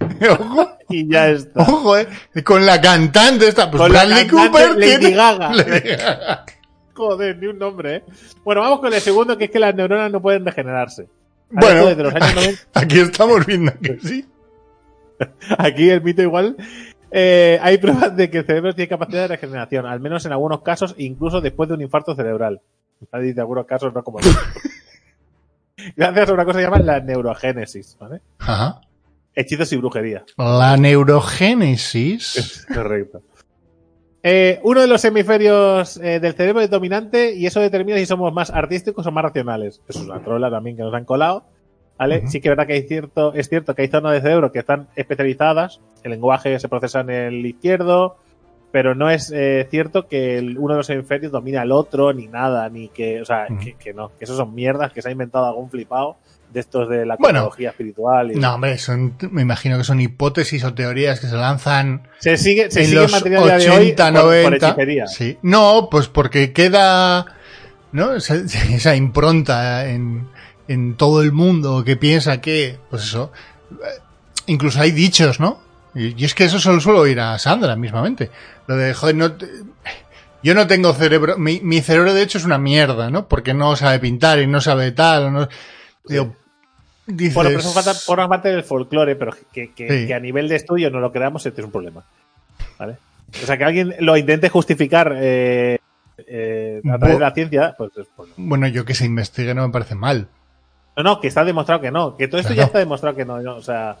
Ojo, 0.30 0.70
Y 0.88 1.10
ya 1.10 1.28
está. 1.28 1.60
Ojo, 1.62 1.96
eh. 1.98 2.06
Con 2.44 2.64
la 2.64 2.80
cantante 2.80 3.48
esta. 3.48 3.68
Pues 3.70 3.80
Con 3.82 3.90
Bradley 3.90 4.26
Cooper 4.28 4.76
Lady 4.78 4.98
tiene- 4.98 5.16
Gaga. 5.16 5.52
Lady 5.54 5.88
Gaga. 5.96 6.44
Joder, 6.94 7.36
ni 7.38 7.46
un 7.48 7.58
nombre, 7.58 7.96
¿eh? 7.96 8.04
Bueno, 8.44 8.60
vamos 8.62 8.80
con 8.80 8.92
el 8.94 9.00
segundo, 9.00 9.36
que 9.36 9.44
es 9.46 9.50
que 9.50 9.58
las 9.58 9.74
neuronas 9.74 10.10
no 10.10 10.22
pueden 10.22 10.44
regenerarse. 10.46 11.02
A 11.02 11.60
Bueno, 11.60 11.86
desde 11.86 12.02
los 12.02 12.14
años 12.14 12.34
90 12.34 12.60
aquí 12.74 13.00
estamos 13.00 13.44
viendo 13.46 13.72
que 13.82 13.98
sí. 14.02 14.24
Aquí 15.58 15.90
el 15.90 16.02
mito 16.02 16.22
igual. 16.22 16.56
eh, 17.10 17.58
hay 17.62 17.78
pruebas 17.78 18.16
de 18.16 18.30
que 18.30 18.38
el 18.38 18.46
cerebro 18.46 18.74
tiene 18.74 18.88
capacidad 18.88 19.22
de 19.22 19.28
regeneración, 19.28 19.86
al 19.86 20.00
menos 20.00 20.24
en 20.26 20.32
algunos 20.32 20.62
casos, 20.62 20.94
incluso 20.98 21.40
después 21.40 21.68
de 21.68 21.74
un 21.74 21.82
infarto 21.82 22.14
cerebral. 22.14 22.60
Dice 23.20 23.40
algunos 23.40 23.66
casos, 23.66 23.94
no 23.94 24.02
como 24.02 24.18
nosotros. 24.18 24.44
Gracias 25.96 26.28
a 26.28 26.32
una 26.32 26.44
cosa 26.44 26.58
que 26.58 26.64
se 26.64 26.70
llama 26.70 26.82
la 26.84 27.00
neurogénesis, 27.00 27.96
¿vale? 28.00 28.20
Ajá. 28.38 28.80
hechizos 29.34 29.72
y 29.72 29.76
brujería. 29.76 30.24
La 30.36 30.76
neurogénesis. 30.76 32.66
Correcto. 32.74 33.22
Eh, 34.24 34.58
uno 34.64 34.80
de 34.80 34.88
los 34.88 35.04
hemisferios 35.04 35.96
eh, 35.98 36.18
del 36.18 36.34
cerebro 36.34 36.60
es 36.60 36.68
dominante 36.70 37.32
y 37.34 37.46
eso 37.46 37.60
determina 37.60 37.96
si 37.98 38.06
somos 38.06 38.32
más 38.32 38.50
artísticos 38.50 39.06
o 39.06 39.12
más 39.12 39.22
racionales. 39.22 39.80
Eso 39.88 40.00
es 40.00 40.06
una 40.06 40.20
trola 40.22 40.50
también 40.50 40.76
que 40.76 40.82
nos 40.82 40.92
han 40.92 41.04
colado. 41.04 41.44
¿Vale? 41.98 42.28
Sí 42.28 42.40
que 42.40 42.48
es 42.48 42.52
verdad 42.52 42.66
que 42.66 42.74
hay 42.74 42.82
cierto, 42.82 43.34
es 43.34 43.48
cierto 43.48 43.74
que 43.74 43.82
hay 43.82 43.88
zonas 43.88 44.12
de 44.12 44.20
cerebro 44.20 44.52
que 44.52 44.60
están 44.60 44.86
especializadas. 44.96 45.80
El 46.04 46.12
lenguaje 46.12 46.58
se 46.58 46.68
procesa 46.68 47.00
en 47.00 47.10
el 47.10 47.44
izquierdo, 47.44 48.16
pero 48.70 48.94
no 48.94 49.10
es 49.10 49.32
eh, 49.34 49.66
cierto 49.70 50.06
que 50.06 50.38
el- 50.38 50.58
uno 50.58 50.74
de 50.74 50.78
los 50.78 50.90
hemisferios 50.90 51.32
domina 51.32 51.62
al 51.62 51.72
otro, 51.72 52.12
ni 52.12 52.28
nada, 52.28 52.68
ni 52.68 52.88
que, 52.88 53.20
o 53.20 53.24
sea, 53.24 53.46
que, 53.62 53.74
que 53.74 53.92
no, 53.94 54.10
que 54.16 54.24
eso 54.24 54.36
son 54.36 54.54
mierdas 54.54 54.92
que 54.92 55.02
se 55.02 55.08
ha 55.08 55.12
inventado 55.12 55.46
algún 55.46 55.70
flipado 55.70 56.16
de 56.52 56.60
estos 56.60 56.88
de 56.88 57.04
la 57.04 57.16
Bueno. 57.16 57.40
tecnología 57.40 57.70
espiritual. 57.70 58.30
Y... 58.32 58.36
No, 58.36 58.54
hombre, 58.54 58.78
son, 58.78 59.14
me 59.32 59.42
imagino 59.42 59.76
que 59.76 59.84
son 59.84 60.00
hipótesis 60.00 60.62
o 60.64 60.72
teorías 60.74 61.18
que 61.20 61.26
se 61.26 61.34
lanzan 61.36 62.02
Se 62.20 62.36
sigue, 62.36 62.70
se 62.70 62.80
en 62.80 62.86
sigue 62.86 63.00
los 63.00 63.10
manteniendo 63.12 63.46
a 63.52 63.56
día 63.56 63.70
de 63.70 63.70
hoy 63.76 63.76
80, 63.92 64.04
por- 64.12 64.20
por 64.22 64.24
90. 64.24 64.66
hechicería. 64.68 65.06
sí. 65.08 65.36
No, 65.42 65.88
pues 65.90 66.08
porque 66.08 66.52
queda 66.52 67.26
¿no? 67.92 68.14
esa, 68.14 68.34
esa 68.74 68.94
impronta 68.96 69.88
en, 69.88 70.28
en 70.68 70.94
todo 70.96 71.22
el 71.22 71.32
mundo 71.32 71.82
que 71.84 71.96
piensa 71.96 72.40
que, 72.40 72.78
pues 72.90 73.02
eso, 73.04 73.32
eh, 73.72 74.00
incluso 74.46 74.80
hay 74.80 74.90
dichos, 74.92 75.40
¿no? 75.40 75.60
Y, 75.94 76.24
es 76.24 76.34
que 76.34 76.44
eso 76.44 76.58
solo 76.60 76.80
suelo 76.80 77.00
oír 77.00 77.18
a 77.20 77.38
Sandra 77.38 77.74
mismamente. 77.76 78.30
Lo 78.66 78.76
de, 78.76 78.94
joder, 78.94 79.14
no 79.16 79.32
te- 79.32 79.48
yo 80.42 80.54
no 80.54 80.66
tengo 80.66 80.92
cerebro, 80.92 81.36
mi, 81.38 81.60
mi 81.62 81.80
cerebro 81.80 82.14
de 82.14 82.22
hecho 82.22 82.38
es 82.38 82.44
una 82.44 82.58
mierda, 82.58 83.10
¿no? 83.10 83.26
Porque 83.26 83.54
no 83.54 83.74
sabe 83.76 83.98
pintar 83.98 84.38
y 84.38 84.46
no 84.46 84.60
sabe 84.60 84.92
tal, 84.92 85.24
o 85.24 85.30
no, 85.30 85.48
digo, 86.06 86.36
dices, 87.06 87.34
Bueno, 87.34 87.48
pero 87.50 87.60
eso 87.60 87.72
falta, 87.72 87.94
forma 87.94 88.28
parte 88.28 88.50
del 88.50 88.62
folclore, 88.62 89.16
pero 89.16 89.32
que, 89.52 89.72
que- 89.72 89.88
Sí. 90.02 90.06
que 90.06 90.14
a 90.14 90.20
nivel 90.20 90.48
de 90.48 90.56
estudio 90.56 90.90
no 90.90 91.00
lo 91.00 91.10
creamos, 91.10 91.44
este 91.46 91.60
es 91.60 91.64
un 91.64 91.72
problema. 91.72 92.04
¿Vale? 92.78 92.98
O 93.42 93.46
sea, 93.46 93.58
que 93.58 93.64
alguien 93.64 93.94
lo 94.00 94.16
intente 94.16 94.48
justificar 94.48 95.12
eh, 95.16 95.78
eh, 96.26 96.80
a 96.88 96.98
través 96.98 97.16
de 97.16 97.20
la 97.24 97.32
ciencia, 97.34 97.74
pues 97.76 97.90
es 97.96 98.06
pues, 98.16 98.30
bueno, 98.36 98.68
yo 98.68 98.84
que 98.84 98.94
se 98.94 99.04
investigue 99.06 99.54
no 99.54 99.66
me 99.66 99.72
parece 99.72 99.94
mal. 99.94 100.28
No, 100.98 101.04
no, 101.04 101.20
que 101.20 101.28
está 101.28 101.44
demostrado 101.44 101.80
que 101.80 101.90
no, 101.90 102.16
que 102.16 102.26
todo 102.28 102.40
esto 102.40 102.48
Claro. 102.52 102.62
ya 102.62 102.66
está 102.66 102.78
demostrado 102.80 103.16
que 103.16 103.24
no, 103.24 103.38
no, 103.40 103.54
O 103.56 103.62
sea, 103.62 103.96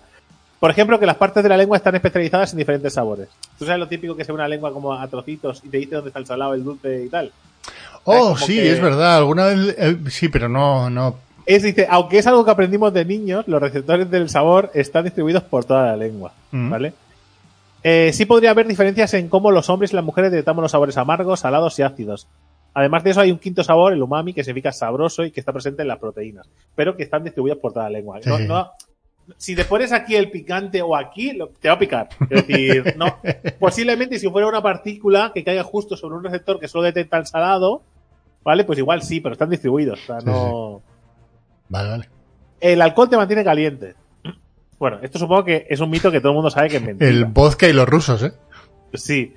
por 0.60 0.70
ejemplo, 0.70 0.98
que 0.98 1.06
las 1.06 1.16
partes 1.16 1.42
de 1.44 1.48
la 1.48 1.56
lengua 1.56 1.76
están 1.76 1.94
especializadas 1.94 2.52
en 2.52 2.58
diferentes 2.58 2.92
sabores. 2.92 3.28
Tú 3.58 3.64
sabes 3.64 3.78
lo 3.78 3.86
típico 3.88 4.16
que 4.16 4.24
se 4.24 4.32
ve 4.32 4.36
una 4.36 4.48
lengua 4.48 4.72
como 4.72 4.92
a 4.92 5.06
trocitos 5.06 5.62
y 5.64 5.68
te 5.68 5.76
dice 5.78 5.94
dónde 5.94 6.08
está 6.08 6.18
el 6.18 6.26
salado, 6.26 6.54
el 6.54 6.64
dulce 6.64 7.04
y 7.04 7.08
tal. 7.08 7.30
Oh, 8.04 8.36
sí, 8.36 8.56
que- 8.56 8.72
es 8.72 8.80
verdad. 8.82 9.16
Alguna 9.18 9.46
vez, 9.46 9.76
eh, 9.78 9.96
sí, 10.10 10.28
pero 10.28 10.48
no, 10.48 10.90
no. 10.90 11.14
Es, 11.46 11.62
dice, 11.62 11.86
aunque 11.88 12.18
es 12.18 12.26
algo 12.26 12.44
que 12.44 12.50
aprendimos 12.50 12.92
de 12.92 13.04
niños, 13.04 13.46
los 13.46 13.60
receptores 13.62 14.10
del 14.10 14.28
sabor 14.28 14.70
están 14.74 15.04
distribuidos 15.04 15.44
por 15.44 15.64
toda 15.64 15.86
la 15.86 15.96
lengua. 15.96 16.32
Mm. 16.50 16.70
¿Vale? 16.70 16.92
Eh, 17.84 18.10
sí 18.12 18.26
podría 18.26 18.50
haber 18.50 18.66
diferencias 18.66 19.14
en 19.14 19.28
cómo 19.28 19.50
los 19.52 19.70
hombres 19.70 19.92
y 19.92 19.96
las 19.96 20.04
mujeres 20.04 20.32
detectamos 20.32 20.62
los 20.62 20.72
sabores 20.72 20.96
amargos, 20.98 21.40
salados 21.40 21.78
y 21.78 21.82
ácidos. 21.82 22.26
Además 22.78 23.02
de 23.02 23.10
eso, 23.10 23.20
hay 23.20 23.32
un 23.32 23.38
quinto 23.38 23.64
sabor, 23.64 23.92
el 23.92 24.02
umami, 24.02 24.32
que 24.32 24.44
significa 24.44 24.70
sabroso 24.72 25.24
y 25.24 25.30
que 25.32 25.40
está 25.40 25.52
presente 25.52 25.82
en 25.82 25.88
las 25.88 25.98
proteínas, 25.98 26.48
pero 26.76 26.96
que 26.96 27.02
están 27.02 27.24
distribuidos 27.24 27.58
por 27.58 27.72
toda 27.72 27.86
la 27.86 27.90
lengua. 27.98 28.20
No- 28.24 28.36
Sí. 28.38 28.46
no- 28.46 28.70
si 29.36 29.54
te 29.56 29.64
pones 29.64 29.92
aquí 29.92 30.14
el 30.16 30.30
picante 30.30 30.80
o 30.80 30.94
aquí, 30.96 31.32
lo- 31.32 31.48
te 31.48 31.68
va 31.68 31.74
a 31.74 31.78
picar. 31.78 32.08
Es 32.30 32.46
decir, 32.46 32.94
no. 32.96 33.16
Posiblemente 33.58 34.18
si 34.18 34.28
fuera 34.30 34.46
una 34.46 34.62
partícula 34.62 35.32
que 35.34 35.42
caiga 35.44 35.64
justo 35.64 35.96
sobre 35.96 36.16
un 36.16 36.24
receptor 36.24 36.58
que 36.60 36.68
solo 36.68 36.84
detecta 36.84 37.18
el 37.18 37.26
salado, 37.26 37.82
¿vale? 38.44 38.64
Pues 38.64 38.78
igual 38.78 39.02
sí, 39.02 39.20
pero 39.20 39.32
están 39.34 39.50
distribuidos. 39.50 40.00
O 40.02 40.06
sea, 40.06 40.20
Sí, 40.20 40.26
no. 40.26 40.82
Vale, 41.68 41.88
vale. 41.90 42.08
El 42.60 42.80
alcohol 42.80 43.10
te 43.10 43.16
mantiene 43.16 43.44
caliente. 43.44 43.94
Bueno, 44.78 44.98
esto 45.02 45.18
supongo 45.18 45.44
que 45.44 45.66
es 45.68 45.80
un 45.80 45.90
mito 45.90 46.10
que 46.12 46.20
todo 46.20 46.30
el 46.30 46.36
mundo 46.36 46.50
sabe 46.50 46.68
que 46.68 46.76
es 46.76 46.82
mentira. 46.82 47.10
El 47.10 47.24
vodka 47.24 47.66
y 47.68 47.72
los 47.72 47.88
rusos, 47.88 48.22
¿eh? 48.22 48.32
Sí. 48.94 49.34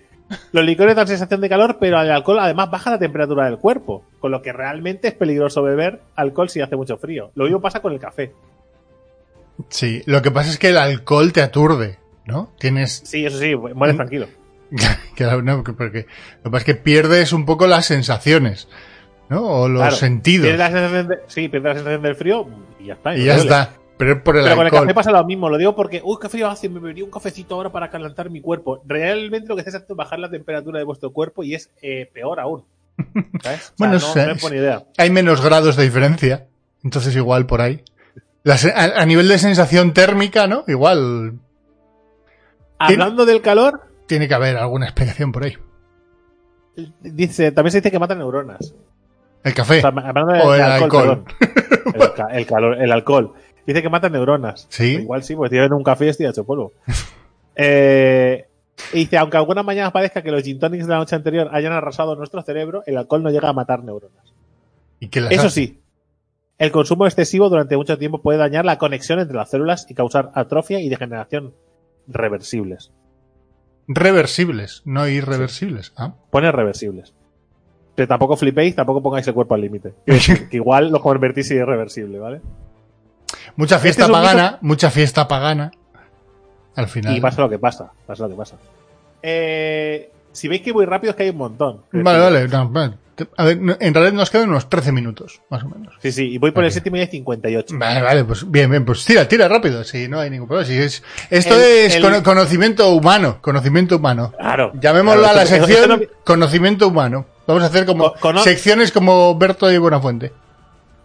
Los 0.52 0.64
licores 0.66 0.96
dan 0.96 1.08
sensación 1.08 1.42
de 1.42 1.50
calor, 1.50 1.78
pero 1.80 2.02
el 2.02 2.10
alcohol 2.12 2.40
además 2.40 2.70
baja 2.72 2.90
la 2.92 3.00
temperatura 3.00 3.46
del 3.46 3.58
cuerpo, 3.58 4.04
con 4.20 4.32
lo 4.32 4.42
que 4.42 4.54
realmente 4.54 5.10
es 5.10 5.14
peligroso 5.14 5.62
beber 5.64 6.02
alcohol 6.16 6.50
si 6.50 6.62
hace 6.62 6.76
mucho 6.76 6.98
frío. 6.98 7.32
Lo 7.36 7.44
mismo 7.46 7.62
pasa 7.62 7.82
con 7.82 7.94
el 7.94 8.00
café. 8.00 8.32
Sí. 9.70 10.02
Lo 10.06 10.22
que 10.22 10.32
pasa 10.32 10.50
es 10.50 10.58
que 10.58 10.70
el 10.70 10.78
alcohol 10.78 11.34
te 11.34 11.42
aturde, 11.42 11.98
¿no? 12.26 12.52
Tienes. 12.60 13.02
Sí, 13.06 13.26
eso 13.26 13.38
sí, 13.38 13.56
mueres 13.56 13.96
Mm. 13.96 13.98
tranquilo. 13.98 14.28
No, 15.44 15.64
porque- 15.64 16.06
lo 16.38 16.44
que 16.44 16.50
pasa 16.50 16.58
es 16.58 16.64
que 16.64 16.76
pierdes 16.76 17.34
un 17.34 17.46
poco 17.46 17.68
las 17.68 17.86
sensaciones, 17.86 18.68
¿no? 19.30 19.42
O 19.44 19.68
los 19.70 19.82
Claro, 19.82 19.96
sentidos. 19.98 20.48
Pierdes 20.48 20.60
la 20.60 20.72
sensación 20.72 21.08
de- 21.10 21.20
sí, 21.28 21.50
pierdes 21.50 21.64
la 21.70 21.74
sensación 21.76 22.02
del 22.02 22.16
frío 22.16 22.48
y 22.80 22.86
ya 22.86 22.94
está. 22.94 23.14
Y 23.16 23.20
no 23.20 23.26
ya 23.26 23.36
duele. 23.36 23.50
está. 23.52 23.74
Pero 24.02 24.14
es 24.14 24.22
por 24.24 24.36
el 24.36 24.44
Pero 24.44 24.56
con 24.56 24.66
el 24.66 24.72
café 24.72 24.94
pasa 24.96 25.12
lo 25.12 25.24
mismo, 25.24 25.48
lo 25.48 25.60
digo 25.60 25.76
porque, 25.76 26.02
uy, 26.04 26.18
qué 26.20 26.28
frío 26.28 26.48
hace, 26.48 26.68
me 26.68 26.80
bebería 26.80 27.04
un 27.04 27.12
cafecito 27.12 27.54
ahora 27.54 27.72
para 27.72 27.92
calentar 27.92 28.32
mi 28.32 28.42
cuerpo. 28.42 28.82
Realmente 28.88 29.48
lo 29.48 29.56
que 29.56 29.60
estáis 29.62 29.76
haciendo 29.76 29.94
es 29.94 29.98
bajar 29.98 30.18
la 30.18 30.32
temperatura 30.32 30.80
de 30.80 30.86
vuestro 30.86 31.12
cuerpo 31.14 31.44
y 31.44 31.54
es 31.54 31.70
eh, 31.84 32.10
peor 32.12 32.40
aún. 32.40 32.64
¿Sabes? 33.44 33.74
O 33.80 33.86
sea, 33.86 33.88
Bueno, 33.88 34.00
no, 34.00 34.40
buena 34.42 34.58
idea. 34.58 34.84
Hay 34.98 35.12
menos 35.12 35.40
grados 35.46 35.76
de 35.76 35.84
diferencia. 35.84 36.48
Entonces, 36.84 37.16
igual 37.16 37.46
por 37.46 37.62
ahí. 37.62 37.84
A, 38.44 39.02
a 39.02 39.06
nivel 39.06 39.28
de 39.28 39.38
sensación 39.38 39.94
térmica, 39.94 40.48
¿no? 40.48 40.64
Igual 40.68 41.34
Hablando 42.80 43.28
del 43.28 43.42
calor, 43.44 43.82
tiene 44.08 44.28
que 44.28 44.34
haber 44.34 44.58
alguna 44.58 44.88
explicación 44.88 45.32
por 45.32 45.44
ahí. 45.44 45.58
dice, 47.02 47.52
también 47.52 47.72
se 47.72 47.78
dice 47.78 47.92
que 47.92 48.00
matan 48.00 48.18
neuronas. 48.18 48.74
El 49.44 49.54
café. 49.54 49.78
O 49.78 49.82
sea, 49.82 49.90
hablando 49.90 50.34
de, 50.34 50.42
O 50.42 50.52
de 50.52 50.58
el 50.58 50.64
alcohol. 50.64 51.24
el 52.32 52.46
calor, 52.48 52.82
el 52.82 52.92
alcohol. 52.92 53.34
Dice 53.66 53.82
que 53.82 53.90
mata 53.90 54.10
neuronas. 54.10 54.68
Sí. 54.70 54.96
Igual 54.96 55.24
sí, 55.24 55.36
pues 55.36 55.52
tienen 55.52 55.74
un 55.74 55.84
café 55.84 56.06
y 56.06 56.10
estoy 56.10 56.28
hecho 56.28 56.46
polvo. 56.46 56.74
Eh, 57.54 58.48
y 58.94 59.00
dice, 59.00 59.18
aunque 59.18 59.36
algunas 59.36 59.66
mañanas 59.66 59.92
parezca 59.92 60.24
que 60.24 60.32
los 60.32 60.42
gin 60.42 60.58
tonics 60.58 60.88
de 60.88 60.94
la 60.94 61.00
noche 61.00 61.18
anterior 61.18 61.50
hayan 61.52 61.74
arrasado 61.74 62.16
nuestro 62.16 62.42
cerebro, 62.42 62.82
el 62.86 62.98
alcohol 62.98 63.22
no 63.22 63.30
llega 63.30 63.50
a 63.50 63.54
matar 63.54 63.84
neuronas. 63.84 64.34
Y 65.02 65.10
que 65.10 65.20
las 65.20 65.34
Eso 65.34 65.50
sí, 65.50 65.82
el 66.62 66.72
consumo 66.72 67.08
excesivo 67.08 67.50
durante 67.50 67.76
mucho 67.76 67.98
tiempo 67.98 68.22
puede 68.22 68.38
dañar 68.38 68.66
la 68.66 68.78
conexión 68.78 69.20
entre 69.20 69.36
las 69.36 69.50
células 69.50 69.86
y 69.90 69.96
causar 69.96 70.32
atrofia 70.36 70.80
y 70.80 70.90
degeneración 70.90 71.56
reversibles. 72.08 72.92
Reversibles, 73.88 74.84
no 74.86 75.08
irreversibles. 75.08 75.92
Ah. 75.98 76.14
Pone 76.30 76.52
reversibles. 76.52 77.16
Pero 77.96 78.08
tampoco 78.08 78.38
flipéis, 78.38 78.76
tampoco 78.76 79.02
pongáis 79.02 79.28
el 79.28 79.34
cuerpo 79.34 79.56
al 79.56 79.62
límite. 79.62 79.96
Que 80.52 80.58
igual 80.58 80.92
lo 80.92 81.02
convertís 81.02 81.50
en 81.50 81.58
irreversible, 81.58 82.20
¿vale? 82.20 82.42
Mucha 83.56 83.80
fiesta 83.80 84.04
Este 84.04 84.12
es 84.14 84.18
un 84.18 84.24
pagana, 84.26 84.58
mucha 84.62 84.90
fiesta 84.92 85.28
pagana. 85.28 85.72
Al 86.76 86.88
final. 86.88 87.16
Y 87.18 87.22
pasa 87.22 87.42
lo 87.42 87.50
que 87.50 87.60
pasa, 87.60 87.92
pasa 88.08 88.24
lo 88.24 88.30
que 88.30 88.36
pasa. 88.36 88.56
Eh, 89.22 90.10
si 90.32 90.48
veis 90.48 90.62
que 90.62 90.72
voy 90.72 90.86
rápido 90.86 91.12
es 91.12 91.18
que 91.18 91.24
hay 91.24 91.30
un 91.30 91.38
montón. 91.38 91.82
Vale, 91.92 92.20
vale. 92.20 92.48
no, 92.48 92.70
vale. 92.70 92.94
A 93.38 93.44
ver, 93.46 93.60
no- 93.62 93.76
en 93.80 93.94
realidad 93.94 94.14
nos 94.14 94.32
quedan 94.32 94.50
unos 94.50 94.68
13 94.68 94.92
minutos, 94.92 95.42
más 95.50 95.62
o 95.64 95.70
menos. 95.70 95.94
Sí, 96.02 96.12
sí, 96.12 96.32
y 96.32 96.38
voy 96.40 96.52
por 96.52 96.64
el 96.64 96.72
séptimo 96.72 96.96
y 96.98 97.02
hay 97.02 97.08
58. 97.08 97.76
Vale, 97.78 98.02
vale, 98.02 98.24
pues 98.24 98.50
bien, 98.50 98.72
bien, 98.72 98.84
pues 98.84 99.06
tira, 99.06 99.28
tira 99.28 99.48
rápido, 99.48 99.84
sí, 99.84 100.08
no 100.08 100.20
hay 100.20 100.32
ningún 100.32 100.48
problema. 100.48 100.66
sí, 100.68 100.76
es, 100.78 101.04
esto 101.30 101.54
El- 101.56 101.62
es 101.62 101.96
el- 101.98 102.24
conocimiento 102.24 102.90
humano, 102.90 103.38
conocimiento 103.42 103.98
humano. 103.98 104.34
Claro. 104.40 104.72
Llamémosla 104.74 105.22
Claro, 105.34 105.40
a 105.40 105.42
la 105.44 105.46
sección 105.46 105.90
no- 105.90 106.00
conocimiento 106.24 106.88
humano. 106.88 107.26
Vamos 107.46 107.62
a 107.62 107.68
hacer 107.68 107.86
como 107.86 108.14
cono- 108.14 108.42
secciones 108.42 108.92
como 108.92 109.38
Berto 109.38 109.72
y 109.72 109.78
Buenafuente. 109.78 110.32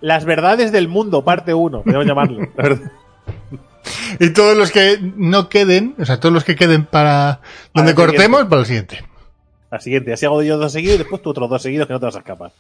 Las 0.07 0.25
verdades 0.25 0.71
del 0.71 0.87
mundo, 0.87 1.25
parte 1.25 1.53
1, 1.53 1.83
podemos 1.83 2.07
llamarlo. 2.07 2.39
la 2.57 2.63
verdad. 2.63 2.93
Y 4.21 4.31
todos 4.33 4.57
los 4.57 4.71
que 4.71 4.99
no 5.17 5.49
queden, 5.49 5.97
o 5.99 6.05
sea, 6.05 6.21
todos 6.21 6.33
los 6.33 6.45
que 6.45 6.55
queden 6.55 6.85
para 6.85 7.41
donde 7.75 7.93
cortemos, 7.93 8.45
para 8.45 8.61
el 8.61 8.67
siguiente. 8.67 9.05
La 9.69 9.81
siguiente, 9.81 10.13
así 10.13 10.25
hago 10.25 10.45
yo 10.45 10.59
dos 10.59 10.71
seguidos 10.71 10.95
y 10.95 10.99
después 10.99 11.21
tú 11.23 11.31
otros 11.31 11.51
dos 11.51 11.61
seguidos 11.61 11.89
que 11.89 11.93
no 11.93 11.99
te 11.99 12.07
vas 12.07 12.15
a 12.15 12.21
escapar. 12.21 12.53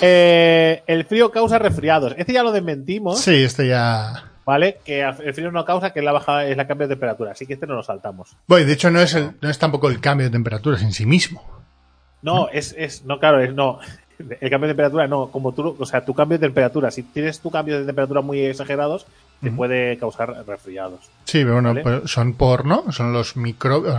Eh, 0.00 0.82
el 0.88 1.04
frío 1.04 1.30
causa 1.30 1.60
resfriados. 1.60 2.12
Este 2.18 2.32
ya 2.32 2.42
lo 2.42 2.50
desmentimos, 2.50 3.20
Sí, 3.20 3.44
este 3.44 3.68
ya. 3.68 4.32
¿vale? 4.44 4.78
Que 4.84 5.02
el 5.02 5.32
frío 5.32 5.52
no 5.52 5.64
causa, 5.64 5.92
que 5.92 6.00
es 6.00 6.04
la 6.04 6.10
baja, 6.10 6.44
es 6.44 6.56
la 6.56 6.66
cambio 6.66 6.88
de 6.88 6.96
temperatura. 6.96 7.30
Así 7.30 7.46
que 7.46 7.54
este 7.54 7.68
no 7.68 7.74
lo 7.74 7.84
saltamos. 7.84 8.36
Bueno, 8.48 8.66
de 8.66 8.72
hecho 8.72 8.90
no 8.90 9.00
es, 9.00 9.14
el, 9.14 9.30
no 9.40 9.48
es 9.48 9.60
tampoco 9.60 9.88
el 9.88 10.00
cambio 10.00 10.26
de 10.26 10.32
temperaturas 10.32 10.82
en 10.82 10.92
sí 10.92 11.06
mismo. 11.06 11.62
No, 12.22 12.48
es, 12.48 12.74
es, 12.76 13.04
no, 13.04 13.20
claro, 13.20 13.40
es 13.40 13.54
no. 13.54 13.78
El 14.18 14.50
cambio 14.50 14.68
de 14.68 14.74
temperatura, 14.74 15.06
no, 15.08 15.28
como 15.30 15.52
tú, 15.52 15.76
o 15.78 15.86
sea, 15.86 16.04
tu 16.04 16.14
cambio 16.14 16.38
de 16.38 16.46
temperatura, 16.46 16.90
si 16.90 17.02
tienes 17.02 17.40
tu 17.40 17.50
cambio 17.50 17.78
de 17.80 17.84
temperatura 17.86 18.20
muy 18.20 18.40
exagerados, 18.40 19.06
te 19.42 19.50
puede 19.50 19.98
causar 19.98 20.46
resfriados. 20.46 21.00
Sí, 21.24 21.38
pero 21.40 21.54
bueno, 21.54 21.70
Vale. 21.70 21.82
pues 21.82 22.10
son 22.10 22.34
por, 22.34 22.64
¿no? 22.64 22.90
Son 22.92 23.12
los 23.12 23.36
microbios, 23.36 23.94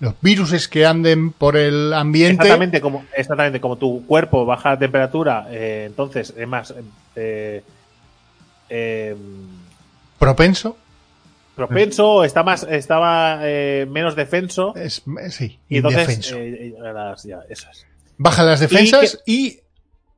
los 0.00 0.14
viruses 0.20 0.68
que 0.68 0.84
anden 0.84 1.30
por 1.30 1.56
el 1.56 1.92
ambiente. 1.94 2.42
Exactamente 2.42 2.80
como, 2.80 3.04
exactamente 3.16 3.60
como 3.60 3.76
tu 3.78 4.04
cuerpo 4.06 4.44
baja 4.44 4.70
la 4.70 4.78
temperatura, 4.78 5.46
eh, 5.50 5.84
entonces 5.86 6.34
es 6.36 6.48
más 6.48 6.74
eh, 7.16 7.62
eh, 8.68 9.16
Propenso. 10.18 10.76
propenso, 11.54 12.24
está 12.24 12.42
más, 12.42 12.64
estaba 12.68 13.38
eh, 13.42 13.86
menos 13.88 14.16
defenso, 14.16 14.74
Es, 14.74 15.02
sí, 15.30 15.58
y 15.68 15.76
entonces 15.76 16.32
las- 16.82 17.22
ya, 17.24 17.40
eso 17.48 17.68
es. 17.70 17.86
Baja 18.18 18.42
las 18.44 18.60
defensas 18.60 19.22
y, 19.26 19.46
y 19.46 19.48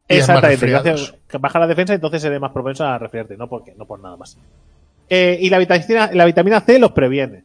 es 0.08 0.28
más 0.28 0.42
Exactamente, 0.44 0.66
gracias- 0.66 1.14
que 1.28 1.38
baja 1.38 1.58
la 1.58 1.66
defensa, 1.66 1.94
entonces 1.94 2.22
eres 2.24 2.40
más 2.40 2.52
propenso 2.52 2.84
a 2.84 2.98
resfriarte, 2.98 3.36
no 3.36 3.48
porque, 3.48 3.74
no 3.74 3.86
por 3.86 4.00
nada 4.00 4.16
más. 4.16 4.36
Eh, 5.08 5.38
y 5.40 5.50
la 5.50 5.58
vitamina, 5.58 6.10
la 6.12 6.24
vitamina 6.24 6.60
C 6.60 6.78
los 6.78 6.92
previene. 6.92 7.44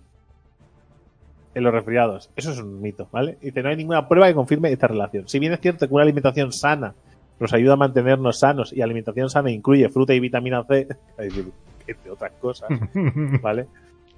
En 1.54 1.64
los 1.64 1.74
resfriados. 1.74 2.30
Eso 2.36 2.52
es 2.54 2.60
un 2.60 2.82
mito, 2.82 3.10
¿vale? 3.12 3.38
Dice, 3.42 3.62
no 3.62 3.70
hay 3.70 3.76
ninguna 3.76 4.08
prueba 4.08 4.28
que 4.28 4.34
confirme 4.34 4.72
esta 4.72 4.88
relación. 4.88 5.28
Si 5.28 5.38
bien 5.38 5.52
es 5.52 5.60
cierto 5.60 5.86
que 5.88 5.94
una 5.94 6.04
alimentación 6.04 6.54
sana 6.54 6.94
nos 7.40 7.52
ayuda 7.54 7.74
a 7.74 7.78
mantenernos 7.78 8.40
sanos 8.40 8.72
y 8.72 8.82
alimentación 8.82 9.30
sana 9.30 9.52
incluye 9.52 9.90
fruta 9.90 10.14
y 10.14 10.20
vitamina 10.22 10.64
C, 10.64 10.88
entre 11.88 12.12
otras 12.12 12.32
cosas, 12.40 12.70
¿vale? 13.42 13.68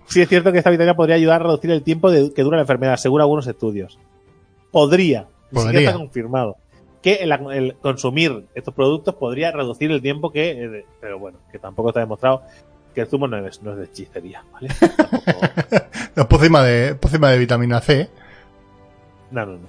Sí 0.06 0.22
es 0.22 0.30
cierto 0.30 0.52
que 0.52 0.60
esta 0.60 0.70
vitamina 0.70 0.96
podría 0.96 1.16
ayudar 1.16 1.42
a 1.42 1.46
reducir 1.46 1.72
el 1.72 1.82
tiempo 1.82 2.12
de- 2.12 2.32
que 2.34 2.44
dura 2.44 2.58
la 2.58 2.64
enfermedad, 2.64 2.98
según 2.98 3.22
algunos 3.22 3.48
estudios. 3.48 3.98
Podría, 4.72 5.28
ni 5.54 5.60
siquiera 5.60 5.72
Podría. 5.74 5.90
está 5.90 6.00
confirmado. 6.00 6.58
Que 7.02 7.16
el, 7.16 7.32
el 7.52 7.76
consumir 7.82 8.46
estos 8.56 8.74
productos 8.74 9.16
podría 9.16 9.52
reducir 9.52 9.92
el 9.92 10.02
tiempo 10.02 10.32
que... 10.32 10.52
eh, 10.52 10.86
pero 11.02 11.20
bueno, 11.20 11.38
que 11.52 11.60
tampoco 11.60 11.90
está 11.90 12.00
demostrado 12.00 12.44
que 12.96 13.02
el 13.02 13.08
zumo 13.08 13.28
no 13.28 13.46
es, 13.46 13.62
no 13.64 13.72
es 13.72 13.78
de 13.78 13.84
hechicería, 13.86 14.44
¿vale? 14.54 14.68
Tampoco- 14.80 15.86
La 16.16 16.28
pócima 16.30 16.64
de, 16.64 16.96
pócima 16.96 17.32
de 17.32 17.40
vitamina 17.40 17.82
C. 17.82 18.10
no, 19.32 19.46
no, 19.46 19.54
no. 19.54 19.68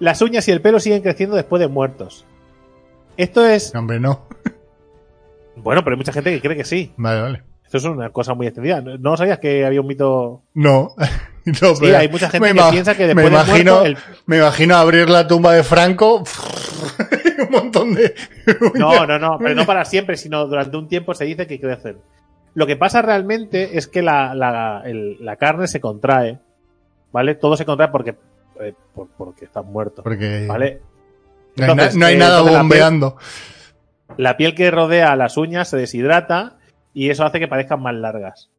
Las 0.00 0.22
uñas 0.22 0.46
y 0.46 0.52
el 0.52 0.60
pelo 0.60 0.78
siguen 0.78 1.02
creciendo 1.02 1.34
después 1.34 1.58
de 1.60 1.66
muertos. 1.68 2.24
Esto 3.16 3.44
es... 3.46 3.72
No, 3.74 3.80
hombre, 3.80 3.98
no. 4.00 4.22
Bueno, 5.56 5.82
pero 5.82 5.94
hay 5.94 5.98
mucha 5.98 6.12
gente 6.12 6.30
que 6.32 6.40
cree 6.40 6.56
que 6.56 6.64
sí. 6.64 6.92
Vale, 6.96 7.20
vale. 7.20 7.42
Esto 7.64 7.78
es 7.78 7.84
una 7.84 8.10
cosa 8.10 8.32
muy 8.34 8.46
extendida. 8.46 8.80
¿No 8.80 8.96
no 8.96 9.16
sabías 9.16 9.40
que 9.40 9.64
había 9.66 9.80
un 9.80 9.88
mito? 9.88 10.42
No. 10.54 10.94
no 11.62 11.74
Sí, 11.76 11.86
hay 11.94 12.08
mucha 12.08 12.28
gente 12.30 12.52
me 12.54 12.60
que 12.60 12.70
piensa 12.70 12.94
que 12.96 13.14
me 13.14 13.22
después 13.22 13.24
de 13.24 13.30
imagino, 13.52 13.72
muerto 13.80 13.86
el- 13.86 13.98
me 14.26 14.38
imagino 14.38 14.76
abrir 14.76 15.08
la 15.10 15.26
tumba 15.26 15.54
de 15.54 15.62
Franco. 15.64 16.24
un 17.38 17.50
montón 17.50 17.94
de. 17.94 18.14
No, 18.74 19.06
no, 19.06 19.18
no, 19.18 19.38
pero 19.38 19.54
no 19.54 19.64
para 19.66 19.84
siempre, 19.84 20.16
sino 20.16 20.46
durante 20.46 20.76
un 20.76 20.88
tiempo 20.88 21.14
se 21.14 21.24
dice 21.24 21.46
que 21.46 21.60
crecen. 21.60 21.98
Lo 22.54 22.66
que 22.66 22.76
pasa 22.76 23.02
realmente 23.02 23.78
es 23.78 23.86
que 23.86 24.02
la, 24.02 24.34
la, 24.34 24.82
el- 24.84 25.16
la 25.24 25.36
carne 25.36 25.68
se 25.68 25.80
contrae, 25.80 26.38
¿vale? 27.12 27.34
Todo 27.36 27.56
se 27.56 27.64
contrae 27.64 27.88
porque, 27.88 28.16
eh, 28.60 28.74
por- 28.94 29.08
porque 29.16 29.44
están 29.44 29.66
muertos, 29.66 30.02
Porque 30.02 30.46
¿vale? 30.48 30.80
no, 31.56 31.64
hay, 31.64 31.66
na- 31.68 31.72
Entonces, 31.72 31.96
no 31.96 32.06
hay 32.06 32.14
eh, 32.14 32.18
nada 32.18 32.38
entonces 32.40 32.52
la 32.52 32.58
piel- 32.58 32.62
bombeando. 32.62 33.16
La 34.16 34.36
piel 34.36 34.54
que 34.54 34.70
rodea 34.70 35.14
las 35.16 35.36
uñas 35.36 35.68
se 35.68 35.76
deshidrata 35.76 36.56
y 36.94 37.10
eso 37.10 37.24
hace 37.24 37.38
que 37.38 37.46
parezcan 37.48 37.80
más 37.82 37.94
largas. 37.94 38.50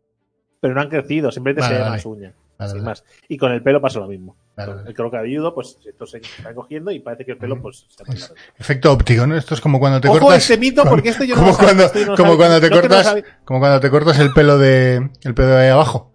Pero 0.62 0.74
no 0.76 0.82
han 0.82 0.90
crecido, 0.90 1.32
simplemente 1.32 1.62
Vale, 1.62 1.74
se 1.74 1.80
ven 1.80 1.84
vale. 1.90 1.96
las 1.98 2.06
uñas, 2.06 2.34
Vale, 2.60 2.72
sin 2.72 2.80
vale. 2.82 2.92
más. 2.92 3.04
Y 3.30 3.38
con 3.38 3.52
el 3.54 3.64
pelo 3.64 3.80
pasa 3.82 4.00
lo 4.00 4.08
mismo. 4.08 4.36
Vale. 4.58 4.74
El 4.86 4.94
creo 4.94 5.10
cabelludo, 5.10 5.56
pues 5.56 5.78
esto 5.88 6.06
se 6.06 6.18
está 6.18 6.54
cogiendo 6.54 6.92
y 6.92 7.00
parece 7.00 7.26
que 7.26 7.32
el 7.32 7.38
pelo 7.38 7.60
pues 7.62 7.88
se. 7.88 8.34
Efecto 8.58 8.92
óptico, 8.92 9.26
¿no? 9.26 9.36
Esto 9.38 9.54
es 9.56 9.62
como 9.62 9.80
cuando 9.80 10.02
te 10.02 10.10
Ojo 10.10 10.20
cortas. 10.20 10.42
este 10.44 10.58
mito, 10.58 10.84
porque 10.84 11.10
esto 11.10 11.24
yo 11.24 11.36
no 11.38 11.42
como 11.42 11.58
cuando, 11.58 11.92
no 12.06 12.16
como 12.18 12.36
cuando 12.38 12.60
te 12.60 12.70
No 12.70 12.82
cortas, 12.82 13.16
como 13.46 13.60
cuando 13.62 13.80
te 13.80 13.90
cortas 13.90 14.20
el 14.20 14.34
pelo 14.34 14.58
de, 14.58 15.10
el 15.24 15.34
pelo 15.34 15.48
de 15.50 15.58
ahí 15.64 15.70
abajo. 15.70 16.12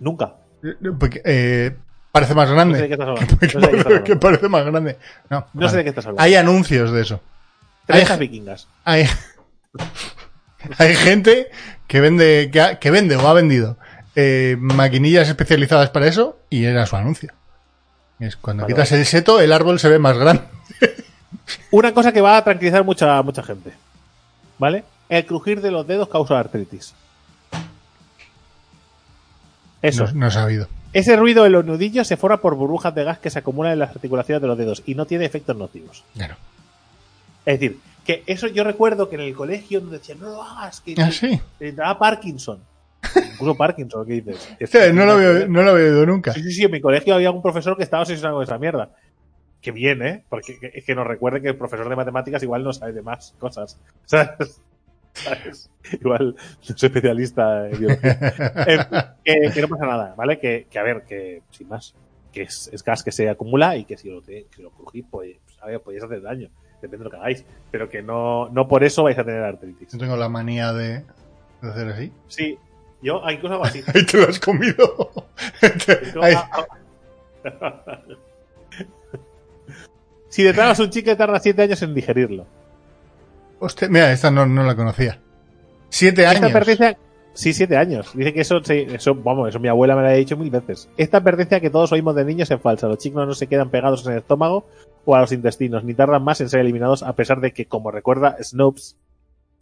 Nunca. 0.00 0.34
Porque, 1.00 1.22
eh, 1.24 1.74
parece 2.12 2.34
más 2.34 2.48
No 2.48 2.54
grande. 2.54 2.76
sé 2.76 2.82
de 2.82 2.88
qué 2.88 2.94
estás 2.94 3.08
hablando. 3.08 3.36
No 3.40 3.48
sé 3.48 3.58
de 3.58 3.70
qué 3.70 3.76
estás 3.78 3.84
que 3.86 3.92
hablando. 4.12 4.20
parece 4.20 4.48
más 4.48 4.64
grande. 4.66 4.98
No, 5.30 5.38
No 5.40 5.46
vale. 5.54 5.70
sé 5.70 5.76
de 5.78 5.82
qué 5.84 5.88
estás 5.88 6.06
hablando. 6.06 6.22
Hay 6.22 6.34
anuncios 6.34 6.92
de 6.92 7.00
eso. 7.02 7.20
Vikingas. 8.18 8.68
Hay, 8.84 9.06
hay 10.78 10.94
gente 10.94 11.50
que 11.86 12.00
vende, 12.00 12.50
que, 12.52 12.60
ha- 12.60 12.78
que 12.78 12.90
vende 12.90 13.16
o 13.16 13.26
ha 13.26 13.32
vendido 13.32 13.76
eh, 14.16 14.56
maquinillas 14.58 15.28
especializadas 15.28 15.90
para 15.90 16.06
eso 16.06 16.38
y 16.50 16.64
era 16.64 16.86
su 16.86 16.96
anuncio. 16.96 17.32
Es 18.20 18.36
cuando 18.36 18.62
Vale, 18.62 18.74
quitas 18.74 18.92
el 18.92 19.04
seto, 19.06 19.40
el 19.40 19.52
árbol 19.52 19.78
se 19.80 19.88
ve 19.88 19.98
más 19.98 20.16
grande. 20.16 20.42
Una 21.70 21.92
cosa 21.92 22.12
que 22.12 22.20
va 22.20 22.36
a 22.36 22.44
tranquilizar 22.44 22.84
mucha, 22.84 23.20
mucha 23.22 23.42
gente. 23.42 23.72
¿Vale? 24.58 24.84
El 25.08 25.26
crujir 25.26 25.60
de 25.60 25.70
los 25.70 25.86
dedos 25.86 26.08
causa 26.08 26.38
artritis. 26.38 26.94
Eso. 29.82 30.04
No, 30.06 30.12
no 30.12 30.26
he 30.28 30.30
sabido. 30.30 30.68
Ese 30.92 31.16
ruido 31.16 31.46
en 31.46 31.52
los 31.52 31.64
nudillos 31.64 32.06
se 32.06 32.16
forma 32.16 32.36
por 32.40 32.54
burbujas 32.54 32.94
de 32.94 33.04
gas 33.04 33.18
que 33.18 33.30
se 33.30 33.38
acumulan 33.38 33.72
en 33.72 33.78
las 33.80 33.90
articulaciones 33.90 34.42
de 34.42 34.48
los 34.48 34.58
dedos 34.58 34.82
y 34.86 34.94
no 34.94 35.06
tiene 35.06 35.24
efectos 35.24 35.56
nocivos. 35.56 36.04
Claro. 36.14 36.36
Es 37.44 37.58
decir, 37.58 37.80
que 38.04 38.22
eso 38.26 38.46
yo 38.46 38.62
recuerdo 38.62 39.08
que 39.08 39.16
en 39.16 39.22
el 39.22 39.34
colegio 39.34 39.80
nos 39.80 39.90
decían, 39.92 40.20
no 40.20 40.30
lo 40.30 40.42
hagas, 40.42 40.80
que 40.80 40.94
Ah, 40.98 41.10
sí. 41.10 41.40
te 41.58 41.72
Parkinson. 41.72 42.58
Incluso 43.32 43.56
Parkinson, 43.56 44.06
¿qué 44.06 44.12
dices? 44.14 44.48
Hostia, 44.62 44.92
no, 44.92 45.04
lo 45.06 45.12
había, 45.12 45.46
no 45.48 45.62
lo 45.62 45.70
había 45.70 45.84
oído 45.86 46.06
nunca. 46.06 46.32
Sí, 46.32 46.42
sí, 46.42 46.52
sí, 46.52 46.64
en 46.64 46.70
mi 46.70 46.80
colegio 46.80 47.14
había 47.14 47.30
un 47.30 47.42
profesor 47.42 47.76
que 47.76 47.82
estaba 47.82 48.02
obsesionado 48.02 48.36
con 48.36 48.44
esa 48.44 48.58
mierda. 48.58 48.90
Que 49.60 49.70
bien, 49.72 50.02
¿eh? 50.02 50.24
Porque 50.28 50.58
que- 50.58 50.72
es 50.74 50.84
que 50.84 50.94
nos 50.94 51.06
recuerde 51.06 51.40
que 51.40 51.48
el 51.48 51.56
profesor 51.56 51.88
de 51.88 51.96
matemáticas 51.96 52.42
igual 52.42 52.64
no 52.64 52.72
sabe 52.72 52.92
de 52.92 53.02
más 53.02 53.34
cosas. 53.38 53.78
¿Sabes? 54.06 54.60
¿Sabes? 55.14 55.70
Igual 56.00 56.34
no 56.36 56.74
es 56.74 56.82
especialista 56.82 57.68
en 57.68 57.78
biología. 57.78 59.14
Que, 59.24 59.50
que 59.54 59.60
no 59.60 59.68
pasa 59.68 59.86
nada, 59.86 60.14
¿vale? 60.16 60.38
Que, 60.40 60.66
que 60.68 60.78
a 60.78 60.82
ver, 60.82 61.02
que 61.02 61.42
sin 61.50 61.68
más, 61.68 61.94
que 62.32 62.42
es, 62.42 62.68
es 62.72 62.82
gas 62.82 63.02
que 63.04 63.12
se 63.12 63.28
acumula 63.28 63.76
y 63.76 63.84
que 63.84 63.96
si 63.96 64.08
lo, 64.10 64.20
si 64.24 64.62
lo 64.62 64.70
crujís, 64.70 65.04
pues, 65.10 65.36
a 65.60 65.66
ver, 65.66 65.80
podéis 65.80 66.02
hacer 66.02 66.22
daño. 66.22 66.48
Depende 66.80 66.98
de 66.98 67.04
lo 67.04 67.10
que 67.10 67.16
hagáis. 67.18 67.44
Pero 67.70 67.88
que 67.88 68.02
no, 68.02 68.48
no 68.48 68.66
por 68.66 68.82
eso 68.82 69.04
vais 69.04 69.16
a 69.18 69.24
tener 69.24 69.42
artritis. 69.44 69.92
Yo 69.92 69.98
tengo 69.98 70.16
la 70.16 70.28
manía 70.28 70.72
de, 70.72 71.04
de 71.60 71.68
hacer 71.68 71.88
así. 71.88 72.12
Sí, 72.26 72.58
yo 73.02 73.22
incluso 73.30 73.54
hago 73.54 73.64
así. 73.64 73.82
Ahí 73.94 74.04
te 74.06 74.18
lo 74.18 74.28
has 74.28 74.38
comido. 74.40 75.10
Ahí. 76.22 76.34
hago- 76.34 76.66
si 80.28 80.42
te 80.44 80.52
tragas 80.54 80.78
un 80.80 80.90
chicle 80.90 81.16
tarda 81.16 81.38
7 81.38 81.62
años 81.62 81.82
en 81.82 81.94
digerirlo. 81.94 82.46
Hostia, 83.58 83.88
mira, 83.88 84.10
esta 84.12 84.30
no, 84.30 84.46
no 84.46 84.62
la 84.64 84.74
conocía. 84.74 85.18
Siete 85.88 86.22
Esta 86.22 86.38
años. 86.38 86.50
advertencia. 86.50 86.98
Sí, 87.34 87.52
siete 87.54 87.76
años. 87.78 88.10
Dice 88.14 88.34
que 88.34 88.40
eso, 88.42 88.60
vamos, 89.14 89.48
eso 89.48 89.58
mi 89.60 89.68
abuela 89.68 89.94
me 89.96 90.02
lo 90.02 90.08
ha 90.08 90.12
dicho 90.12 90.36
mil 90.36 90.50
veces. 90.50 90.88
Esta 90.98 91.18
advertencia 91.18 91.60
que 91.60 91.70
todos 91.70 91.90
oímos 91.92 92.14
de 92.14 92.24
niños 92.26 92.50
es 92.50 92.60
falsa. 92.60 92.88
Los 92.88 92.98
chicos 92.98 93.26
no 93.26 93.34
se 93.34 93.46
quedan 93.46 93.70
pegados 93.70 94.04
en 94.06 94.12
el 94.12 94.18
estómago 94.18 94.66
o 95.06 95.14
a 95.16 95.20
los 95.20 95.32
intestinos, 95.32 95.82
ni 95.84 95.94
tardan 95.94 96.22
más 96.24 96.40
en 96.42 96.48
ser 96.50 96.60
eliminados, 96.60 97.02
a 97.02 97.14
pesar 97.14 97.40
de 97.40 97.52
que, 97.52 97.66
como 97.66 97.90
recuerda 97.90 98.36
Snopes, 98.42 98.96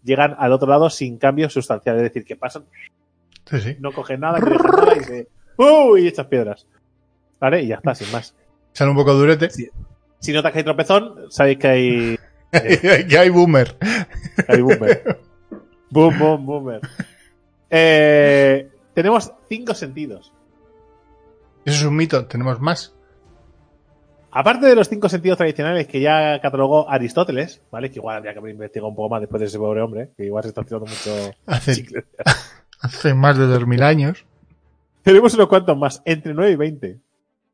llegan 0.03 0.35
al 0.39 0.53
otro 0.53 0.69
lado 0.69 0.91
sin 0.91 1.19
cambios 1.19 1.53
sustanciales. 1.53 2.03
Es 2.03 2.09
decir, 2.11 2.25
que 2.25 2.35
pasan, 2.37 2.65
Sí, 3.47 3.61
sí. 3.61 3.77
no 3.81 3.93
cogen 3.93 4.21
nada, 4.21 4.41
que 4.41 4.51
nada 4.51 4.97
y 4.97 5.05
se. 5.05 5.29
¡Uh! 5.57 5.97
Y 5.97 6.09
echas 6.09 6.27
piedras. 6.27 6.67
¿Vale? 7.39 7.63
Y 7.63 7.69
ya 7.69 7.77
está, 7.77 7.95
sin 7.95 8.11
más. 8.13 8.35
Sale 8.73 8.91
un 8.91 8.97
poco 8.97 9.15
durete. 9.15 9.51
Sí. 9.51 9.69
Si 10.19 10.33
notas 10.33 10.53
que 10.53 10.59
hay 10.59 10.65
tropezón, 10.65 11.31
sabéis 11.31 11.59
que 11.59 11.69
hay. 11.69 12.19
que 13.09 13.19
hay 13.19 13.29
boomer. 13.31 13.77
Hay 14.49 14.61
boomer. 14.61 15.21
boom, 15.91 16.19
boom, 16.19 16.47
boomer. 16.47 16.81
Eh, 17.71 18.69
tenemos 18.95 19.33
cinco 19.49 19.75
sentidos. 19.75 20.33
Eso 21.65 21.77
es 21.77 21.85
un 21.85 21.97
mito. 21.97 22.27
Tenemos 22.27 22.61
más. 22.61 22.95
Aparte 24.33 24.67
de 24.67 24.77
los 24.77 24.89
cinco 24.89 25.09
sentidos 25.09 25.39
tradicionales 25.39 25.89
que 25.89 26.01
ya 26.01 26.41
catalogó 26.41 26.89
Aristóteles, 26.89 27.63
¿vale? 27.71 27.91
Que 27.91 27.99
igual 27.99 28.19
habría 28.19 28.33
que 28.33 28.39
haber 28.39 28.53
investigado 28.53 28.89
un 28.89 28.95
poco 28.95 29.09
más 29.09 29.21
después 29.21 29.41
de 29.41 29.47
ese 29.47 29.59
pobre 29.59 29.83
hombre, 29.83 30.11
que 30.17 30.25
igual 30.27 30.45
se 30.45 30.51
está 30.51 30.61
haciendo 30.61 30.87
mucho 30.87 31.33
Hace. 31.47 31.85
hace 32.81 33.15
más 33.15 33.37
de 33.39 33.47
dos 33.47 33.67
mil 33.67 33.83
años. 33.83 34.25
Tenemos 35.03 35.35
unos 35.35 35.49
cuantos 35.49 35.77
más, 35.79 36.03
entre 36.05 36.35
9 36.35 36.53
y 36.53 36.57
20. 36.57 36.99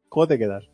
¿Cómo 0.09 0.27
te 0.27 0.39
quedas? 0.39 0.65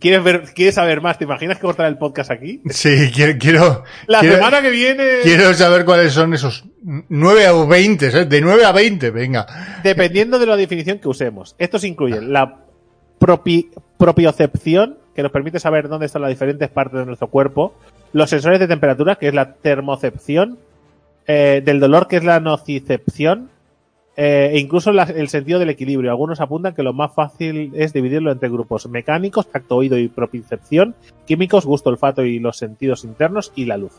¿Quieres, 0.00 0.24
ver, 0.24 0.42
¿Quieres 0.52 0.74
saber 0.74 1.00
más? 1.00 1.16
¿Te 1.16 1.24
imaginas 1.24 1.58
que 1.58 1.62
cortar 1.62 1.86
el 1.86 1.96
podcast 1.96 2.30
aquí? 2.32 2.60
Sí, 2.70 3.10
quiero, 3.14 3.38
quiero, 3.38 3.84
La 4.08 4.18
Quiero- 4.20 4.34
semana 4.34 4.60
que 4.60 4.70
viene, 4.70 5.04
quiero 5.22 5.54
saber 5.54 5.84
cuáles 5.84 6.12
son 6.12 6.34
esos 6.34 6.64
9 6.82 7.48
o 7.50 7.68
20, 7.68 8.06
¿eh? 8.08 8.24
De 8.24 8.40
9 8.40 8.64
a 8.64 8.72
20, 8.72 9.10
venga. 9.12 9.46
dependiendo 9.84 10.40
de 10.40 10.46
la 10.46 10.56
definición 10.56 10.98
que 10.98 11.08
usemos. 11.08 11.54
Estos 11.58 11.84
incluyen 11.84 12.32
la 12.32 12.64
propi- 13.20 13.70
propiocepción, 13.96 14.98
que 15.14 15.22
nos 15.22 15.30
permite 15.30 15.60
saber 15.60 15.88
dónde 15.88 16.06
están 16.06 16.22
las 16.22 16.30
diferentes 16.30 16.68
partes 16.68 16.98
de 16.98 17.06
nuestro 17.06 17.28
cuerpo, 17.28 17.78
los 18.12 18.28
sensores 18.28 18.58
de 18.58 18.66
temperatura, 18.66 19.14
que 19.14 19.28
es 19.28 19.34
la 19.34 19.54
termocepción, 19.54 20.58
eh, 21.26 21.62
del 21.64 21.80
dolor, 21.80 22.08
que 22.08 22.16
es 22.16 22.24
la 22.24 22.40
nocicepción, 22.40 23.50
eh, 24.16 24.50
e 24.54 24.58
incluso 24.58 24.92
la- 24.92 25.02
el 25.04 25.28
sentido 25.28 25.58
del 25.58 25.68
equilibrio. 25.70 26.10
Algunos 26.10 26.40
apuntan 26.40 26.74
que 26.74 26.82
lo 26.82 26.92
más 26.92 27.14
fácil 27.14 27.72
es 27.74 27.92
dividirlo 27.92 28.32
entre 28.32 28.48
grupos 28.48 28.88
mecánicos, 28.88 29.50
tacto, 29.50 29.76
oído 29.76 29.98
y 29.98 30.08
propiocepción, 30.08 30.94
químicos, 31.26 31.66
gusto, 31.66 31.90
olfato 31.90 32.22
y 32.24 32.38
los 32.38 32.56
sentidos 32.56 33.04
internos, 33.04 33.52
y 33.54 33.66
la 33.66 33.76
luz. 33.76 33.92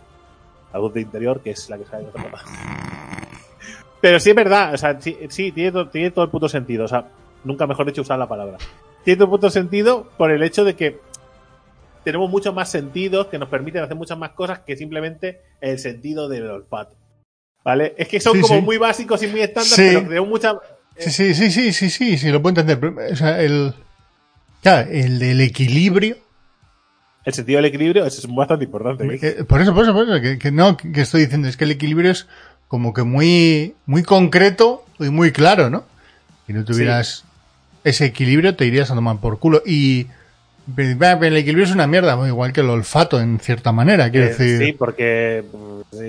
La 0.73 0.79
luz 0.79 0.93
de 0.93 1.01
interior, 1.01 1.41
que 1.41 1.51
es 1.51 1.69
la 1.69 1.77
que 1.77 1.85
sale 1.85 2.05
de 2.05 2.11
papá. 2.11 2.41
Pero 4.01 4.19
sí 4.19 4.29
es 4.29 4.35
verdad, 4.35 4.73
o 4.73 4.77
sea, 4.77 4.99
sí, 5.01 5.17
sí, 5.29 5.51
tiene, 5.51 5.71
to- 5.71 5.89
tiene 5.89 6.11
todo 6.11 6.25
el 6.25 6.31
puto 6.31 6.47
sentido. 6.47 6.85
O 6.85 6.87
sea, 6.87 7.07
nunca 7.43 7.65
mejor 7.67 7.85
dicho 7.87 8.01
usar 8.01 8.19
la 8.19 8.27
palabra. 8.27 8.57
Tiene 9.03 9.17
todo 9.17 9.25
el 9.25 9.31
puto 9.31 9.49
sentido 9.49 10.07
por 10.17 10.31
el 10.31 10.43
hecho 10.43 10.63
de 10.63 10.75
que 10.75 10.99
tenemos 12.03 12.29
muchos 12.29 12.53
más 12.53 12.69
sentidos 12.69 13.27
que 13.27 13.37
nos 13.39 13.49
permiten 13.49 13.83
hacer 13.83 13.97
muchas 13.97 14.17
más 14.17 14.31
cosas 14.31 14.59
que 14.59 14.75
simplemente 14.77 15.41
el 15.61 15.79
sentido 15.79 16.29
del 16.29 16.49
olfato. 16.49 16.95
¿Vale? 17.67 17.95
Es 17.97 18.07
que 18.07 18.21
son 18.21 18.35
Sí, 18.35 18.39
como 18.39 18.55
sí. 18.55 18.61
muy 18.61 18.77
básicos 18.77 19.21
y 19.23 19.27
muy 19.27 19.41
estándar, 19.41 19.73
pero 19.75 20.01
tenemos 20.03 20.29
mucha. 20.29 20.53
Sí, 20.97 21.09
sí, 21.11 21.33
sí, 21.33 21.51
sí, 21.51 21.73
sí, 21.73 21.89
sí, 21.89 22.17
sí, 22.17 22.29
lo 22.29 22.41
puedo 22.41 22.61
entender. 22.61 23.11
O 23.11 23.15
sea, 23.17 23.41
el, 23.41 23.73
claro, 24.63 24.89
el 24.89 25.19
del 25.19 25.41
equilibrio. 25.41 26.15
El 27.25 27.33
sentido 27.33 27.57
del 27.57 27.65
equilibrio 27.65 28.05
es 28.05 28.25
bastante 28.33 28.63
importante. 28.63 29.03
¿eh? 29.05 29.19
Eh, 29.21 29.43
por 29.43 29.59
eso, 29.59 29.73
por 29.73 29.83
eso, 29.83 29.91
por 29.93 30.07
eso, 30.07 30.21
que, 30.21 30.39
que 30.39 30.49
no, 30.49 30.77
que 30.77 31.01
estoy 31.01 31.23
diciendo, 31.23 31.49
es 31.49 31.57
que 31.57 31.65
el 31.65 31.71
equilibrio 31.71 32.09
es 32.09 32.27
como 32.69 32.93
que 32.93 33.03
muy, 33.03 33.75
muy 33.85 34.01
concreto 34.01 34.85
y 34.97 35.09
muy 35.09 35.33
claro, 35.33 35.69
¿no? 35.69 35.83
Si 36.45 36.53
no 36.53 36.63
tuvieras 36.63 37.25
ese 37.83 38.05
equilibrio, 38.05 38.55
te 38.55 38.65
irías 38.65 38.89
a 38.91 38.95
tomar 38.95 39.17
por 39.17 39.39
culo. 39.39 39.61
Y 39.65 40.07
el 40.75 41.37
equilibrio 41.37 41.63
es 41.65 41.71
una 41.71 41.87
mierda, 41.87 42.27
igual 42.27 42.51
que 42.53 42.61
el 42.61 42.69
olfato 42.69 43.19
en 43.21 43.39
cierta 43.39 43.71
manera, 43.71 44.09
quiero 44.11 44.27
Eh, 44.27 44.29
decir. 44.29 44.57
Sí, 44.65 44.73
porque 44.73 45.45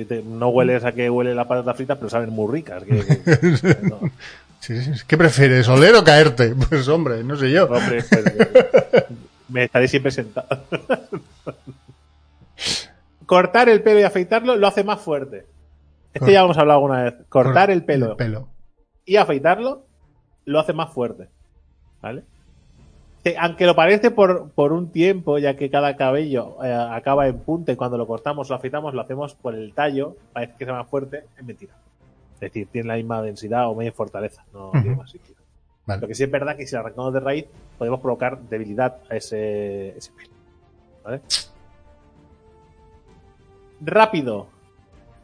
te- 0.09 0.23
no 0.23 0.49
hueles 0.49 0.85
a 0.85 0.93
que 0.93 1.09
huele 1.09 1.35
la 1.35 1.47
patata 1.47 1.75
frita, 1.75 1.97
pero 1.97 2.11
saben 2.11 2.31
muy 2.31 2.53
ricas. 2.53 2.83
que- 2.83 3.05
que- 3.05 3.77
no, 3.89 4.01
Sí, 4.61 4.83
sí, 4.83 4.95
sí. 4.97 5.01
¿Qué 5.07 5.17
prefieres, 5.17 5.69
oler 5.69 5.95
o 5.95 6.03
caerte? 6.05 6.55
Pues 6.69 6.89
hombre, 6.89 7.23
no 7.23 7.37
sé 7.37 7.51
yo. 7.51 7.65
hombre, 7.67 8.03
pues, 8.09 8.27
eh, 8.27 9.05
me 9.49 9.65
estaré 9.65 9.87
siempre 9.87 10.11
sentado. 10.11 10.49
Cortar 13.27 13.69
el 13.69 13.83
pelo 13.83 14.01
y 14.01 14.03
afeitarlo 14.05 14.57
lo 14.57 14.67
hace 14.67 14.83
más 14.85 15.01
fuerte. 15.01 15.47
Este 16.09 16.21
Cor- 16.21 16.31
ya 16.31 16.41
hemos 16.43 16.59
hablado 16.59 16.79
alguna 16.81 17.03
vez. 17.05 17.15
Cortar 17.29 17.71
el 17.71 17.85
pelo 17.85 18.13
El 18.13 18.17
pelo. 18.17 18.49
y 19.05 19.17
afeitarlo 19.17 19.85
lo 20.47 20.59
hace 20.61 20.73
más 20.73 20.93
fuerte. 20.93 21.29
¿Vale? 22.01 22.23
Que 23.25 23.37
aunque 23.39 23.67
lo 23.67 23.75
parece 23.75 24.11
por, 24.11 24.51
por 24.51 24.73
un 24.73 24.91
tiempo, 24.91 25.39
ya 25.39 25.57
que 25.57 25.71
cada 25.71 25.97
cabello 25.97 26.63
eh, 26.65 26.73
acaba 26.73 27.27
en 27.27 27.39
punta 27.39 27.73
y 27.73 27.77
cuando 27.77 27.99
lo 27.99 28.07
cortamos 28.07 28.51
o 28.51 28.55
afeitamos 28.55 28.95
lo 28.95 29.01
hacemos 29.01 29.35
por 29.35 29.55
el 29.55 29.73
tallo, 29.75 30.17
parece 30.33 30.55
que 30.59 30.65
sea 30.65 30.75
más 30.75 30.89
fuerte, 30.89 31.25
es 31.37 31.45
mentira. 31.45 31.75
Es 32.35 32.41
decir, 32.41 32.69
tiene 32.71 32.89
la 32.89 32.95
misma 32.95 33.21
densidad 33.23 33.69
o 33.69 33.75
media 33.75 33.93
fortaleza, 33.93 34.45
no 34.53 34.71
tiene 34.71 34.95
más 34.95 35.11
sitio. 35.11 35.35
Vale. 35.87 36.01
Lo 36.01 36.07
que 36.07 36.15
sí 36.15 36.23
es 36.23 36.31
verdad 36.31 36.57
que 36.57 36.67
si 36.67 36.75
lo 36.75 36.81
arrancamos 36.81 37.13
de 37.13 37.21
raíz, 37.21 37.47
podemos 37.77 38.01
provocar 38.01 38.39
debilidad 38.39 38.99
a 39.11 39.17
ese, 39.17 39.97
ese 39.97 40.13
pelo. 40.13 40.31
¿Vale? 41.03 41.21
Rápido. 43.81 44.49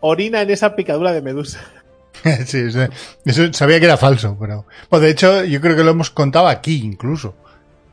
Orina 0.01 0.43
en 0.43 0.51
esa 0.51 0.75
picadura 0.75 1.13
de 1.13 1.23
medusa. 1.23 1.61
sí, 2.47 2.71
sí. 2.71 2.79
Eso 3.25 3.53
sabía 3.53 3.79
que 3.79 3.87
era 3.87 3.97
falso, 3.97 4.37
pero. 4.39 4.67
Pues 4.89 5.03
de 5.03 5.11
hecho, 5.11 5.45
yo 5.45 5.61
creo 5.61 5.77
que 5.77 5.85
lo 5.85 5.91
hemos 5.91 6.11
contado 6.11 6.49
aquí 6.49 6.83
incluso. 6.83 7.35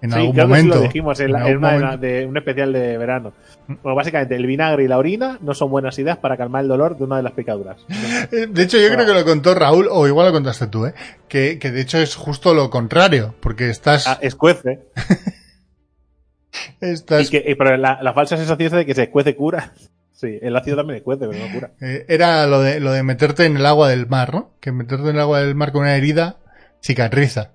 En 0.01 0.09
Sí, 0.11 0.17
algún 0.17 0.33
creo 0.33 0.47
que 0.47 0.53
sí 0.55 0.61
momento. 0.63 0.75
lo 0.77 0.81
dijimos 0.81 1.19
en, 1.19 1.29
una 1.35 1.71
momento. 1.71 1.97
de 1.97 2.25
un 2.25 2.35
especial 2.37 2.73
de 2.73 2.97
verano. 2.97 3.33
Bueno, 3.67 3.95
básicamente, 3.95 4.35
el 4.35 4.47
vinagre 4.47 4.83
y 4.83 4.87
la 4.87 4.97
orina 4.97 5.37
no 5.41 5.53
son 5.53 5.69
buenas 5.69 5.97
ideas 5.99 6.17
para 6.17 6.37
calmar 6.37 6.63
el 6.63 6.67
dolor 6.69 6.97
de 6.97 7.03
una 7.03 7.17
de 7.17 7.23
las 7.23 7.33
picaduras. 7.33 7.77
Eh, 8.31 8.47
De 8.47 8.63
hecho, 8.63 8.77
yo 8.79 8.87
creo 8.93 9.05
que 9.05 9.13
lo 9.13 9.23
contó 9.25 9.53
Raúl, 9.53 9.87
o 9.91 10.07
igual 10.07 10.27
lo 10.27 10.33
contaste 10.33 10.67
tú, 10.67 10.85
¿eh? 10.87 10.93
Que, 11.27 11.59
que 11.59 11.69
de 11.71 11.81
hecho 11.81 11.97
es 11.99 12.15
justo 12.15 12.53
lo 12.53 12.69
contrario, 12.69 13.35
porque 13.41 13.69
estás. 13.69 14.07
Ah, 14.07 14.17
escuece. 14.21 14.87
estás 16.81 17.27
Y 17.27 17.29
que, 17.29 17.51
y- 17.51 17.55
pero 17.55 17.77
la, 17.77 17.99
la 18.01 18.13
falsa 18.13 18.37
sensación 18.37 18.71
de 18.71 18.85
que 18.85 18.95
se 18.95 19.03
escuece 19.03 19.35
cura. 19.35 19.73
Sí, 20.13 20.37
el 20.39 20.55
ácido 20.55 20.77
también 20.77 20.97
escuece, 20.97 21.25
pero 21.27 21.31
no 21.47 21.51
cura. 21.51 21.71
eh, 21.81 22.05
era 22.07 22.45
lo 22.45 22.61
de, 22.61 22.79
lo 22.79 22.91
de 22.91 23.01
meterte 23.01 23.45
en 23.45 23.57
el 23.57 23.65
agua 23.65 23.89
del 23.89 24.05
mar, 24.05 24.31
¿no? 24.31 24.51
Que 24.59 24.71
meterte 24.71 25.09
en 25.09 25.15
el 25.15 25.19
agua 25.19 25.39
del 25.39 25.55
mar 25.55 25.71
con 25.71 25.81
una 25.81 25.95
herida 25.95 26.37
cicatriza. 26.79 27.53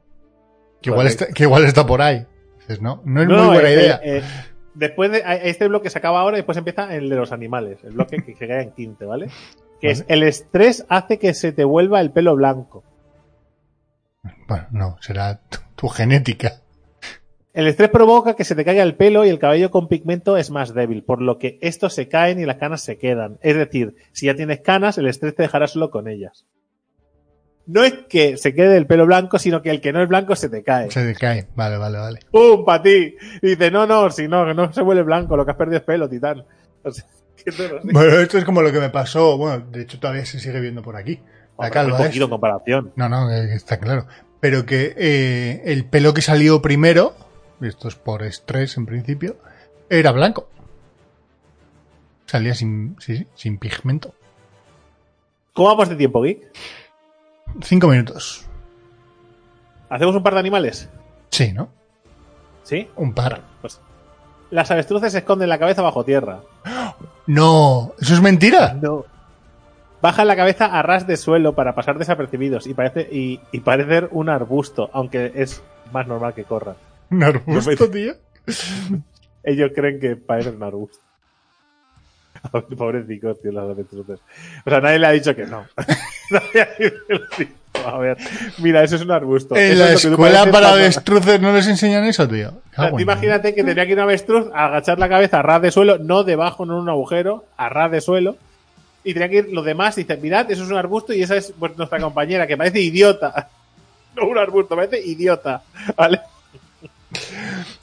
Que 0.82 0.90
igual, 0.90 1.06
está, 1.06 1.28
que 1.28 1.44
igual 1.44 1.62
está 1.64 1.86
por 1.86 2.02
ahí. 2.02 2.26
Dices, 2.68 2.82
no, 2.82 3.00
no 3.04 3.22
es 3.22 3.28
No, 3.28 3.44
muy 3.44 3.54
buena 3.54 3.70
eh, 3.70 3.74
idea. 3.74 4.00
eh, 4.02 4.18
eh, 4.18 4.22
después 4.74 5.10
de 5.10 5.22
este 5.44 5.68
bloque 5.68 5.90
se 5.90 5.98
acaba 5.98 6.20
ahora 6.20 6.36
y 6.36 6.40
después 6.40 6.58
empieza 6.58 6.94
el 6.94 7.08
de 7.08 7.16
los 7.16 7.32
animales, 7.32 7.78
el 7.84 7.92
bloque 7.92 8.18
que, 8.24 8.34
que 8.34 8.48
cae 8.48 8.62
en 8.62 8.72
quinte, 8.72 9.04
¿vale? 9.04 9.28
Que 9.80 9.90
es 9.90 10.04
el 10.08 10.22
estrés 10.22 10.84
hace 10.88 11.18
que 11.18 11.34
se 11.34 11.52
te 11.52 11.64
vuelva 11.64 12.00
el 12.00 12.10
pelo 12.10 12.34
blanco. 12.34 12.82
Bueno, 14.48 14.66
no, 14.70 14.96
será 15.00 15.40
tu, 15.48 15.58
tu 15.76 15.88
genética. 15.88 16.60
El 17.52 17.66
estrés 17.68 17.88
provoca 17.88 18.34
que 18.36 18.44
se 18.44 18.54
te 18.54 18.64
caiga 18.66 18.82
el 18.82 18.96
pelo 18.96 19.24
y 19.24 19.30
el 19.30 19.38
cabello 19.38 19.70
con 19.70 19.88
pigmento 19.88 20.36
es 20.36 20.50
más 20.50 20.74
débil, 20.74 21.02
por 21.04 21.22
lo 21.22 21.38
que 21.38 21.58
estos 21.62 21.94
se 21.94 22.06
caen 22.08 22.38
y 22.38 22.44
las 22.44 22.56
canas 22.56 22.82
se 22.82 22.98
quedan. 22.98 23.38
Es 23.40 23.56
decir, 23.56 23.94
si 24.12 24.26
ya 24.26 24.34
tienes 24.34 24.60
canas, 24.60 24.98
el 24.98 25.06
estrés 25.06 25.34
te 25.34 25.42
dejará 25.44 25.66
solo 25.66 25.90
con 25.90 26.06
ellas. 26.08 26.44
No 27.66 27.82
es 27.82 27.92
que 28.08 28.36
se 28.36 28.54
quede 28.54 28.76
el 28.76 28.86
pelo 28.86 29.06
blanco, 29.06 29.38
sino 29.38 29.60
que 29.60 29.70
el 29.70 29.80
que 29.80 29.92
no 29.92 30.00
es 30.00 30.08
blanco 30.08 30.36
se 30.36 30.48
te 30.48 30.62
cae. 30.62 30.90
Se 30.90 31.04
decae. 31.04 31.48
Vale, 31.56 31.76
vale, 31.78 31.98
vale. 31.98 32.20
¡Pum! 32.30 32.64
¡Para 32.64 32.82
ti! 32.82 33.16
Y 33.42 33.46
dice, 33.48 33.70
no, 33.72 33.86
no, 33.86 34.08
si 34.10 34.28
no, 34.28 34.46
que 34.46 34.54
no 34.54 34.72
se 34.72 34.82
vuelve 34.82 35.02
blanco, 35.02 35.36
lo 35.36 35.44
que 35.44 35.50
has 35.50 35.56
perdido 35.56 35.78
es 35.78 35.84
pelo, 35.84 36.08
titán. 36.08 36.44
O 36.82 36.90
sea. 36.90 37.04
Bueno, 37.84 38.18
esto 38.18 38.38
es 38.38 38.44
como 38.44 38.62
lo 38.62 38.72
que 38.72 38.80
me 38.80 38.90
pasó. 38.90 39.36
Bueno, 39.36 39.64
de 39.70 39.82
hecho 39.82 40.00
todavía 40.00 40.24
se 40.24 40.38
sigue 40.40 40.58
viendo 40.60 40.82
por 40.82 40.96
aquí. 40.96 41.20
La 41.58 41.70
calva 41.70 41.92
muy 41.96 42.02
es- 42.02 42.08
poquito 42.08 42.24
en 42.24 42.30
comparación. 42.30 42.92
No, 42.96 43.08
no, 43.08 43.30
eh, 43.30 43.54
está 43.54 43.78
claro. 43.78 44.06
Pero 44.40 44.64
que 44.66 44.94
eh, 44.96 45.62
el 45.66 45.84
pelo 45.84 46.12
que 46.14 46.22
salió 46.22 46.60
primero, 46.62 47.14
esto 47.60 47.88
es 47.88 47.94
por 47.94 48.22
estrés 48.22 48.76
en 48.76 48.86
principio, 48.86 49.36
era 49.90 50.12
blanco. 50.12 50.48
Salía 52.26 52.54
sin, 52.54 52.96
sí, 53.00 53.26
sin 53.34 53.58
pigmento. 53.58 54.14
¿Cómo 55.52 55.68
vamos 55.68 55.88
de 55.88 55.96
tiempo, 55.96 56.22
Geek? 56.22 56.40
Cinco 57.62 57.88
minutos. 57.88 58.46
¿Hacemos 59.88 60.16
un 60.16 60.22
par 60.22 60.34
de 60.34 60.40
animales? 60.40 60.88
Sí, 61.30 61.52
¿no? 61.52 61.68
¿Sí? 62.62 62.88
Un 62.96 63.14
par. 63.14 63.40
Pues, 63.60 63.80
las 64.50 64.70
avestruces 64.70 65.12
se 65.12 65.18
esconden 65.18 65.48
la 65.48 65.58
cabeza 65.58 65.82
bajo 65.82 66.04
tierra. 66.04 66.40
No, 67.26 67.92
¿eso 68.00 68.14
es 68.14 68.20
mentira? 68.20 68.74
No. 68.74 69.04
Bajan 70.02 70.28
la 70.28 70.36
cabeza 70.36 70.66
a 70.66 70.82
ras 70.82 71.06
de 71.06 71.16
suelo 71.16 71.54
para 71.54 71.74
pasar 71.74 71.98
desapercibidos 71.98 72.66
y, 72.66 72.74
parece, 72.74 73.08
y, 73.10 73.40
y 73.50 73.60
parecer 73.60 74.08
un 74.12 74.28
arbusto, 74.28 74.90
aunque 74.92 75.32
es 75.34 75.62
más 75.92 76.06
normal 76.06 76.34
que 76.34 76.44
corran. 76.44 76.76
Un 77.10 77.22
arbusto, 77.22 77.90
tío. 77.90 78.14
Ellos 79.42 79.70
creen 79.74 80.00
que 80.00 80.16
parecen 80.16 80.56
un 80.56 80.62
arbusto. 80.64 80.98
Pobrecicos, 82.76 83.40
tío, 83.40 83.52
las 83.52 83.64
avestruces. 83.64 84.20
O 84.64 84.70
sea, 84.70 84.80
nadie 84.80 84.98
le 84.98 85.06
ha 85.06 85.12
dicho 85.12 85.34
que 85.34 85.46
no. 85.46 85.66
Nadie 86.30 86.62
ha 86.62 86.68
dicho 86.78 86.96
que 87.08 87.20
sí. 87.36 87.48
A 87.84 87.98
ver, 87.98 88.16
mira, 88.58 88.82
eso 88.82 88.96
es 88.96 89.02
un 89.02 89.10
arbusto. 89.10 89.54
En 89.54 89.72
Eso 89.72 89.84
la 89.84 89.92
es 89.92 90.04
escuela 90.04 90.50
para 90.50 90.72
avestruces 90.72 91.40
no 91.40 91.52
les 91.52 91.66
enseñan 91.68 92.04
eso, 92.04 92.26
tío. 92.26 92.52
O 92.72 92.74
sea, 92.74 92.90
imagínate 92.98 93.54
que 93.54 93.62
tendría 93.62 93.84
que 93.86 93.92
ir 93.92 93.98
un 93.98 94.04
avestruz 94.04 94.48
a 94.54 94.66
agachar 94.66 94.98
la 94.98 95.08
cabeza 95.08 95.38
a 95.38 95.42
ras 95.42 95.62
de 95.62 95.70
suelo, 95.70 95.98
no 95.98 96.24
debajo, 96.24 96.66
no 96.66 96.74
en 96.74 96.80
un 96.80 96.88
agujero, 96.88 97.44
a 97.56 97.68
ras 97.68 97.90
de 97.90 98.00
suelo. 98.00 98.36
Y 99.04 99.14
tendría 99.14 99.28
que 99.28 99.48
ir 99.48 99.54
los 99.54 99.64
demás 99.64 99.96
y 99.98 100.02
dicen, 100.02 100.20
mirad, 100.20 100.50
eso 100.50 100.64
es 100.64 100.70
un 100.70 100.76
arbusto 100.76 101.12
y 101.12 101.22
esa 101.22 101.36
es 101.36 101.52
pues, 101.56 101.76
nuestra 101.76 102.00
compañera, 102.00 102.46
que 102.46 102.56
parece 102.56 102.80
idiota. 102.80 103.48
No 104.16 104.28
un 104.28 104.38
arbusto, 104.38 104.74
parece 104.74 104.98
idiota. 104.98 105.62
¿Vale? 105.94 106.22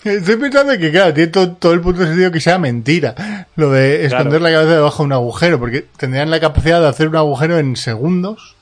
Estoy 0.04 0.36
pensando 0.36 0.78
que, 0.78 0.92
claro, 0.92 1.14
tiene 1.14 1.32
todo, 1.32 1.54
todo 1.54 1.74
el 1.74 1.82
punto 1.82 2.06
sentido 2.06 2.32
que 2.32 2.42
sea 2.42 2.60
mentira. 2.60 3.48
Lo 3.56 3.72
de 3.72 4.06
esconder 4.06 4.42
la 4.42 4.52
cabeza 4.52 4.76
debajo 4.76 5.04
de 5.04 5.08
un 5.08 5.14
agujero, 5.14 5.60
porque 5.60 5.86
tendrían 5.98 6.30
la 6.30 6.40
capacidad 6.40 6.82
de 6.82 6.88
hacer 6.88 7.08
un 7.08 7.16
agujero 7.16 7.58
en 7.58 7.76
segundos 7.76 8.56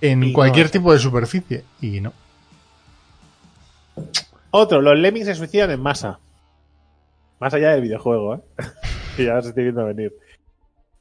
en 0.00 0.22
Y 0.22 0.32
cualquier 0.32 0.70
tipo 0.70 0.92
de 0.92 0.98
superficie. 0.98 1.64
Y 1.80 2.00
no. 2.00 2.12
Otro, 4.50 4.80
los 4.80 4.98
lemmings 4.98 5.26
se 5.26 5.34
suicidan 5.34 5.70
en 5.70 5.80
masa. 5.80 6.18
Más 7.38 7.52
allá 7.52 7.72
del 7.72 7.82
videojuego, 7.82 8.36
¿eh? 8.36 8.40
que 9.16 9.26
ya 9.26 9.40
se 9.42 9.48
estoy 9.48 9.64
viendo 9.64 9.84
venir. 9.84 10.14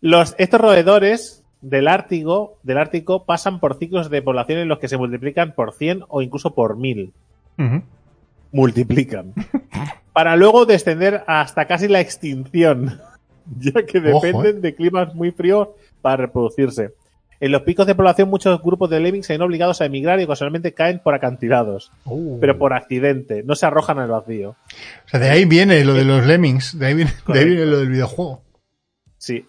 Los, 0.02 0.36
estos 0.38 0.60
roedores 0.60 1.44
del 1.62 1.88
Ártico, 1.88 2.58
del 2.64 2.78
Ártico 2.78 3.26
pasan 3.26 3.60
por 3.60 3.78
ciclos 3.78 4.10
de 4.10 4.22
población 4.22 4.60
en 4.60 4.68
los 4.68 4.80
que 4.80 4.88
se 4.88 4.98
multiplican 4.98 5.54
por 5.54 5.74
100 5.74 6.04
o 6.08 6.22
incluso 6.22 6.54
por 6.54 6.78
1000. 6.78 7.14
Ujú. 7.58 7.84
Multiplican. 8.52 9.34
Para 10.14 10.36
luego 10.36 10.66
descender 10.66 11.24
hasta 11.28 11.66
casi 11.68 11.88
la 11.88 12.00
extinción, 12.00 13.00
ya 13.60 13.86
que 13.86 14.00
Ojo, 14.00 14.26
dependen 14.26 14.62
de 14.62 14.76
climas 14.76 15.14
muy 15.14 15.32
fríos 15.32 15.70
para 16.02 16.18
reproducirse. 16.18 16.94
En 17.40 17.52
los 17.52 17.62
picos 17.62 17.86
de 17.86 17.94
población 17.94 18.30
muchos 18.30 18.60
grupos 18.64 18.90
de 18.90 19.00
lemmings 19.00 19.28
se 19.28 19.34
ven 19.34 19.44
obligados 19.44 19.80
a 19.80 19.86
emigrar 19.86 20.20
y 20.20 20.24
ocasionalmente 20.24 20.74
caen 20.74 21.00
por 21.04 21.14
acantilados, 21.14 21.92
Uh. 22.06 22.40
pero 22.40 22.58
por 22.58 22.74
accidente, 22.74 23.44
no 23.44 23.54
se 23.54 23.68
arrojan 23.68 24.00
al 24.00 24.10
vacío. 24.10 24.52
O 25.06 25.10
sea, 25.10 25.20
de 25.20 25.30
ahí 25.30 25.46
viene 25.46 25.86
lo 25.86 25.94
de 25.94 26.04
los 26.04 26.26
lemmings. 26.26 26.80
De 26.80 26.88
ahí 26.88 26.94
viene, 26.96 27.12
de 27.28 27.40
ahí 27.40 27.46
viene 27.46 27.66
lo 27.68 27.78
del 27.78 27.90
videojuego. 27.90 28.42
Sí. 29.20 29.46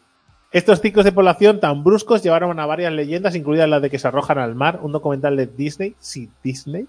Estos 0.52 0.80
ciclos 0.82 1.04
de 1.06 1.12
población 1.12 1.60
tan 1.60 1.82
bruscos 1.82 2.22
llevaron 2.22 2.58
a 2.60 2.66
varias 2.66 2.92
leyendas, 2.92 3.34
incluidas 3.34 3.68
la 3.68 3.80
de 3.80 3.88
que 3.88 3.98
se 3.98 4.08
arrojan 4.08 4.38
al 4.38 4.54
mar, 4.54 4.80
un 4.82 4.92
documental 4.92 5.36
de 5.36 5.46
Disney, 5.46 5.94
sí, 5.98 6.30
Disney, 6.42 6.86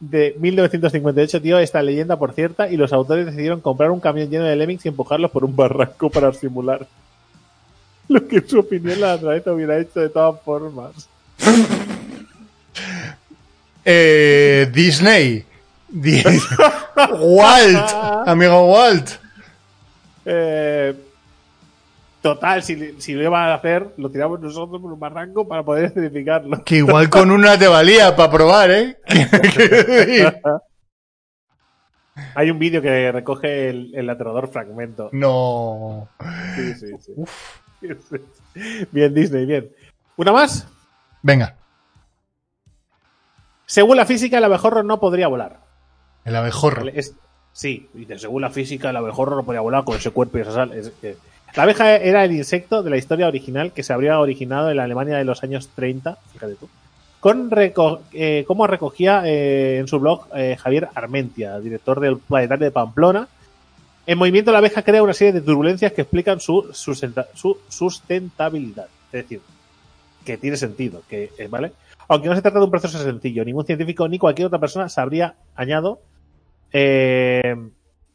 de 0.00 0.36
1958 0.38 1.40
dio 1.40 1.58
esta 1.58 1.82
leyenda 1.82 2.18
por 2.18 2.32
cierta 2.34 2.68
y 2.68 2.76
los 2.76 2.92
autores 2.92 3.26
decidieron 3.26 3.60
comprar 3.60 3.90
un 3.90 4.00
camión 4.00 4.28
lleno 4.28 4.44
de 4.44 4.54
lemmings 4.56 4.84
y 4.84 4.88
empujarlos 4.88 5.30
por 5.30 5.44
un 5.44 5.56
barranco 5.56 6.10
para 6.10 6.32
simular 6.32 6.86
lo 8.08 8.28
que 8.28 8.36
en 8.36 8.48
su 8.48 8.60
opinión 8.60 9.00
la 9.00 9.14
naturaleza 9.14 9.52
hubiera 9.52 9.78
hecho 9.78 10.00
de 10.00 10.08
todas 10.10 10.40
formas. 10.42 10.92
Eh, 13.84 14.68
Disney. 14.72 15.44
Di- 15.88 16.22
Walt. 17.20 17.90
Amigo 18.26 18.72
Walt. 18.72 19.10
Eh, 20.24 20.92
total, 22.34 22.62
si, 22.62 23.00
si 23.00 23.14
lo 23.14 23.22
iban 23.22 23.48
a 23.48 23.54
hacer, 23.54 23.94
lo 23.98 24.10
tiramos 24.10 24.40
nosotros 24.40 24.80
por 24.82 24.92
un 24.92 24.98
barranco 24.98 25.46
para 25.46 25.62
poder 25.62 25.84
especificarlo. 25.86 26.64
Que 26.64 26.76
igual 26.78 27.08
con 27.08 27.30
una 27.30 27.56
te 27.58 27.68
valía 27.68 28.16
para 28.16 28.30
probar, 28.30 28.70
¿eh? 28.72 28.96
Hay 32.34 32.50
un 32.50 32.58
vídeo 32.58 32.80
que 32.80 33.12
recoge 33.12 33.68
el, 33.68 33.94
el 33.94 34.08
aterrador 34.08 34.48
fragmento. 34.48 35.10
No. 35.12 36.08
Sí, 36.56 36.74
sí, 36.74 36.86
sí. 37.00 37.12
Bien, 38.90 39.12
Disney, 39.12 39.44
bien. 39.44 39.70
¿Una 40.16 40.32
más? 40.32 40.66
Venga, 41.22 41.54
Según 43.66 43.96
la 43.98 44.06
física, 44.06 44.38
el 44.38 44.44
abejorro 44.44 44.82
no 44.82 44.98
podría 44.98 45.28
volar. 45.28 45.60
el 46.24 46.34
abejorro. 46.36 46.88
Es- 46.88 47.14
sí, 47.52 47.90
dice, 47.92 48.18
según 48.18 48.40
la 48.42 48.50
física, 48.50 48.90
el 48.90 48.96
abejorro 48.96 49.36
no 49.36 49.44
podía 49.44 49.60
volar 49.60 49.84
con 49.84 49.96
ese 49.96 50.10
cuerpo 50.10 50.38
y 50.38 50.40
esa 50.42 50.52
sal. 50.52 50.72
Es 50.72 50.90
que- 51.00 51.16
La 51.56 51.62
abeja 51.62 51.96
era 51.96 52.24
el 52.24 52.32
insecto 52.32 52.82
de 52.82 52.90
la 52.90 52.96
historia 52.98 53.26
original 53.28 53.72
que 53.72 53.82
se 53.82 53.92
habría 53.92 54.18
originado 54.20 54.70
en 54.70 54.76
la 54.76 54.84
Alemania 54.84 55.16
de 55.16 55.24
los 55.24 55.42
años 55.42 55.70
30, 55.74 56.18
fíjate 56.32 56.54
tú, 56.56 56.68
reco- 57.22 58.00
eh, 58.12 58.44
como 58.46 58.66
recogía 58.66 59.22
eh, 59.24 59.78
en 59.78 59.88
su 59.88 59.98
blog 59.98 60.26
eh, 60.36 60.56
Javier 60.60 60.88
Armentia, 60.94 61.58
director 61.60 61.98
del 62.00 62.18
Planetario 62.18 62.66
de 62.66 62.70
Pamplona. 62.70 63.28
En 64.06 64.18
movimiento 64.18 64.52
la 64.52 64.58
abeja 64.58 64.82
crea 64.82 65.02
una 65.02 65.14
serie 65.14 65.32
de 65.32 65.40
turbulencias 65.40 65.92
que 65.92 66.02
explican 66.02 66.38
su, 66.40 66.68
sustenta- 66.72 67.26
su 67.34 67.58
sustentabilidad. 67.68 68.86
Es 69.12 69.22
decir, 69.22 69.40
que 70.24 70.36
tiene 70.36 70.56
sentido, 70.56 71.02
que 71.08 71.30
¿vale? 71.48 71.72
Aunque 72.08 72.28
no 72.28 72.36
se 72.36 72.42
trata 72.42 72.58
de 72.58 72.64
un 72.66 72.70
proceso 72.70 73.02
sencillo, 73.02 73.44
ningún 73.44 73.64
científico 73.66 74.06
ni 74.08 74.18
cualquier 74.18 74.46
otra 74.46 74.60
persona 74.60 74.88
sabría, 74.88 75.34
añado, 75.56 76.00
eh, 76.72 77.56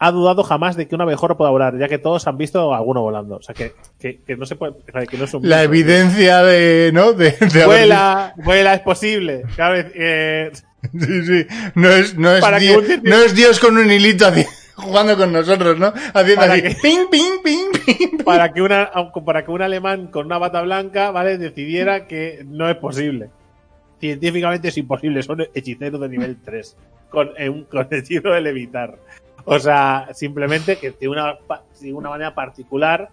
ha 0.03 0.11
dudado 0.11 0.41
jamás 0.43 0.75
de 0.75 0.87
que 0.87 0.95
un 0.95 1.01
abejorro 1.01 1.37
pueda 1.37 1.51
volar, 1.51 1.77
ya 1.77 1.87
que 1.87 1.99
todos 1.99 2.25
han 2.25 2.35
visto 2.35 2.73
a 2.73 2.77
alguno 2.77 3.01
volando. 3.01 3.35
O 3.35 3.41
sea, 3.43 3.53
que, 3.53 3.73
que, 3.99 4.19
que 4.23 4.35
no 4.35 4.47
se 4.47 4.55
puede, 4.55 4.73
que 5.07 5.15
no 5.17 5.25
es 5.25 5.33
un 5.35 5.47
La 5.47 5.61
evidencia 5.61 6.41
de, 6.41 6.89
¿no? 6.91 7.13
De, 7.13 7.31
de 7.33 7.45
haber 7.63 7.65
Vuela, 7.67 8.33
vuela, 8.37 8.73
es 8.73 8.79
posible. 8.81 9.43
Cada 9.55 9.69
vez, 9.73 9.91
eh, 9.93 10.51
Sí, 10.99 11.23
sí. 11.25 11.47
No 11.75 11.89
es, 11.89 12.17
no 12.17 12.35
es, 12.35 12.43
Dios, 12.59 12.77
un 12.89 13.03
no 13.03 13.15
es 13.17 13.35
Dios 13.35 13.59
con 13.59 13.77
un 13.77 13.91
hilito 13.91 14.25
jugando 14.75 15.15
con 15.15 15.31
nosotros, 15.31 15.77
¿no? 15.77 15.93
Haciendo 16.15 16.41
Para 16.41 16.53
así. 16.53 16.63
que- 16.63 16.75
Ping, 16.81 17.05
ping, 17.11 17.43
ping, 17.43 17.71
ping. 17.85 18.17
para 18.25 18.51
que 18.51 18.63
una, 18.63 18.89
para 19.23 19.45
que 19.45 19.51
un 19.51 19.61
alemán 19.61 20.07
con 20.07 20.25
una 20.25 20.39
bata 20.39 20.63
blanca, 20.63 21.11
¿vale? 21.11 21.37
Decidiera 21.37 22.07
que 22.07 22.43
no 22.47 22.67
es 22.67 22.77
posible. 22.77 23.29
Científicamente 23.99 24.69
es 24.69 24.77
imposible, 24.77 25.21
son 25.21 25.45
hechiceros 25.53 26.01
de 26.01 26.09
nivel 26.09 26.37
3. 26.43 26.75
Con, 27.11 27.29
eh, 27.37 27.65
con 27.69 27.87
el 27.91 27.99
hechizo 27.99 28.29
de 28.29 28.41
levitar. 28.41 28.95
O 29.45 29.59
sea, 29.59 30.07
simplemente 30.13 30.77
que 30.77 30.91
tiene 30.91 31.13
una, 31.13 31.35
tiene 31.79 31.97
una 31.97 32.09
manera 32.09 32.33
particular 32.33 33.09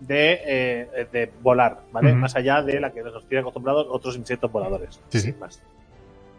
de, 0.00 0.40
eh, 0.46 1.08
de 1.12 1.32
volar, 1.42 1.80
¿vale? 1.90 2.12
Más 2.14 2.36
allá 2.36 2.62
de 2.62 2.78
la 2.80 2.92
que 2.92 3.02
nos 3.02 3.26
tienen 3.26 3.42
acostumbrados 3.42 3.86
otros 3.90 4.16
insectos 4.16 4.52
voladores. 4.52 5.00
Sí, 5.08 5.20
sí. 5.20 5.34
Más. 5.40 5.60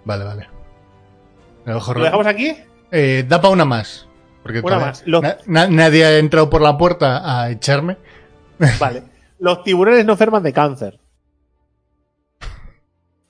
Vale, 0.05 0.23
vale. 0.23 0.47
¿Lo 1.65 1.73
dejamos 2.05 2.28
aquí? 2.28 2.55
Eh, 2.91 3.26
da 3.28 3.41
para 3.41 3.53
una 3.53 3.65
más. 3.65 4.07
Porque 4.43 4.59
Una 4.59 4.78
más. 4.80 5.03
Na- 5.47 5.67
nadie 5.67 6.05
ha 6.05 6.17
entrado 6.19 6.49
por 6.49 6.61
la 6.61 6.78
puerta 6.78 7.21
a 7.41 7.49
echarme. 7.49 7.97
Vale. 8.80 9.03
Los 9.39 9.63
tiburones 9.63 10.05
no 10.05 10.13
enferman 10.13 10.43
de 10.43 10.53
cáncer. 10.53 10.99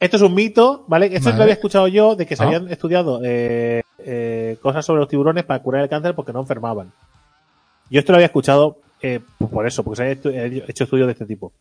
Esto 0.05 0.17
es 0.17 0.23
un 0.23 0.33
mito, 0.35 0.85
¿vale? 0.87 1.07
Esto 1.07 1.25
Vale. 1.25 1.37
lo 1.37 1.43
había 1.43 1.53
escuchado 1.55 1.87
yo 1.87 2.15
de 2.15 2.25
que 2.25 2.35
se 2.35 2.43
Ah. 2.43 2.47
habían 2.47 2.69
estudiado 2.71 3.21
eh, 3.23 3.81
eh, 3.99 4.57
cosas 4.61 4.85
sobre 4.85 4.99
los 4.99 5.09
tiburones 5.09 5.43
para 5.45 5.61
curar 5.63 5.81
el 5.83 5.89
cáncer 5.89 6.13
porque 6.15 6.31
no 6.31 6.41
enfermaban. 6.41 6.91
Yo 7.89 7.99
esto 7.99 8.11
lo 8.11 8.17
había 8.17 8.27
escuchado 8.27 8.77
eh, 9.01 9.19
por 9.51 9.67
eso, 9.67 9.83
porque 9.83 9.97
se 9.97 10.03
había 10.03 10.15
estu- 10.21 10.31
eh, 10.33 10.63
hecho 10.67 10.83
estudios 10.85 11.07
de 11.07 11.13
este 11.13 11.25
tipo. 11.25 11.51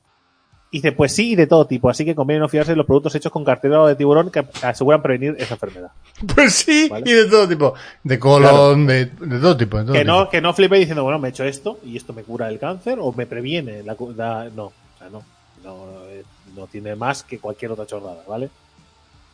Y 0.71 0.79
dice, 0.79 0.93
pues 0.93 1.15
sí, 1.15 1.33
y 1.33 1.37
de 1.37 1.47
todo 1.47 1.67
tipo, 1.67 1.89
así 1.89 2.05
que 2.05 2.15
conviene 2.17 2.41
no 2.41 2.49
fiarse 2.49 2.73
de 2.73 2.77
los 2.77 2.87
productos 2.87 3.15
hechos 3.15 3.31
con 3.31 3.45
cartero 3.45 3.87
de 3.87 3.95
tiburón 3.95 4.31
que 4.31 4.45
aseguran 4.63 5.01
prevenir 5.03 5.37
esa 5.39 5.55
enfermedad. 5.55 5.91
Pues 6.35 6.53
sí, 6.55 6.89
Vale. 6.91 7.09
y 7.09 7.13
de 7.15 7.27
todo 7.27 7.47
tipo. 7.49 7.75
De 8.03 8.19
colon, 8.19 8.87
de, 8.87 9.07
de 9.07 9.39
todo 9.39 9.57
tipo. 9.57 9.79
de 9.79 9.85
todo 9.85 9.93
Que 9.93 10.01
tipo. 10.01 10.13
no, 10.13 10.29
que 10.29 10.41
no 10.41 10.53
flipe 10.53 10.77
diciendo, 10.77 11.03
bueno, 11.05 11.19
me 11.19 11.29
he 11.29 11.31
hecho 11.31 11.45
esto 11.45 11.79
y 11.85 11.97
esto 11.97 12.13
me 12.13 12.23
cura 12.25 12.49
el 12.49 12.59
cáncer 12.59 12.99
o 13.01 13.13
me 13.13 13.27
previene 13.27 13.83
la, 13.85 13.97
la- 14.17 14.49
no, 14.55 14.65
o 14.67 14.73
sea, 14.99 15.09
no, 15.11 15.23
no, 15.63 15.87
eh, 16.09 16.25
no 16.57 16.67
tiene 16.67 16.95
más 16.95 17.23
que 17.23 17.39
cualquier 17.39 17.73
otra 17.73 17.87
chorrada, 17.87 18.23
¿vale? 18.29 18.51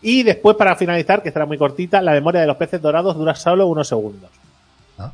Y 0.02 0.22
después, 0.22 0.56
para 0.56 0.76
finalizar, 0.76 1.22
que 1.22 1.28
estará 1.28 1.46
muy 1.46 1.58
cortita, 1.58 2.00
la 2.00 2.12
memoria 2.12 2.40
de 2.40 2.46
los 2.46 2.56
peces 2.56 2.80
dorados 2.80 3.16
dura 3.16 3.34
solo 3.34 3.66
unos 3.66 3.88
segundos. 3.88 4.30
Ah. 4.98 5.12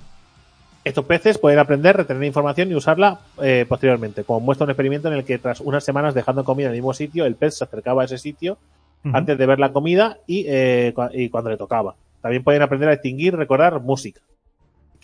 Estos 0.85 1.05
peces 1.05 1.39
pueden 1.39 1.59
aprender, 1.59 1.97
retener 1.97 2.23
información 2.23 2.71
y 2.71 2.75
usarla 2.75 3.19
eh, 3.43 3.67
posteriormente, 3.69 4.23
como 4.23 4.41
muestra 4.41 4.65
un 4.65 4.71
experimento 4.71 5.09
en 5.09 5.15
el 5.15 5.25
que 5.25 5.39
tras 5.39 5.61
unas 5.61 5.85
semanas 5.85 6.15
dejando 6.15 6.45
comida 6.45 6.67
en 6.67 6.73
el 6.75 6.79
mismo 6.79 6.95
sitio, 6.95 7.25
el 7.25 7.35
pez 7.35 7.59
se 7.59 7.65
acercaba 7.65 8.03
a 8.03 8.05
ese 8.05 8.19
sitio 8.19 8.59
antes 9.13 9.39
de 9.39 9.47
ver 9.47 9.61
la 9.61 9.73
comida 9.73 10.19
y, 10.27 10.47
eh, 10.49 10.93
y 11.13 11.29
cuando 11.29 11.51
le 11.51 11.57
tocaba. 11.57 11.95
También 12.21 12.43
pueden 12.43 12.63
aprender 12.63 12.89
a 12.89 12.93
distinguir 12.93 13.35
y 13.35 13.37
recordar 13.37 13.81
música. 13.81 14.21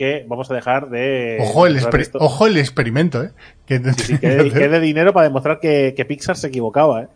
Que 0.02 0.24
vamos 0.26 0.50
a 0.50 0.54
dejar 0.54 0.90
de. 0.90 1.38
Ojo 1.42 1.64
el, 1.64 1.78
ojo 2.14 2.46
el 2.48 2.56
experimento, 2.56 3.22
¿eh? 3.22 3.30
Que, 3.64 3.78
Sí, 3.78 3.92
sí, 4.02 4.18
que, 4.18 4.28
de, 4.30 4.50
que 4.50 4.68
de 4.68 4.80
dinero 4.80 5.12
para 5.12 5.28
demostrar 5.28 5.60
que, 5.60 5.94
que 5.96 6.04
Pixar 6.04 6.36
se 6.36 6.48
equivocaba, 6.48 7.02
¿eh? 7.02 7.08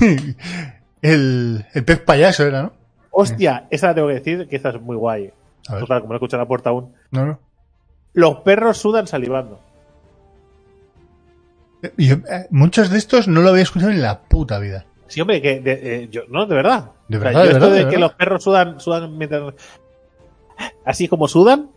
el, 1.02 1.66
el 1.74 1.84
pez 1.84 2.00
payaso 2.00 2.46
era, 2.46 2.62
¿no? 2.62 2.72
Hostia, 3.10 3.66
esa 3.68 3.88
la 3.88 3.94
tengo 3.94 4.08
que 4.08 4.14
decir 4.14 4.48
que 4.48 4.56
esta 4.56 4.70
es 4.70 4.80
muy 4.80 4.96
guay. 4.96 5.30
A 5.68 5.74
ver. 5.74 5.80
Total, 5.82 6.00
como 6.00 6.14
no 6.14 6.16
escucho 6.16 6.38
la 6.38 6.46
puerta 6.48 6.70
aún. 6.70 6.94
No, 7.10 7.26
no. 7.26 7.38
Los 8.14 8.36
perros 8.36 8.78
sudan 8.78 9.06
salivando. 9.06 9.60
Yo, 11.98 12.14
eh, 12.14 12.46
muchos 12.48 12.88
de 12.88 12.96
estos 12.96 13.28
no 13.28 13.42
lo 13.42 13.50
había 13.50 13.64
escuchado 13.64 13.92
en 13.92 14.00
la 14.00 14.20
puta 14.22 14.58
vida. 14.58 14.86
Sí, 15.08 15.20
hombre, 15.20 15.42
que 15.42 15.60
de- 15.60 15.80
eh, 16.04 16.08
yo, 16.10 16.22
no, 16.30 16.46
de 16.46 16.54
verdad. 16.54 16.92
De 17.08 17.18
O 17.18 17.20
sea, 17.20 17.28
verdad, 17.32 17.44
yo 17.44 17.48
de 17.50 17.52
esto 17.52 17.70
de, 17.70 17.88
que 17.88 17.98
los 17.98 18.14
perros 18.14 18.42
sudan, 18.42 18.80
sudan 18.80 19.18
mientras. 19.18 19.52
Así 20.84 21.08
como 21.08 21.28
sudan, 21.28 21.68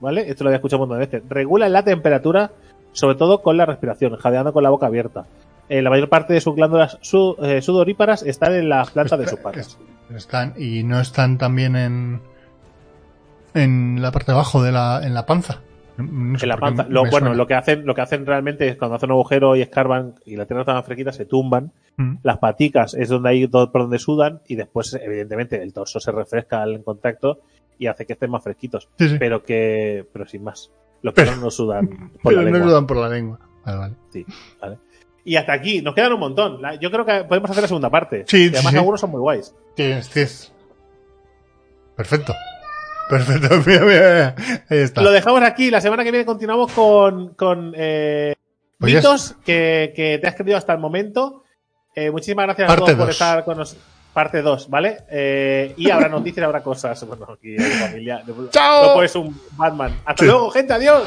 ¿vale? 0.00 0.28
Esto 0.30 0.44
lo 0.44 0.50
había 0.50 0.56
escuchado 0.56 0.82
un 0.82 0.88
montón 0.88 1.00
de 1.00 1.06
veces. 1.06 1.28
Regulan 1.28 1.72
la 1.72 1.82
temperatura, 1.84 2.52
sobre 2.92 3.16
todo 3.16 3.42
con 3.42 3.56
la 3.56 3.66
respiración, 3.66 4.16
jadeando 4.16 4.52
con 4.52 4.62
la 4.62 4.70
boca 4.70 4.86
abierta. 4.86 5.26
Eh, 5.68 5.82
la 5.82 5.90
mayor 5.90 6.08
parte 6.08 6.32
de 6.32 6.40
sus 6.40 6.54
glándulas 6.54 6.98
su- 7.02 7.36
eh, 7.42 7.60
sudoríparas 7.60 8.22
están 8.22 8.54
en 8.54 8.68
las 8.68 8.90
plantas 8.90 9.18
de 9.18 9.26
sus 9.26 9.38
patas. 9.38 9.78
Están, 10.14 10.54
y 10.56 10.82
no 10.82 10.98
están 10.98 11.36
también 11.36 11.76
en, 11.76 12.20
en 13.54 14.00
la 14.00 14.10
parte 14.12 14.32
de 14.32 14.36
abajo 14.36 14.62
de 14.62 14.72
la, 14.72 15.00
en 15.04 15.14
la 15.14 15.26
panza. 15.26 15.60
No 15.98 16.38
sé 16.38 16.44
en 16.46 16.48
la 16.50 16.56
panza. 16.56 16.86
Lo, 16.88 17.00
bueno, 17.02 17.18
suena. 17.18 17.34
lo 17.34 17.46
que 17.46 17.54
hacen, 17.54 17.84
lo 17.84 17.94
que 17.94 18.00
hacen 18.02 18.24
realmente 18.24 18.68
es 18.68 18.76
cuando 18.76 18.96
hacen 18.96 19.10
un 19.10 19.14
agujero 19.16 19.56
y 19.56 19.62
escarban 19.62 20.14
y 20.24 20.36
la 20.36 20.46
tierra 20.46 20.62
está 20.62 20.74
más 20.74 20.86
fresquita, 20.86 21.12
se 21.12 21.24
tumban. 21.26 21.72
Mm. 21.96 22.18
Las 22.22 22.38
paticas 22.38 22.94
es 22.94 23.08
donde 23.08 23.30
hay 23.30 23.46
por 23.48 23.70
donde 23.72 23.98
sudan 23.98 24.40
y 24.46 24.54
después, 24.54 24.94
evidentemente, 24.94 25.60
el 25.62 25.72
torso 25.72 25.98
se 25.98 26.12
refresca 26.12 26.62
al 26.62 26.82
contacto 26.84 27.40
y 27.78 27.86
hace 27.86 28.06
que 28.06 28.12
estén 28.14 28.30
más 28.30 28.42
fresquitos. 28.42 28.88
Sí, 28.98 29.08
sí. 29.10 29.16
Pero 29.18 29.42
que, 29.44 30.06
pero 30.12 30.26
sin 30.26 30.44
más. 30.44 30.70
Los 31.02 31.14
Pero- 31.14 31.28
perros 31.28 31.42
no 31.44 31.50
sudan 31.50 31.88
por 32.22 32.32
Pero 32.32 32.42
la 32.42 32.50
no 32.50 32.56
lengua. 32.56 32.70
sudan 32.70 32.86
por 32.86 32.96
la 32.96 33.08
lengua. 33.08 33.38
Vale, 33.64 33.78
vale. 33.78 33.94
Sí, 34.10 34.26
vale. 34.60 34.78
Y 35.24 35.36
hasta 35.36 35.52
aquí, 35.52 35.82
nos 35.82 35.94
quedan 35.94 36.12
un 36.14 36.20
montón. 36.20 36.60
Yo 36.80 36.90
creo 36.90 37.04
que 37.04 37.24
podemos 37.24 37.50
hacer 37.50 37.62
la 37.62 37.68
segunda 37.68 37.90
parte. 37.90 38.24
Sí, 38.26 38.44
Y 38.46 38.48
además 38.48 38.72
sí, 38.72 38.78
algunos 38.78 39.00
son 39.00 39.10
muy 39.10 39.20
guays. 39.20 39.54
Tienes, 39.74 40.08
tienes. 40.08 40.52
Perfecto. 41.96 42.34
Perfecto. 43.10 43.48
Mira, 43.66 43.80
mira, 43.84 44.34
mira. 44.34 44.34
Ahí 44.70 44.78
está. 44.78 45.02
Lo 45.02 45.10
dejamos 45.10 45.42
aquí. 45.42 45.70
La 45.70 45.80
semana 45.80 46.04
que 46.04 46.10
viene 46.10 46.24
continuamos 46.26 46.72
con, 46.72 47.34
con 47.34 47.72
eh, 47.76 48.34
Pues 48.78 48.94
mitos 48.94 49.34
que, 49.44 49.92
que 49.94 50.18
te 50.18 50.26
has 50.28 50.34
creído 50.34 50.56
hasta 50.56 50.72
el 50.72 50.78
momento. 50.78 51.42
Eh, 51.94 52.10
muchísimas 52.10 52.46
gracias 52.46 52.68
Parte 52.68 52.82
a 52.82 52.86
todos 52.86 52.98
por 52.98 53.10
estar 53.10 53.44
con 53.44 53.56
nosotros. 53.58 53.84
Parte 54.18 54.42
2, 54.42 54.68
¿vale? 54.68 55.04
Eh, 55.12 55.74
y 55.76 55.90
habrá 55.92 56.08
noticias, 56.18 56.44
habrá 56.44 56.60
cosas. 56.60 57.06
Bueno, 57.06 57.28
aquí 57.34 57.50
hay 57.56 57.70
familia. 57.70 58.20
¡Chao! 58.50 58.86
No 58.88 58.94
puedes 58.94 59.14
un 59.14 59.40
Batman. 59.52 59.92
Hasta 60.04 60.24
Sí. 60.24 60.28
luego, 60.28 60.50
gente. 60.50 60.72
Adiós. 60.72 61.04